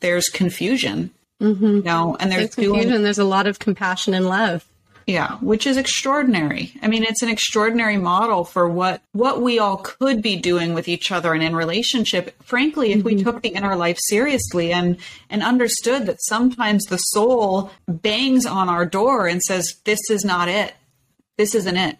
there's 0.00 0.28
confusion. 0.28 1.10
Mm-hmm. 1.40 1.64
You 1.64 1.82
know, 1.82 2.16
and 2.20 2.30
there's, 2.30 2.54
there's 2.54 2.54
confusion. 2.54 2.90
Doing, 2.90 3.02
there's 3.02 3.18
a 3.18 3.24
lot 3.24 3.46
of 3.46 3.58
compassion 3.58 4.12
and 4.12 4.26
love. 4.26 4.66
Yeah, 5.06 5.38
which 5.38 5.66
is 5.66 5.76
extraordinary. 5.76 6.72
I 6.82 6.88
mean, 6.88 7.02
it's 7.02 7.22
an 7.22 7.30
extraordinary 7.30 7.96
model 7.96 8.44
for 8.44 8.68
what 8.68 9.02
what 9.12 9.40
we 9.42 9.58
all 9.58 9.78
could 9.78 10.22
be 10.22 10.36
doing 10.36 10.74
with 10.74 10.86
each 10.86 11.10
other 11.10 11.34
and 11.34 11.42
in 11.42 11.56
relationship. 11.56 12.40
Frankly, 12.44 12.92
if 12.92 12.98
mm-hmm. 12.98 13.06
we 13.06 13.22
took 13.22 13.42
the 13.42 13.48
inner 13.48 13.74
life 13.74 13.98
seriously 13.98 14.72
and 14.72 14.98
and 15.28 15.42
understood 15.42 16.06
that 16.06 16.22
sometimes 16.22 16.84
the 16.84 16.98
soul 16.98 17.72
bangs 17.88 18.46
on 18.46 18.68
our 18.68 18.86
door 18.86 19.26
and 19.26 19.42
says, 19.42 19.76
"This 19.84 19.98
is 20.10 20.24
not 20.24 20.48
it. 20.48 20.74
This 21.38 21.54
isn't 21.54 21.76
it." 21.76 21.98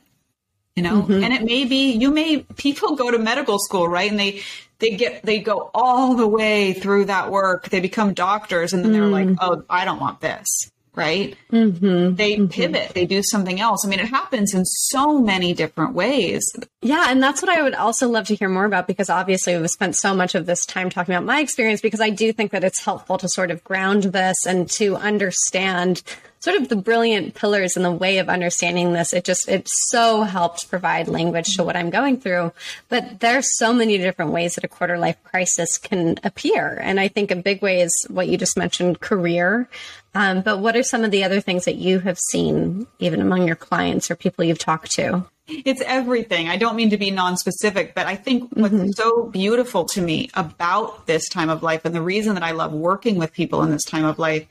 You 0.80 0.88
know, 0.88 1.02
mm-hmm. 1.02 1.22
and 1.22 1.34
it 1.34 1.44
may 1.44 1.66
be 1.66 1.92
you 1.92 2.10
may 2.10 2.38
people 2.56 2.96
go 2.96 3.10
to 3.10 3.18
medical 3.18 3.58
school, 3.58 3.86
right? 3.86 4.10
And 4.10 4.18
they 4.18 4.40
they 4.78 4.96
get 4.96 5.22
they 5.26 5.40
go 5.40 5.70
all 5.74 6.14
the 6.14 6.26
way 6.26 6.72
through 6.72 7.04
that 7.04 7.30
work 7.30 7.68
they 7.68 7.80
become 7.80 8.14
doctors 8.14 8.72
and 8.72 8.82
then 8.82 8.92
they're 8.92 9.04
like 9.04 9.26
mm. 9.26 9.36
oh 9.42 9.62
i 9.68 9.84
don't 9.84 10.00
want 10.00 10.22
this 10.22 10.46
right 10.94 11.36
mm-hmm. 11.52 12.14
they 12.14 12.36
mm-hmm. 12.36 12.46
pivot 12.46 12.94
they 12.94 13.04
do 13.04 13.22
something 13.22 13.60
else 13.60 13.84
i 13.84 13.88
mean 13.90 14.00
it 14.00 14.08
happens 14.08 14.54
in 14.54 14.64
so 14.64 15.20
many 15.20 15.52
different 15.52 15.92
ways 15.92 16.42
yeah 16.80 17.10
and 17.10 17.22
that's 17.22 17.42
what 17.42 17.50
i 17.50 17.60
would 17.60 17.74
also 17.74 18.08
love 18.08 18.26
to 18.26 18.34
hear 18.34 18.48
more 18.48 18.64
about 18.64 18.86
because 18.86 19.10
obviously 19.10 19.54
we've 19.58 19.68
spent 19.68 19.94
so 19.94 20.14
much 20.14 20.34
of 20.34 20.46
this 20.46 20.64
time 20.64 20.88
talking 20.88 21.14
about 21.14 21.26
my 21.26 21.40
experience 21.40 21.82
because 21.82 22.00
i 22.00 22.08
do 22.08 22.32
think 22.32 22.52
that 22.52 22.64
it's 22.64 22.82
helpful 22.82 23.18
to 23.18 23.28
sort 23.28 23.50
of 23.50 23.62
ground 23.62 24.04
this 24.04 24.46
and 24.46 24.70
to 24.70 24.96
understand 24.96 26.02
sort 26.40 26.60
of 26.60 26.68
the 26.68 26.76
brilliant 26.76 27.34
pillars 27.34 27.76
in 27.76 27.82
the 27.82 27.92
way 27.92 28.18
of 28.18 28.28
understanding 28.28 28.92
this. 28.92 29.12
It 29.12 29.24
just, 29.24 29.48
it 29.48 29.68
so 29.68 30.22
helped 30.22 30.68
provide 30.70 31.06
language 31.06 31.56
to 31.56 31.62
what 31.62 31.76
I'm 31.76 31.90
going 31.90 32.18
through. 32.18 32.52
But 32.88 33.20
there's 33.20 33.56
so 33.58 33.72
many 33.72 33.98
different 33.98 34.32
ways 34.32 34.54
that 34.54 34.64
a 34.64 34.68
quarter 34.68 34.98
life 34.98 35.22
crisis 35.22 35.78
can 35.78 36.18
appear. 36.24 36.80
And 36.82 36.98
I 36.98 37.08
think 37.08 37.30
a 37.30 37.36
big 37.36 37.62
way 37.62 37.82
is 37.82 38.06
what 38.08 38.28
you 38.28 38.38
just 38.38 38.56
mentioned, 38.56 39.00
career. 39.00 39.68
Um, 40.14 40.40
but 40.40 40.58
what 40.58 40.76
are 40.76 40.82
some 40.82 41.04
of 41.04 41.10
the 41.10 41.24
other 41.24 41.40
things 41.40 41.66
that 41.66 41.76
you 41.76 42.00
have 42.00 42.18
seen, 42.18 42.86
even 42.98 43.20
among 43.20 43.46
your 43.46 43.56
clients 43.56 44.10
or 44.10 44.16
people 44.16 44.44
you've 44.44 44.58
talked 44.58 44.90
to? 44.92 45.26
It's 45.46 45.82
everything. 45.82 46.48
I 46.48 46.56
don't 46.56 46.76
mean 46.76 46.90
to 46.90 46.96
be 46.96 47.10
non-specific, 47.10 47.94
but 47.94 48.06
I 48.06 48.14
think 48.14 48.50
what's 48.52 48.72
mm-hmm. 48.72 48.90
so 48.90 49.24
beautiful 49.24 49.84
to 49.86 50.00
me 50.00 50.30
about 50.34 51.06
this 51.06 51.28
time 51.28 51.50
of 51.50 51.62
life 51.62 51.84
and 51.84 51.94
the 51.94 52.02
reason 52.02 52.34
that 52.34 52.42
I 52.44 52.52
love 52.52 52.72
working 52.72 53.16
with 53.16 53.32
people 53.32 53.62
in 53.62 53.70
this 53.70 53.84
time 53.84 54.04
of 54.04 54.18
life 54.18 54.46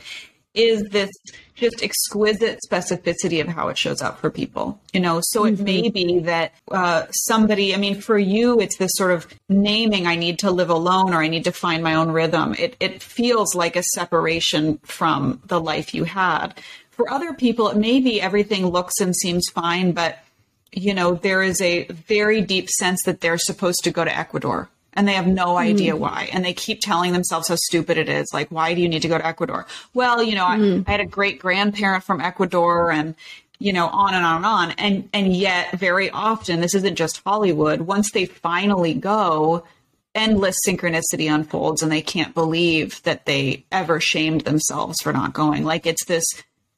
is 0.60 0.84
this 0.90 1.10
just 1.56 1.84
exquisite 1.84 2.60
specificity 2.70 3.42
of 3.42 3.48
how 3.48 3.70
it 3.70 3.78
shows 3.78 4.02
up 4.02 4.20
for 4.20 4.30
people 4.30 4.80
you 4.94 5.00
know 5.00 5.20
so 5.22 5.44
mm-hmm. 5.44 5.54
it 5.54 5.60
may 5.60 5.82
mm-hmm. 5.84 5.94
be 5.94 6.20
that 6.20 6.54
uh, 6.72 7.06
somebody 7.12 7.74
i 7.74 7.78
mean 7.78 8.00
for 8.00 8.18
you 8.18 8.60
it's 8.60 8.78
this 8.78 8.92
sort 8.96 9.12
of 9.12 9.28
naming 9.48 10.06
i 10.06 10.16
need 10.16 10.40
to 10.40 10.52
live 10.52 10.70
alone 10.70 11.14
or 11.14 11.22
i 11.22 11.28
need 11.28 11.44
to 11.44 11.52
find 11.52 11.84
my 11.84 11.96
own 11.96 12.12
rhythm 12.12 12.54
it, 12.56 12.76
it 12.80 13.02
feels 13.02 13.56
like 13.56 13.76
a 13.76 13.84
separation 13.84 14.78
from 14.84 15.42
the 15.46 15.60
life 15.60 15.94
you 15.94 16.04
had 16.04 16.60
for 16.92 17.10
other 17.10 17.34
people 17.34 17.70
it 17.70 17.78
may 17.78 18.00
be 18.00 18.22
everything 18.22 18.68
looks 18.68 19.00
and 19.00 19.16
seems 19.16 19.48
fine 19.50 19.92
but 19.92 20.20
you 20.72 20.94
know 20.94 21.16
there 21.16 21.42
is 21.42 21.62
a 21.62 21.86
very 21.86 22.42
deep 22.42 22.70
sense 22.70 23.04
that 23.04 23.22
they're 23.22 23.38
supposed 23.38 23.84
to 23.84 23.92
go 23.92 24.04
to 24.04 24.18
ecuador 24.18 24.70
and 24.94 25.08
they 25.08 25.14
have 25.14 25.28
no 25.28 25.58
idea 25.58 25.94
mm. 25.94 26.00
why. 26.00 26.30
And 26.32 26.44
they 26.44 26.54
keep 26.54 26.82
telling 26.82 27.14
themselves 27.14 27.48
how 27.48 27.56
stupid 27.56 27.98
it 27.98 28.10
is. 28.10 28.28
Like, 28.34 28.50
why 28.50 28.74
do 28.74 28.82
you 28.82 28.90
need 28.90 29.02
to 29.04 29.08
go 29.08 29.18
to 29.18 29.26
Ecuador? 29.26 29.66
Well, 29.94 30.24
you 30.24 30.36
know, 30.36 30.46
mm. 30.46 30.84
I, 30.88 30.90
I, 30.90 30.92
had 30.92 31.00
a 31.00 31.06
great 31.06 31.40
grandparent 31.40 32.04
from 32.04 32.22
Ecuador 32.22 32.92
and, 32.92 33.16
you 33.60 33.74
know, 33.74 33.88
on 33.88 34.14
and 34.14 34.26
on 34.26 34.36
and 34.38 34.46
on. 34.46 34.72
And, 34.72 35.10
and 35.14 35.36
yet 35.36 35.78
very 35.78 36.10
often, 36.10 36.62
this 36.62 36.76
isn't 36.76 36.96
just 36.96 37.22
Hollywood. 37.24 37.82
Once 37.82 38.12
they 38.12 38.26
finally 38.26 38.94
go, 38.94 39.64
endless 40.16 40.58
synchronicity 40.68 41.34
unfolds 41.34 41.82
and 41.82 41.92
they 41.92 42.02
can't 42.02 42.34
believe 42.34 43.02
that 43.04 43.26
they 43.26 43.66
ever 43.72 44.00
shamed 44.00 44.42
themselves 44.42 44.98
for 45.04 45.14
not 45.14 45.34
going. 45.34 45.64
Like 45.64 45.86
it's 45.86 46.06
this 46.06 46.26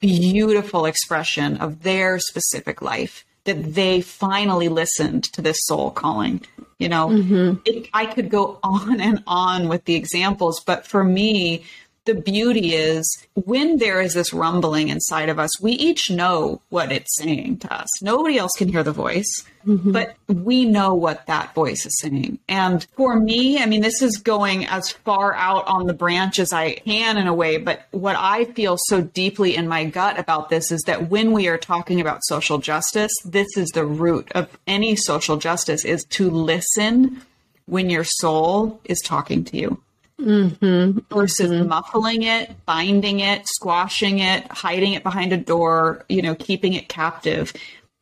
beautiful 0.00 0.84
expression 0.84 1.56
of 1.58 1.82
their 1.82 2.18
specific 2.18 2.82
life 2.82 3.24
that 3.44 3.74
they 3.74 4.00
finally 4.00 4.68
listened 4.68 5.24
to 5.24 5.42
this 5.42 5.58
soul 5.62 5.90
calling. 5.90 6.42
You 6.78 6.88
know, 6.88 7.08
mm-hmm. 7.08 7.60
it, 7.64 7.88
I 7.94 8.06
could 8.06 8.28
go 8.28 8.58
on 8.62 9.00
and 9.00 9.22
on 9.26 9.68
with 9.68 9.84
the 9.84 9.94
examples, 9.94 10.60
but 10.60 10.86
for 10.86 11.04
me, 11.04 11.64
the 12.04 12.14
beauty 12.14 12.74
is 12.74 13.04
when 13.34 13.78
there 13.78 14.00
is 14.00 14.14
this 14.14 14.32
rumbling 14.32 14.88
inside 14.88 15.28
of 15.28 15.38
us, 15.38 15.60
we 15.60 15.72
each 15.72 16.10
know 16.10 16.60
what 16.68 16.90
it's 16.90 17.16
saying 17.16 17.58
to 17.58 17.72
us. 17.72 18.02
Nobody 18.02 18.38
else 18.38 18.52
can 18.56 18.68
hear 18.68 18.82
the 18.82 18.92
voice, 18.92 19.44
mm-hmm. 19.64 19.92
but 19.92 20.16
we 20.26 20.64
know 20.64 20.94
what 20.94 21.26
that 21.26 21.54
voice 21.54 21.86
is 21.86 21.96
saying. 22.00 22.40
And 22.48 22.84
for 22.96 23.18
me, 23.18 23.58
I 23.58 23.66
mean, 23.66 23.82
this 23.82 24.02
is 24.02 24.16
going 24.16 24.66
as 24.66 24.90
far 24.90 25.34
out 25.34 25.66
on 25.68 25.86
the 25.86 25.92
branch 25.92 26.40
as 26.40 26.52
I 26.52 26.74
can 26.74 27.16
in 27.16 27.28
a 27.28 27.34
way, 27.34 27.58
but 27.58 27.86
what 27.92 28.16
I 28.18 28.46
feel 28.46 28.76
so 28.78 29.00
deeply 29.00 29.54
in 29.54 29.68
my 29.68 29.84
gut 29.84 30.18
about 30.18 30.48
this 30.48 30.72
is 30.72 30.82
that 30.82 31.08
when 31.08 31.30
we 31.30 31.46
are 31.46 31.58
talking 31.58 32.00
about 32.00 32.24
social 32.24 32.58
justice, 32.58 33.12
this 33.24 33.56
is 33.56 33.68
the 33.70 33.86
root 33.86 34.32
of 34.34 34.48
any 34.66 34.96
social 34.96 35.36
justice 35.36 35.84
is 35.84 36.04
to 36.10 36.28
listen 36.30 37.22
when 37.66 37.88
your 37.88 38.04
soul 38.04 38.80
is 38.84 39.00
talking 39.00 39.44
to 39.44 39.56
you 39.56 39.80
mm-hmm. 40.22 40.98
versus 41.14 41.50
mm-hmm. 41.50 41.68
muffling 41.68 42.22
it, 42.22 42.54
binding 42.64 43.20
it, 43.20 43.46
squashing 43.46 44.18
it, 44.20 44.50
hiding 44.50 44.94
it 44.94 45.02
behind 45.02 45.32
a 45.32 45.36
door, 45.36 46.04
you 46.08 46.22
know, 46.22 46.34
keeping 46.34 46.74
it 46.74 46.88
captive. 46.88 47.52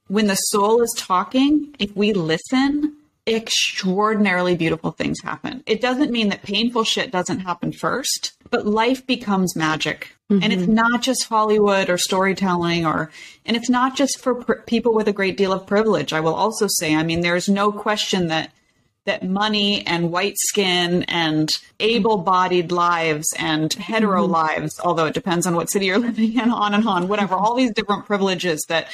When 0.09 0.27
the 0.27 0.35
soul 0.35 0.83
is 0.83 0.93
talking, 0.97 1.75
if 1.79 1.95
we 1.97 2.13
listen, 2.13 2.97
extraordinarily 3.27 4.57
beautiful 4.57 4.91
things 4.91 5.21
happen. 5.23 5.63
It 5.67 5.81
doesn't 5.81 6.11
mean 6.11 6.31
that 6.31 6.43
painful 6.43 6.85
shit 6.85 7.13
doesn't 7.13 7.41
happen 7.41 7.73
first, 7.73 8.33
but 8.51 8.67
life 8.67 9.07
becomes 9.07 9.55
magic. 9.55 10.17
Mm-hmm. 10.31 10.43
And 10.43 10.53
it's 10.53 10.63
mm-hmm. 10.63 10.75
not 10.75 11.03
just 11.03 11.29
Hollywood 11.29 11.91
or 11.91 11.99
storytelling 11.99 12.87
or 12.87 13.11
and 13.45 13.57
it's 13.57 13.71
not 13.71 13.97
just 13.97 14.19
for 14.21 14.37
pr- 14.37 14.55
people 14.67 14.95
with 14.95 15.09
a 15.09 15.13
great 15.13 15.37
deal 15.37 15.53
of 15.53 15.67
privilege. 15.67 16.13
I 16.13 16.21
will 16.21 16.35
also 16.35 16.67
say, 16.69 16.95
I 16.95 17.03
mean 17.03 17.21
there's 17.21 17.49
no 17.49 17.71
question 17.71 18.29
that 18.29 18.51
that 19.07 19.23
money 19.23 19.87
and 19.87 20.13
white 20.13 20.37
skin 20.37 21.05
and 21.05 21.59
able-bodied 21.81 22.71
lives 22.71 23.33
and 23.39 23.73
hetero 23.73 24.23
mm-hmm. 24.23 24.33
lives, 24.33 24.79
although 24.85 25.07
it 25.07 25.15
depends 25.15 25.47
on 25.47 25.57
what 25.57 25.71
city 25.71 25.87
you're 25.87 25.99
living 26.11 26.39
in, 26.39 26.51
on 26.51 26.75
and 26.75 26.87
on, 26.87 27.09
whatever, 27.09 27.35
all 27.35 27.55
these 27.55 27.73
different 27.73 28.07
privileges 28.07 28.65
that 28.69 28.89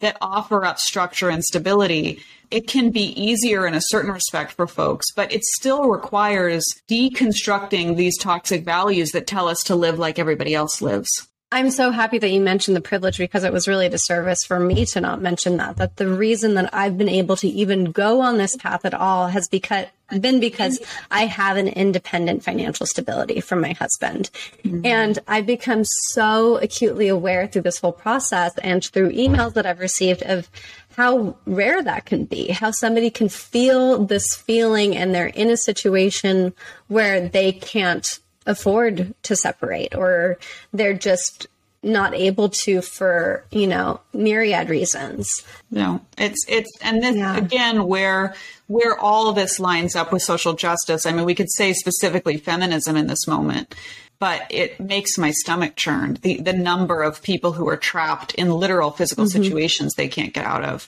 that 0.00 0.16
offer 0.20 0.64
up 0.64 0.80
structure 0.80 1.30
and 1.30 1.44
stability, 1.44 2.20
it 2.50 2.66
can 2.66 2.90
be 2.90 3.18
easier 3.20 3.66
in 3.66 3.74
a 3.74 3.80
certain 3.80 4.10
respect 4.10 4.52
for 4.52 4.66
folks, 4.66 5.06
but 5.14 5.32
it 5.32 5.42
still 5.44 5.88
requires 5.88 6.64
deconstructing 6.90 7.96
these 7.96 8.18
toxic 8.18 8.64
values 8.64 9.12
that 9.12 9.26
tell 9.26 9.48
us 9.48 9.62
to 9.62 9.76
live 9.76 9.98
like 9.98 10.18
everybody 10.18 10.54
else 10.54 10.82
lives. 10.82 11.08
I'm 11.52 11.70
so 11.70 11.90
happy 11.90 12.18
that 12.18 12.30
you 12.30 12.40
mentioned 12.40 12.74
the 12.74 12.80
privilege 12.80 13.18
because 13.18 13.44
it 13.44 13.52
was 13.52 13.68
really 13.68 13.84
a 13.84 13.90
disservice 13.90 14.42
for 14.42 14.58
me 14.58 14.86
to 14.86 15.02
not 15.02 15.20
mention 15.20 15.58
that. 15.58 15.76
That 15.76 15.96
the 15.96 16.08
reason 16.08 16.54
that 16.54 16.72
I've 16.72 16.96
been 16.96 17.10
able 17.10 17.36
to 17.36 17.48
even 17.48 17.92
go 17.92 18.22
on 18.22 18.38
this 18.38 18.56
path 18.56 18.86
at 18.86 18.94
all 18.94 19.28
has 19.28 19.48
because 19.48 19.86
been 20.18 20.40
because 20.40 20.80
I 21.10 21.26
have 21.26 21.58
an 21.58 21.68
independent 21.68 22.42
financial 22.42 22.86
stability 22.86 23.40
from 23.40 23.60
my 23.60 23.72
husband. 23.72 24.30
Mm-hmm. 24.64 24.86
And 24.86 25.18
I've 25.28 25.46
become 25.46 25.84
so 25.84 26.56
acutely 26.56 27.08
aware 27.08 27.46
through 27.46 27.62
this 27.62 27.78
whole 27.78 27.92
process 27.92 28.56
and 28.58 28.82
through 28.82 29.12
emails 29.12 29.54
that 29.54 29.66
I've 29.66 29.80
received 29.80 30.22
of 30.22 30.50
how 30.96 31.36
rare 31.46 31.82
that 31.82 32.06
can 32.06 32.24
be, 32.24 32.48
how 32.48 32.70
somebody 32.70 33.10
can 33.10 33.28
feel 33.28 34.04
this 34.04 34.34
feeling 34.34 34.96
and 34.96 35.14
they're 35.14 35.26
in 35.26 35.50
a 35.50 35.56
situation 35.56 36.54
where 36.88 37.28
they 37.28 37.52
can't 37.52 38.18
afford 38.46 39.14
to 39.22 39.36
separate 39.36 39.94
or 39.94 40.38
they're 40.72 40.94
just 40.94 41.46
not 41.82 42.14
able 42.14 42.48
to 42.48 42.80
for 42.80 43.44
you 43.50 43.66
know 43.66 44.00
myriad 44.12 44.68
reasons 44.68 45.42
no 45.70 46.00
it's 46.16 46.44
it's 46.48 46.70
and 46.80 47.02
this 47.02 47.16
yeah. 47.16 47.36
again 47.36 47.86
where 47.86 48.34
where 48.68 48.96
all 48.96 49.32
this 49.32 49.58
lines 49.58 49.96
up 49.96 50.12
with 50.12 50.22
social 50.22 50.52
justice 50.52 51.06
i 51.06 51.12
mean 51.12 51.24
we 51.24 51.34
could 51.34 51.50
say 51.50 51.72
specifically 51.72 52.36
feminism 52.36 52.96
in 52.96 53.08
this 53.08 53.26
moment 53.26 53.74
but 54.20 54.46
it 54.50 54.78
makes 54.78 55.18
my 55.18 55.32
stomach 55.32 55.74
churn 55.74 56.16
the 56.22 56.40
the 56.40 56.52
number 56.52 57.02
of 57.02 57.20
people 57.22 57.52
who 57.52 57.68
are 57.68 57.76
trapped 57.76 58.32
in 58.36 58.52
literal 58.52 58.92
physical 58.92 59.24
mm-hmm. 59.24 59.42
situations 59.42 59.94
they 59.94 60.08
can't 60.08 60.34
get 60.34 60.44
out 60.44 60.62
of 60.62 60.86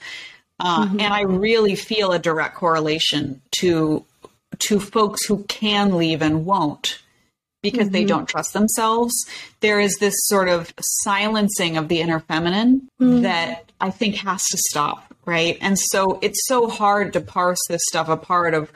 uh, 0.61 0.85
mm-hmm. 0.85 1.01
and 1.01 1.13
i 1.13 1.23
really 1.23 1.75
feel 1.75 2.13
a 2.13 2.21
direct 2.21 2.55
correlation 2.55 3.43
to 3.51 4.05
to 4.61 4.79
folks 4.79 5.25
who 5.25 5.43
can 5.45 5.97
leave 5.97 6.23
and 6.23 6.47
won't 6.47 7.01
because 7.65 7.87
mm-hmm. 7.87 7.93
they 7.93 8.05
don't 8.05 8.29
trust 8.29 8.53
themselves. 8.53 9.13
There 9.61 9.81
is 9.81 9.97
this 9.97 10.15
sort 10.27 10.51
of 10.51 10.73
silencing 11.03 11.79
of 11.79 11.89
the 11.89 12.01
inner 12.01 12.21
feminine 12.21 12.89
mm-hmm. 13.01 13.23
that 13.23 13.73
I 13.81 13.91
think 13.91 14.17
has 14.17 14.45
to 14.45 14.59
stop, 14.69 15.13
right? 15.25 15.57
And 15.63 15.79
so 15.79 16.19
it's 16.21 16.47
so 16.47 16.69
hard 16.69 17.15
to 17.15 17.23
parse 17.23 17.59
this 17.69 17.81
stuff 17.89 18.09
apart 18.09 18.53
of 18.53 18.71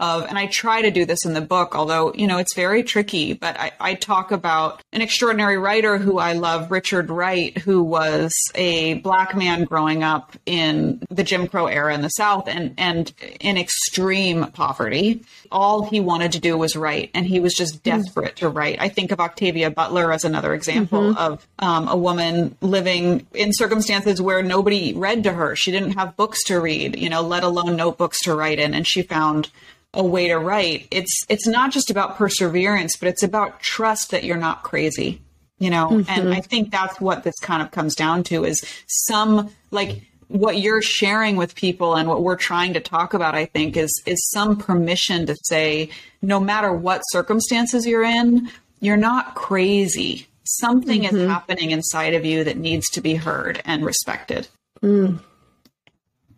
of, 0.00 0.24
and 0.26 0.38
I 0.38 0.46
try 0.46 0.82
to 0.82 0.90
do 0.90 1.04
this 1.04 1.24
in 1.24 1.34
the 1.34 1.40
book, 1.40 1.74
although, 1.74 2.12
you 2.14 2.26
know, 2.26 2.38
it's 2.38 2.54
very 2.54 2.82
tricky, 2.82 3.32
but 3.32 3.58
I, 3.58 3.72
I, 3.80 3.94
talk 3.94 4.30
about 4.30 4.82
an 4.92 5.02
extraordinary 5.02 5.58
writer 5.58 5.98
who 5.98 6.18
I 6.18 6.34
love, 6.34 6.70
Richard 6.70 7.10
Wright, 7.10 7.56
who 7.58 7.82
was 7.82 8.32
a 8.54 8.94
black 8.94 9.36
man 9.36 9.64
growing 9.64 10.04
up 10.04 10.36
in 10.46 11.02
the 11.10 11.24
Jim 11.24 11.48
Crow 11.48 11.66
era 11.66 11.94
in 11.94 12.02
the 12.02 12.10
South 12.10 12.48
and, 12.48 12.74
and 12.78 13.12
in 13.40 13.58
extreme 13.58 14.46
poverty. 14.52 15.24
All 15.50 15.82
he 15.82 15.98
wanted 15.98 16.32
to 16.32 16.40
do 16.40 16.56
was 16.56 16.76
write, 16.76 17.10
and 17.14 17.26
he 17.26 17.40
was 17.40 17.54
just 17.54 17.82
mm-hmm. 17.82 17.98
desperate 17.98 18.36
mm-hmm. 18.36 18.46
to 18.46 18.48
write. 18.50 18.80
I 18.80 18.88
think 18.88 19.10
of 19.10 19.18
Octavia 19.18 19.70
Butler 19.70 20.12
as 20.12 20.24
another 20.24 20.54
example 20.54 21.14
mm-hmm. 21.14 21.18
of 21.18 21.46
um, 21.58 21.88
a 21.88 21.96
woman 21.96 22.56
living 22.60 23.26
in 23.34 23.52
circumstances 23.52 24.22
where 24.22 24.42
nobody 24.42 24.92
read 24.94 25.24
to 25.24 25.32
her. 25.32 25.56
She 25.56 25.72
didn't 25.72 25.92
have 25.92 26.16
books 26.16 26.44
to 26.44 26.60
read, 26.60 26.96
you 26.96 27.08
know, 27.08 27.22
let 27.22 27.42
alone 27.42 27.76
notebooks 27.76 28.20
to 28.22 28.34
write 28.34 28.60
in, 28.60 28.74
and 28.74 28.86
she 28.86 29.02
found 29.02 29.50
a 29.94 30.04
way 30.04 30.28
to 30.28 30.38
write. 30.38 30.88
It's 30.90 31.24
it's 31.28 31.46
not 31.46 31.72
just 31.72 31.90
about 31.90 32.16
perseverance, 32.16 32.96
but 32.96 33.08
it's 33.08 33.22
about 33.22 33.60
trust 33.60 34.10
that 34.10 34.24
you're 34.24 34.36
not 34.36 34.62
crazy. 34.62 35.22
You 35.58 35.70
know, 35.70 35.88
mm-hmm. 35.88 36.10
and 36.10 36.32
I 36.32 36.40
think 36.40 36.70
that's 36.70 37.00
what 37.00 37.24
this 37.24 37.34
kind 37.40 37.62
of 37.62 37.72
comes 37.72 37.96
down 37.96 38.22
to 38.24 38.44
is 38.44 38.64
some 38.86 39.50
like 39.72 40.02
what 40.28 40.60
you're 40.60 40.82
sharing 40.82 41.36
with 41.36 41.54
people 41.54 41.96
and 41.96 42.08
what 42.08 42.22
we're 42.22 42.36
trying 42.36 42.74
to 42.74 42.80
talk 42.80 43.14
about 43.14 43.34
i 43.34 43.46
think 43.46 43.76
is 43.76 43.90
is 44.06 44.30
some 44.30 44.56
permission 44.56 45.26
to 45.26 45.34
say 45.44 45.88
no 46.22 46.38
matter 46.38 46.72
what 46.72 47.00
circumstances 47.08 47.86
you're 47.86 48.04
in 48.04 48.48
you're 48.80 48.96
not 48.96 49.34
crazy 49.34 50.26
something 50.44 51.02
mm-hmm. 51.02 51.16
is 51.16 51.28
happening 51.28 51.70
inside 51.70 52.14
of 52.14 52.24
you 52.24 52.44
that 52.44 52.56
needs 52.56 52.88
to 52.90 53.00
be 53.00 53.14
heard 53.14 53.60
and 53.64 53.84
respected 53.84 54.46
mm. 54.82 55.18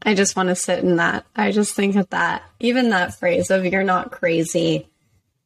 I 0.02 0.14
just 0.14 0.36
want 0.36 0.48
to 0.48 0.54
sit 0.54 0.80
in 0.80 0.96
that. 0.96 1.26
I 1.36 1.50
just 1.52 1.74
think 1.74 1.94
that 1.94 2.10
that, 2.10 2.42
even 2.58 2.90
that 2.90 3.18
phrase 3.18 3.50
of 3.50 3.64
you're 3.66 3.84
not 3.84 4.10
crazy 4.10 4.86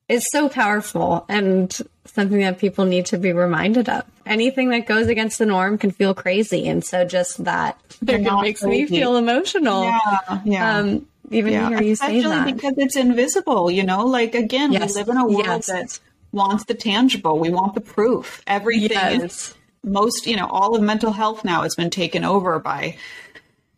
is 0.09 0.27
so 0.31 0.49
powerful 0.49 1.25
and 1.29 1.77
something 2.05 2.41
that 2.41 2.59
people 2.59 2.85
need 2.85 3.07
to 3.07 3.19
be 3.19 3.33
reminded 3.33 3.89
of. 3.89 4.05
Anything 4.27 4.71
that 4.71 4.87
goes 4.87 5.09
against 5.09 5.39
the 5.39 5.47
norm 5.47 5.79
can 5.79 5.91
feel 5.91 6.15
crazy. 6.15 6.69
And 6.69 6.85
so 6.85 7.05
just 7.05 7.45
that 7.45 7.81
it 8.07 8.23
makes 8.43 8.61
crazy. 8.61 8.83
me 8.83 8.87
feel 8.87 9.17
emotional. 9.17 9.85
Yeah. 9.85 10.41
yeah. 10.45 10.79
Um, 10.79 11.07
even 11.31 11.53
yeah. 11.53 11.69
hear 11.71 11.83
you 11.83 11.93
Especially 11.93 12.23
say 12.23 12.29
that. 12.29 12.55
because 12.55 12.75
it's 12.77 12.97
invisible, 12.97 13.71
you 13.71 13.83
know, 13.83 14.05
like 14.07 14.35
again, 14.35 14.73
yes. 14.73 14.95
we 14.95 15.01
live 15.01 15.09
in 15.09 15.17
a 15.17 15.27
world 15.27 15.47
yes. 15.47 15.67
that 15.67 16.01
wants 16.33 16.65
the 16.65 16.75
tangible. 16.75 17.39
We 17.39 17.51
want 17.51 17.75
the 17.75 17.81
proof. 17.81 18.43
Everything 18.47 18.91
yes. 18.91 19.23
is 19.23 19.55
most, 19.83 20.27
you 20.27 20.37
know, 20.37 20.47
all 20.47 20.75
of 20.75 20.83
mental 20.83 21.13
health 21.13 21.45
now 21.45 21.63
has 21.63 21.75
been 21.75 21.91
taken 21.91 22.25
over 22.25 22.59
by 22.59 22.97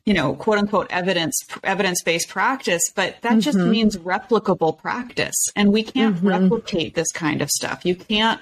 you 0.07 0.15
know, 0.15 0.35
quote 0.35 0.59
unquote 0.59 0.87
evidence 0.91 1.37
evidence 1.63 2.03
based 2.03 2.29
practice, 2.29 2.83
but 2.95 3.17
that 3.23 3.33
mm-hmm. 3.33 3.41
just 3.41 3.59
means 3.59 3.99
replicable 3.99 4.79
practice, 4.79 5.37
and 5.55 5.73
we 5.73 5.83
can't 5.83 6.17
mm-hmm. 6.17 6.29
replicate 6.29 6.95
this 6.95 7.13
kind 7.13 7.43
of 7.43 7.51
stuff. 7.51 7.85
You 7.85 7.97
can't 7.97 8.41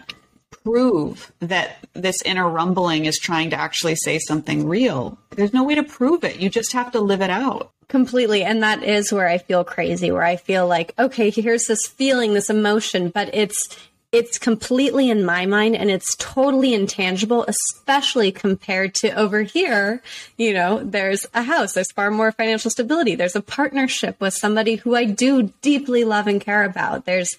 prove 0.63 1.33
that 1.41 1.79
this 1.95 2.23
inner 2.23 2.49
rumbling 2.49 3.07
is 3.07 3.19
trying 3.19 3.51
to 3.51 3.57
actually 3.57 3.97
say 3.97 4.19
something 4.19 4.69
real. 4.69 5.19
There's 5.31 5.53
no 5.53 5.65
way 5.65 5.75
to 5.75 5.83
prove 5.83 6.23
it. 6.23 6.37
You 6.37 6.49
just 6.49 6.73
have 6.73 6.93
to 6.93 7.01
live 7.01 7.21
it 7.21 7.31
out. 7.31 7.73
Completely. 7.89 8.43
And 8.43 8.63
that 8.63 8.83
is 8.83 9.13
where 9.13 9.29
I 9.29 9.39
feel 9.39 9.63
crazy, 9.63 10.11
where 10.11 10.23
I 10.23 10.37
feel 10.37 10.67
like, 10.67 10.95
okay, 10.99 11.31
here's 11.31 11.65
this 11.65 11.87
feeling, 11.87 12.33
this 12.33 12.49
emotion, 12.49 13.11
but 13.11 13.35
it's 13.35 13.77
it's 14.15 14.39
completely 14.39 15.11
in 15.11 15.25
my 15.25 15.45
mind 15.45 15.75
and 15.75 15.91
it's 15.91 16.15
totally 16.21 16.73
intangible, 16.73 17.45
especially 17.49 18.31
compared 18.31 18.95
to 18.95 19.11
over 19.11 19.43
here. 19.43 20.01
You 20.39 20.55
know, 20.55 20.85
there's 20.85 21.27
a 21.35 21.43
house, 21.43 21.73
there's 21.73 21.91
far 21.91 22.13
more 22.13 22.31
financial 22.31 22.71
stability, 22.71 23.17
there's 23.17 23.35
a 23.35 23.43
partnership 23.43 24.21
with 24.21 24.33
somebody 24.33 24.77
who 24.77 24.95
I 24.95 25.05
do 25.05 25.53
deeply 25.63 26.05
love 26.05 26.29
and 26.29 26.41
care 26.41 26.63
about. 26.63 27.07
There's 27.07 27.37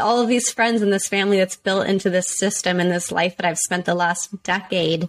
all 0.00 0.20
of 0.20 0.26
these 0.26 0.50
friends 0.50 0.82
and 0.82 0.92
this 0.92 1.06
family 1.06 1.36
that's 1.36 1.54
built 1.54 1.86
into 1.86 2.10
this 2.10 2.36
system 2.36 2.80
and 2.80 2.90
this 2.90 3.12
life 3.12 3.36
that 3.36 3.46
I've 3.46 3.58
spent 3.58 3.84
the 3.84 3.94
last 3.94 4.42
decade 4.42 5.08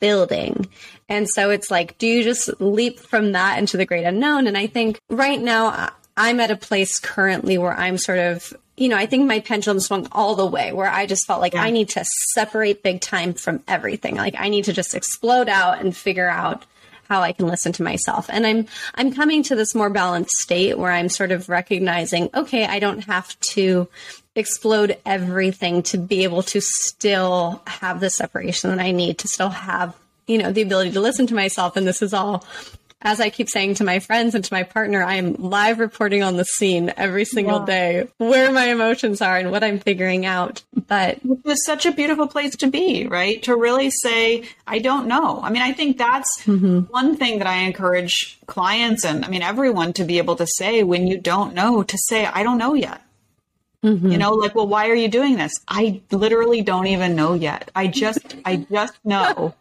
building. 0.00 0.66
And 1.08 1.28
so 1.28 1.50
it's 1.50 1.70
like, 1.70 1.96
do 1.98 2.08
you 2.08 2.24
just 2.24 2.60
leap 2.60 2.98
from 2.98 3.32
that 3.32 3.58
into 3.60 3.76
the 3.76 3.86
great 3.86 4.04
unknown? 4.04 4.48
And 4.48 4.58
I 4.58 4.66
think 4.66 4.98
right 5.08 5.40
now, 5.40 5.92
I'm 6.16 6.40
at 6.40 6.50
a 6.50 6.56
place 6.56 6.98
currently 6.98 7.56
where 7.56 7.72
I'm 7.72 7.96
sort 7.96 8.18
of 8.18 8.52
you 8.80 8.88
know, 8.88 8.96
I 8.96 9.04
think 9.04 9.26
my 9.26 9.40
pendulum 9.40 9.78
swung 9.78 10.08
all 10.10 10.34
the 10.34 10.46
way 10.46 10.72
where 10.72 10.88
I 10.88 11.04
just 11.04 11.26
felt 11.26 11.42
like 11.42 11.52
yeah. 11.52 11.62
I 11.62 11.70
need 11.70 11.90
to 11.90 12.04
separate 12.32 12.82
big 12.82 13.02
time 13.02 13.34
from 13.34 13.62
everything. 13.68 14.16
Like 14.16 14.34
I 14.38 14.48
need 14.48 14.64
to 14.64 14.72
just 14.72 14.94
explode 14.94 15.50
out 15.50 15.82
and 15.82 15.94
figure 15.94 16.28
out 16.28 16.64
how 17.06 17.20
I 17.20 17.32
can 17.32 17.46
listen 17.46 17.72
to 17.72 17.82
myself. 17.82 18.30
And 18.30 18.46
I'm 18.46 18.66
I'm 18.94 19.12
coming 19.12 19.42
to 19.44 19.54
this 19.54 19.74
more 19.74 19.90
balanced 19.90 20.38
state 20.38 20.78
where 20.78 20.92
I'm 20.92 21.10
sort 21.10 21.30
of 21.30 21.50
recognizing, 21.50 22.30
okay, 22.32 22.64
I 22.64 22.78
don't 22.78 23.04
have 23.04 23.38
to 23.40 23.86
explode 24.34 24.96
everything 25.04 25.82
to 25.82 25.98
be 25.98 26.24
able 26.24 26.42
to 26.44 26.62
still 26.62 27.62
have 27.66 28.00
the 28.00 28.08
separation 28.08 28.70
that 28.70 28.80
I 28.80 28.92
need 28.92 29.18
to 29.18 29.28
still 29.28 29.50
have, 29.50 29.94
you 30.26 30.38
know, 30.38 30.52
the 30.52 30.62
ability 30.62 30.92
to 30.92 31.00
listen 31.00 31.26
to 31.26 31.34
myself. 31.34 31.76
And 31.76 31.86
this 31.86 32.00
is 32.00 32.14
all 32.14 32.46
as 33.02 33.20
I 33.20 33.30
keep 33.30 33.48
saying 33.48 33.74
to 33.76 33.84
my 33.84 33.98
friends 33.98 34.34
and 34.34 34.44
to 34.44 34.52
my 34.52 34.62
partner, 34.62 35.02
I 35.02 35.14
am 35.14 35.34
live 35.34 35.78
reporting 35.78 36.22
on 36.22 36.36
the 36.36 36.44
scene 36.44 36.92
every 36.96 37.24
single 37.24 37.60
yeah. 37.60 37.66
day 37.66 38.08
where 38.18 38.52
my 38.52 38.66
emotions 38.66 39.22
are 39.22 39.38
and 39.38 39.50
what 39.50 39.64
I'm 39.64 39.78
figuring 39.78 40.26
out. 40.26 40.62
But 40.86 41.18
it's 41.44 41.64
such 41.64 41.86
a 41.86 41.92
beautiful 41.92 42.26
place 42.26 42.56
to 42.56 42.66
be, 42.66 43.06
right? 43.06 43.42
To 43.44 43.56
really 43.56 43.90
say, 43.90 44.44
I 44.66 44.80
don't 44.80 45.06
know. 45.06 45.40
I 45.42 45.50
mean, 45.50 45.62
I 45.62 45.72
think 45.72 45.96
that's 45.96 46.42
mm-hmm. 46.42 46.80
one 46.92 47.16
thing 47.16 47.38
that 47.38 47.46
I 47.46 47.58
encourage 47.58 48.38
clients 48.46 49.04
and 49.04 49.24
I 49.24 49.28
mean, 49.28 49.42
everyone 49.42 49.94
to 49.94 50.04
be 50.04 50.18
able 50.18 50.36
to 50.36 50.46
say 50.46 50.82
when 50.82 51.06
you 51.06 51.18
don't 51.18 51.54
know, 51.54 51.82
to 51.82 51.98
say, 52.08 52.26
I 52.26 52.42
don't 52.42 52.58
know 52.58 52.74
yet. 52.74 53.00
Mm-hmm. 53.82 54.12
You 54.12 54.18
know, 54.18 54.32
like, 54.32 54.54
well, 54.54 54.66
why 54.66 54.90
are 54.90 54.94
you 54.94 55.08
doing 55.08 55.36
this? 55.36 55.52
I 55.66 56.02
literally 56.10 56.60
don't 56.60 56.86
even 56.86 57.16
know 57.16 57.32
yet. 57.32 57.70
I 57.74 57.86
just, 57.86 58.36
I 58.44 58.56
just 58.70 58.98
know 59.06 59.54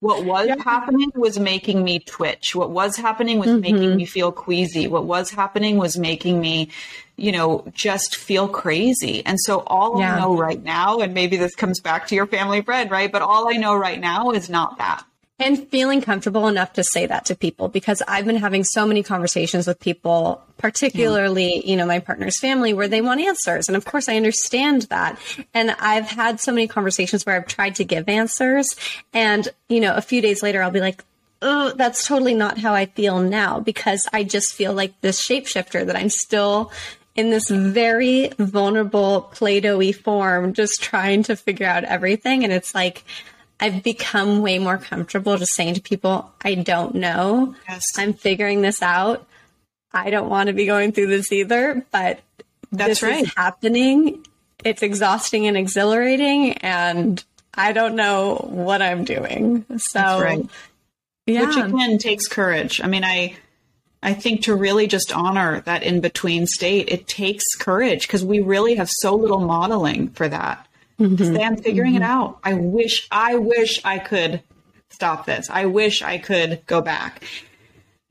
what 0.00 0.24
was 0.24 0.48
yeah. 0.48 0.62
happening 0.62 1.10
was 1.14 1.38
making 1.38 1.82
me 1.82 1.98
twitch. 2.00 2.54
What 2.54 2.70
was 2.70 2.96
happening 2.96 3.38
was 3.38 3.48
mm-hmm. 3.48 3.60
making 3.60 3.96
me 3.96 4.04
feel 4.04 4.30
queasy. 4.30 4.86
What 4.86 5.04
was 5.04 5.30
happening 5.30 5.78
was 5.78 5.96
making 5.96 6.40
me, 6.40 6.70
you 7.16 7.32
know, 7.32 7.64
just 7.72 8.16
feel 8.16 8.46
crazy. 8.46 9.24
And 9.24 9.38
so 9.40 9.60
all 9.66 9.98
yeah. 9.98 10.16
I 10.16 10.20
know 10.20 10.36
right 10.36 10.62
now, 10.62 10.98
and 10.98 11.14
maybe 11.14 11.36
this 11.36 11.54
comes 11.54 11.80
back 11.80 12.06
to 12.08 12.14
your 12.14 12.26
family 12.26 12.60
bread, 12.60 12.90
right? 12.90 13.10
But 13.10 13.22
all 13.22 13.48
I 13.48 13.56
know 13.56 13.74
right 13.74 13.98
now 13.98 14.32
is 14.32 14.50
not 14.50 14.78
that. 14.78 15.04
And 15.38 15.68
feeling 15.68 16.00
comfortable 16.00 16.48
enough 16.48 16.72
to 16.74 16.84
say 16.84 17.06
that 17.06 17.26
to 17.26 17.34
people 17.34 17.68
because 17.68 18.02
I've 18.08 18.24
been 18.24 18.36
having 18.36 18.64
so 18.64 18.86
many 18.86 19.02
conversations 19.02 19.66
with 19.66 19.78
people, 19.78 20.42
particularly, 20.56 21.56
yeah. 21.56 21.70
you 21.70 21.76
know, 21.76 21.86
my 21.86 21.98
partner's 21.98 22.40
family 22.40 22.72
where 22.72 22.88
they 22.88 23.02
want 23.02 23.20
answers. 23.20 23.68
And 23.68 23.76
of 23.76 23.84
course 23.84 24.08
I 24.08 24.16
understand 24.16 24.82
that. 24.82 25.18
And 25.52 25.72
I've 25.72 26.08
had 26.08 26.40
so 26.40 26.52
many 26.52 26.68
conversations 26.68 27.26
where 27.26 27.36
I've 27.36 27.46
tried 27.46 27.74
to 27.76 27.84
give 27.84 28.08
answers 28.08 28.76
and, 29.12 29.46
you 29.68 29.80
know, 29.80 29.94
a 29.94 30.00
few 30.00 30.22
days 30.22 30.42
later 30.42 30.62
I'll 30.62 30.70
be 30.70 30.80
like, 30.80 31.04
oh, 31.42 31.72
that's 31.76 32.06
totally 32.06 32.34
not 32.34 32.56
how 32.56 32.72
I 32.72 32.86
feel 32.86 33.20
now 33.20 33.60
because 33.60 34.08
I 34.14 34.24
just 34.24 34.54
feel 34.54 34.72
like 34.72 34.98
this 35.02 35.22
shapeshifter 35.22 35.84
that 35.84 35.96
I'm 35.96 36.08
still 36.08 36.72
in 37.14 37.30
this 37.30 37.48
very 37.50 38.30
vulnerable 38.38 39.22
Play-Doh 39.34 39.92
form, 39.92 40.54
just 40.54 40.82
trying 40.82 41.22
to 41.24 41.36
figure 41.36 41.66
out 41.66 41.84
everything. 41.84 42.44
And 42.44 42.52
it's 42.52 42.74
like, 42.74 43.04
I've 43.58 43.82
become 43.82 44.42
way 44.42 44.58
more 44.58 44.78
comfortable 44.78 45.36
just 45.36 45.54
saying 45.54 45.74
to 45.74 45.80
people, 45.80 46.30
I 46.42 46.54
don't 46.54 46.94
know. 46.96 47.54
Yes. 47.68 47.84
I'm 47.96 48.12
figuring 48.12 48.60
this 48.60 48.82
out. 48.82 49.26
I 49.92 50.10
don't 50.10 50.28
want 50.28 50.48
to 50.48 50.52
be 50.52 50.66
going 50.66 50.92
through 50.92 51.06
this 51.06 51.32
either, 51.32 51.84
but 51.90 52.20
that's 52.70 53.00
this 53.00 53.02
right. 53.02 53.24
is 53.24 53.34
happening. 53.34 54.24
It's 54.64 54.82
exhausting 54.82 55.46
and 55.46 55.56
exhilarating, 55.56 56.54
and 56.54 57.22
I 57.54 57.72
don't 57.72 57.96
know 57.96 58.34
what 58.50 58.82
I'm 58.82 59.04
doing. 59.04 59.64
So, 59.78 60.00
right. 60.00 60.46
yeah. 61.24 61.46
Which 61.46 61.56
again 61.56 61.98
takes 61.98 62.26
courage. 62.26 62.80
I 62.82 62.88
mean, 62.88 63.04
I 63.04 63.36
I 64.02 64.14
think 64.14 64.42
to 64.42 64.54
really 64.54 64.86
just 64.86 65.12
honor 65.12 65.60
that 65.62 65.82
in 65.82 66.00
between 66.00 66.46
state, 66.46 66.88
it 66.90 67.08
takes 67.08 67.44
courage 67.58 68.06
because 68.06 68.24
we 68.24 68.40
really 68.40 68.74
have 68.76 68.90
so 68.90 69.14
little 69.14 69.40
modeling 69.40 70.10
for 70.10 70.28
that. 70.28 70.65
Mm-hmm. 71.00 71.34
Say, 71.34 71.42
I'm 71.42 71.56
figuring 71.56 71.94
mm-hmm. 71.94 72.02
it 72.02 72.06
out. 72.06 72.38
I 72.42 72.54
wish, 72.54 73.06
I 73.10 73.36
wish 73.36 73.84
I 73.84 73.98
could 73.98 74.42
stop 74.90 75.26
this. 75.26 75.48
I 75.50 75.66
wish 75.66 76.02
I 76.02 76.18
could 76.18 76.64
go 76.66 76.80
back. 76.80 77.22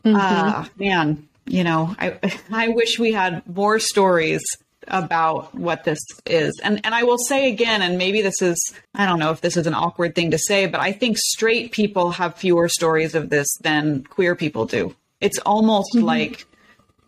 Mm-hmm. 0.04 0.16
Uh, 0.16 0.66
man, 0.78 1.28
you 1.46 1.64
know, 1.64 1.96
I, 1.98 2.20
I 2.52 2.70
wish 2.70 3.00
we 3.00 3.12
had 3.12 3.46
more 3.48 3.80
stories 3.80 4.44
about 4.88 5.54
what 5.56 5.84
this 5.84 6.00
is. 6.26 6.60
And 6.64 6.80
and 6.84 6.94
I 6.94 7.04
will 7.04 7.18
say 7.18 7.50
again, 7.50 7.82
and 7.82 7.98
maybe 7.98 8.22
this 8.22 8.42
is 8.42 8.58
I 8.94 9.06
don't 9.06 9.20
know 9.20 9.32
if 9.32 9.42
this 9.42 9.58
is 9.58 9.68
an 9.68 9.74
awkward 9.74 10.16
thing 10.16 10.32
to 10.32 10.38
say, 10.38 10.68
but 10.68 10.80
I 10.80 10.92
think 10.92 11.18
straight 11.18 11.72
people 11.72 12.12
have 12.12 12.36
fewer 12.36 12.70
stories 12.70 13.16
of 13.16 13.30
this 13.30 13.48
than 13.62 14.04
queer 14.04 14.36
people 14.36 14.66
do. 14.66 14.96
It's 15.22 15.40
almost 15.40 15.96
mm-hmm. 15.96 16.06
like, 16.06 16.46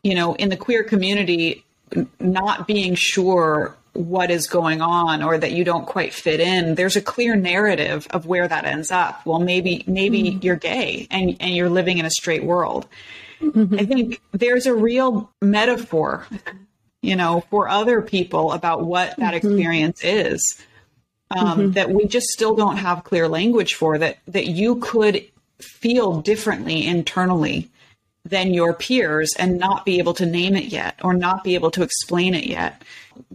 you 0.04 0.16
know, 0.16 0.34
in 0.36 0.50
the 0.50 0.58
queer 0.58 0.84
community, 0.84 1.64
not 2.20 2.68
being 2.68 2.96
sure 2.96 3.76
what 3.98 4.30
is 4.30 4.48
going 4.48 4.82
on 4.82 5.24
or 5.24 5.38
that 5.38 5.52
you 5.52 5.64
don't 5.64 5.86
quite 5.86 6.14
fit 6.14 6.40
in 6.40 6.76
there's 6.76 6.96
a 6.96 7.02
clear 7.02 7.36
narrative 7.36 8.08
of 8.12 8.26
where 8.26 8.48
that 8.48 8.66
ends 8.66 8.92
up 8.92 9.26
well 9.26 9.40
maybe 9.40 9.84
maybe 9.88 10.24
mm-hmm. 10.24 10.40
you're 10.42 10.56
gay 10.56 11.08
and 11.10 11.36
and 11.40 11.56
you're 11.56 11.70
living 11.70 11.98
in 11.98 12.06
a 12.06 12.10
straight 12.10 12.44
world 12.44 12.88
mm-hmm. 13.42 13.76
i 13.80 13.86
think 13.86 14.22
there's 14.32 14.66
a 14.66 14.74
real 14.74 15.32
metaphor 15.42 16.28
you 17.02 17.16
know 17.16 17.44
for 17.50 17.68
other 17.68 18.02
people 18.02 18.52
about 18.52 18.86
what 18.86 19.16
that 19.18 19.34
mm-hmm. 19.34 19.48
experience 19.48 20.04
is 20.04 20.62
um, 21.32 21.60
mm-hmm. 21.60 21.72
that 21.72 21.90
we 21.90 22.06
just 22.06 22.28
still 22.28 22.56
don't 22.56 22.78
have 22.78 23.04
clear 23.04 23.28
language 23.28 23.74
for 23.74 23.98
that 23.98 24.20
that 24.28 24.48
you 24.48 24.78
could 24.78 25.26
feel 25.60 26.22
differently 26.22 26.86
internally 26.86 27.70
than 28.28 28.54
your 28.54 28.74
peers 28.74 29.34
and 29.38 29.58
not 29.58 29.86
be 29.86 30.00
able 30.00 30.14
to 30.16 30.26
name 30.26 30.56
it 30.56 30.66
yet 30.66 31.00
or 31.04 31.14
not 31.14 31.44
be 31.44 31.56
able 31.56 31.72
to 31.72 31.84
explain 31.84 32.34
it 32.34 32.46
yet. 32.46 32.82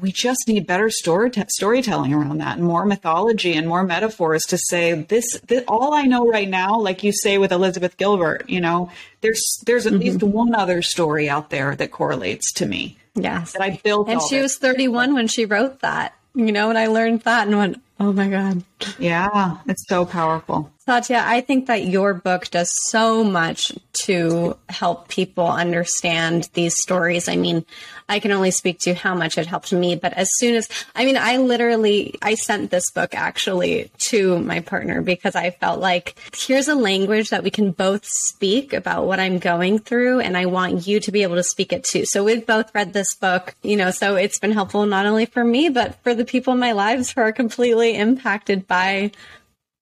We 0.00 0.12
just 0.12 0.46
need 0.46 0.66
better 0.66 0.90
story 0.90 1.30
t- 1.30 1.42
storytelling 1.48 2.14
around 2.14 2.38
that 2.38 2.56
and 2.56 2.66
more 2.66 2.86
mythology 2.86 3.54
and 3.54 3.66
more 3.66 3.82
metaphors 3.82 4.44
to 4.46 4.58
say 4.58 4.92
this, 4.94 5.40
this, 5.40 5.64
all 5.66 5.94
I 5.94 6.02
know 6.02 6.28
right 6.28 6.48
now 6.48 6.78
like 6.78 7.02
you 7.02 7.12
say 7.12 7.38
with 7.38 7.52
Elizabeth 7.52 7.96
Gilbert, 7.96 8.48
you 8.48 8.60
know, 8.60 8.90
there's 9.20 9.42
there's 9.66 9.86
at 9.86 9.92
mm-hmm. 9.92 10.02
least 10.02 10.22
one 10.22 10.54
other 10.54 10.82
story 10.82 11.28
out 11.28 11.50
there 11.50 11.74
that 11.76 11.90
correlates 11.90 12.52
to 12.54 12.66
me. 12.66 12.96
Yes. 13.14 13.52
That 13.52 13.62
I 13.62 13.80
built 13.82 14.08
And 14.08 14.22
she 14.22 14.40
was 14.40 14.56
31 14.56 15.14
when 15.14 15.28
she 15.28 15.44
wrote 15.44 15.80
that. 15.80 16.14
You 16.34 16.50
know, 16.50 16.70
and 16.70 16.78
I 16.78 16.86
learned 16.86 17.20
that 17.22 17.46
and 17.46 17.58
went, 17.58 17.82
"Oh 18.00 18.10
my 18.10 18.26
god." 18.26 18.64
Yeah, 18.98 19.58
it's 19.66 19.86
so 19.86 20.06
powerful. 20.06 20.72
Satya, 20.84 21.22
I 21.24 21.42
think 21.42 21.66
that 21.66 21.84
your 21.84 22.12
book 22.12 22.50
does 22.50 22.72
so 22.88 23.22
much 23.22 23.72
to 23.92 24.56
help 24.68 25.06
people 25.06 25.46
understand 25.46 26.48
these 26.54 26.74
stories. 26.76 27.28
I 27.28 27.36
mean, 27.36 27.64
I 28.08 28.18
can 28.18 28.32
only 28.32 28.50
speak 28.50 28.80
to 28.80 28.94
how 28.94 29.14
much 29.14 29.38
it 29.38 29.46
helped 29.46 29.72
me, 29.72 29.94
but 29.94 30.12
as 30.14 30.28
soon 30.38 30.56
as, 30.56 30.68
I 30.96 31.04
mean, 31.04 31.16
I 31.16 31.36
literally, 31.36 32.16
I 32.20 32.34
sent 32.34 32.72
this 32.72 32.90
book 32.90 33.14
actually 33.14 33.92
to 33.98 34.40
my 34.40 34.58
partner 34.58 35.02
because 35.02 35.36
I 35.36 35.50
felt 35.50 35.78
like 35.78 36.16
here's 36.36 36.66
a 36.66 36.74
language 36.74 37.30
that 37.30 37.44
we 37.44 37.50
can 37.50 37.70
both 37.70 38.04
speak 38.04 38.72
about 38.72 39.06
what 39.06 39.20
I'm 39.20 39.38
going 39.38 39.78
through. 39.78 40.18
And 40.18 40.36
I 40.36 40.46
want 40.46 40.88
you 40.88 40.98
to 40.98 41.12
be 41.12 41.22
able 41.22 41.36
to 41.36 41.44
speak 41.44 41.72
it 41.72 41.84
too. 41.84 42.06
So 42.06 42.24
we've 42.24 42.44
both 42.44 42.74
read 42.74 42.92
this 42.92 43.14
book, 43.14 43.54
you 43.62 43.76
know, 43.76 43.92
so 43.92 44.16
it's 44.16 44.40
been 44.40 44.50
helpful 44.50 44.84
not 44.86 45.06
only 45.06 45.26
for 45.26 45.44
me, 45.44 45.68
but 45.68 46.02
for 46.02 46.12
the 46.12 46.24
people 46.24 46.54
in 46.54 46.58
my 46.58 46.72
lives 46.72 47.12
who 47.12 47.20
are 47.20 47.32
completely 47.32 47.94
impacted 47.94 48.66
by 48.66 49.12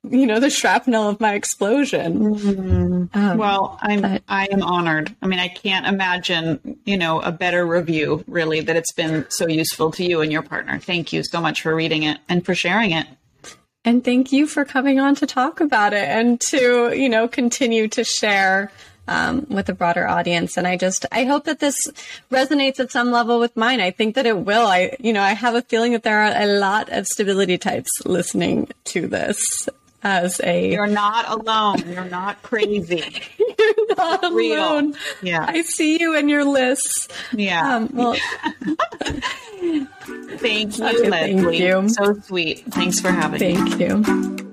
you 0.02 0.26
know, 0.26 0.40
the 0.40 0.50
shrapnel 0.50 1.08
of 1.08 1.20
my 1.20 1.34
explosion. 1.34 2.34
Mm-hmm. 2.34 3.18
Um, 3.18 3.36
well, 3.36 3.78
I'm 3.82 4.00
but, 4.00 4.22
I 4.28 4.48
am 4.50 4.62
honored. 4.62 5.14
I 5.20 5.26
mean, 5.26 5.38
I 5.38 5.48
can't 5.48 5.86
imagine, 5.86 6.78
you 6.84 6.96
know, 6.96 7.20
a 7.20 7.30
better 7.30 7.66
review 7.66 8.24
really 8.26 8.60
that 8.60 8.76
it's 8.76 8.92
been 8.92 9.26
so 9.28 9.46
useful 9.46 9.90
to 9.92 10.04
you 10.04 10.22
and 10.22 10.32
your 10.32 10.42
partner. 10.42 10.78
Thank 10.78 11.12
you 11.12 11.22
so 11.22 11.40
much 11.40 11.62
for 11.62 11.74
reading 11.74 12.04
it 12.04 12.18
and 12.28 12.44
for 12.44 12.54
sharing 12.54 12.92
it. 12.92 13.06
And 13.84 14.04
thank 14.04 14.32
you 14.32 14.46
for 14.46 14.64
coming 14.64 15.00
on 15.00 15.14
to 15.16 15.26
talk 15.26 15.60
about 15.60 15.92
it 15.92 16.08
and 16.08 16.40
to, 16.42 16.94
you 16.94 17.08
know, 17.08 17.28
continue 17.28 17.88
to 17.88 18.04
share 18.04 18.70
um, 19.08 19.46
with 19.48 19.68
a 19.68 19.74
broader 19.74 20.06
audience. 20.06 20.56
And 20.56 20.66
I 20.66 20.76
just, 20.76 21.06
I 21.10 21.24
hope 21.24 21.44
that 21.44 21.60
this 21.60 21.76
resonates 22.30 22.78
at 22.78 22.92
some 22.92 23.10
level 23.10 23.40
with 23.40 23.56
mine. 23.56 23.80
I 23.80 23.90
think 23.90 24.14
that 24.14 24.26
it 24.26 24.36
will. 24.36 24.66
I, 24.66 24.96
you 25.00 25.12
know, 25.12 25.22
I 25.22 25.32
have 25.32 25.54
a 25.54 25.62
feeling 25.62 25.92
that 25.92 26.02
there 26.02 26.20
are 26.20 26.42
a 26.42 26.58
lot 26.58 26.90
of 26.90 27.06
stability 27.06 27.58
types 27.58 27.90
listening 28.04 28.68
to 28.84 29.06
this 29.06 29.68
as 30.02 30.40
a 30.42 30.70
you're 30.72 30.86
not 30.86 31.28
alone. 31.28 31.88
You're 31.88 32.04
not 32.04 32.42
crazy. 32.42 33.22
You're 33.58 33.96
not 33.96 34.24
alone. 34.24 34.94
Yeah. 35.22 35.44
I 35.46 35.62
see 35.62 36.00
you 36.00 36.16
in 36.16 36.28
your 36.28 36.44
lists. 36.44 37.08
Yeah. 37.32 37.76
Um, 37.76 37.90
well 37.92 38.14
thank 40.38 40.78
you 40.78 40.84
leslie 40.84 41.10
thank 41.10 41.54
you. 41.54 41.88
so 41.90 42.14
sweet. 42.20 42.64
Thanks 42.72 43.00
for 43.00 43.10
having 43.10 43.38
thank 43.38 43.78
me. 43.78 43.88
Thank 43.88 44.40
you 44.40 44.49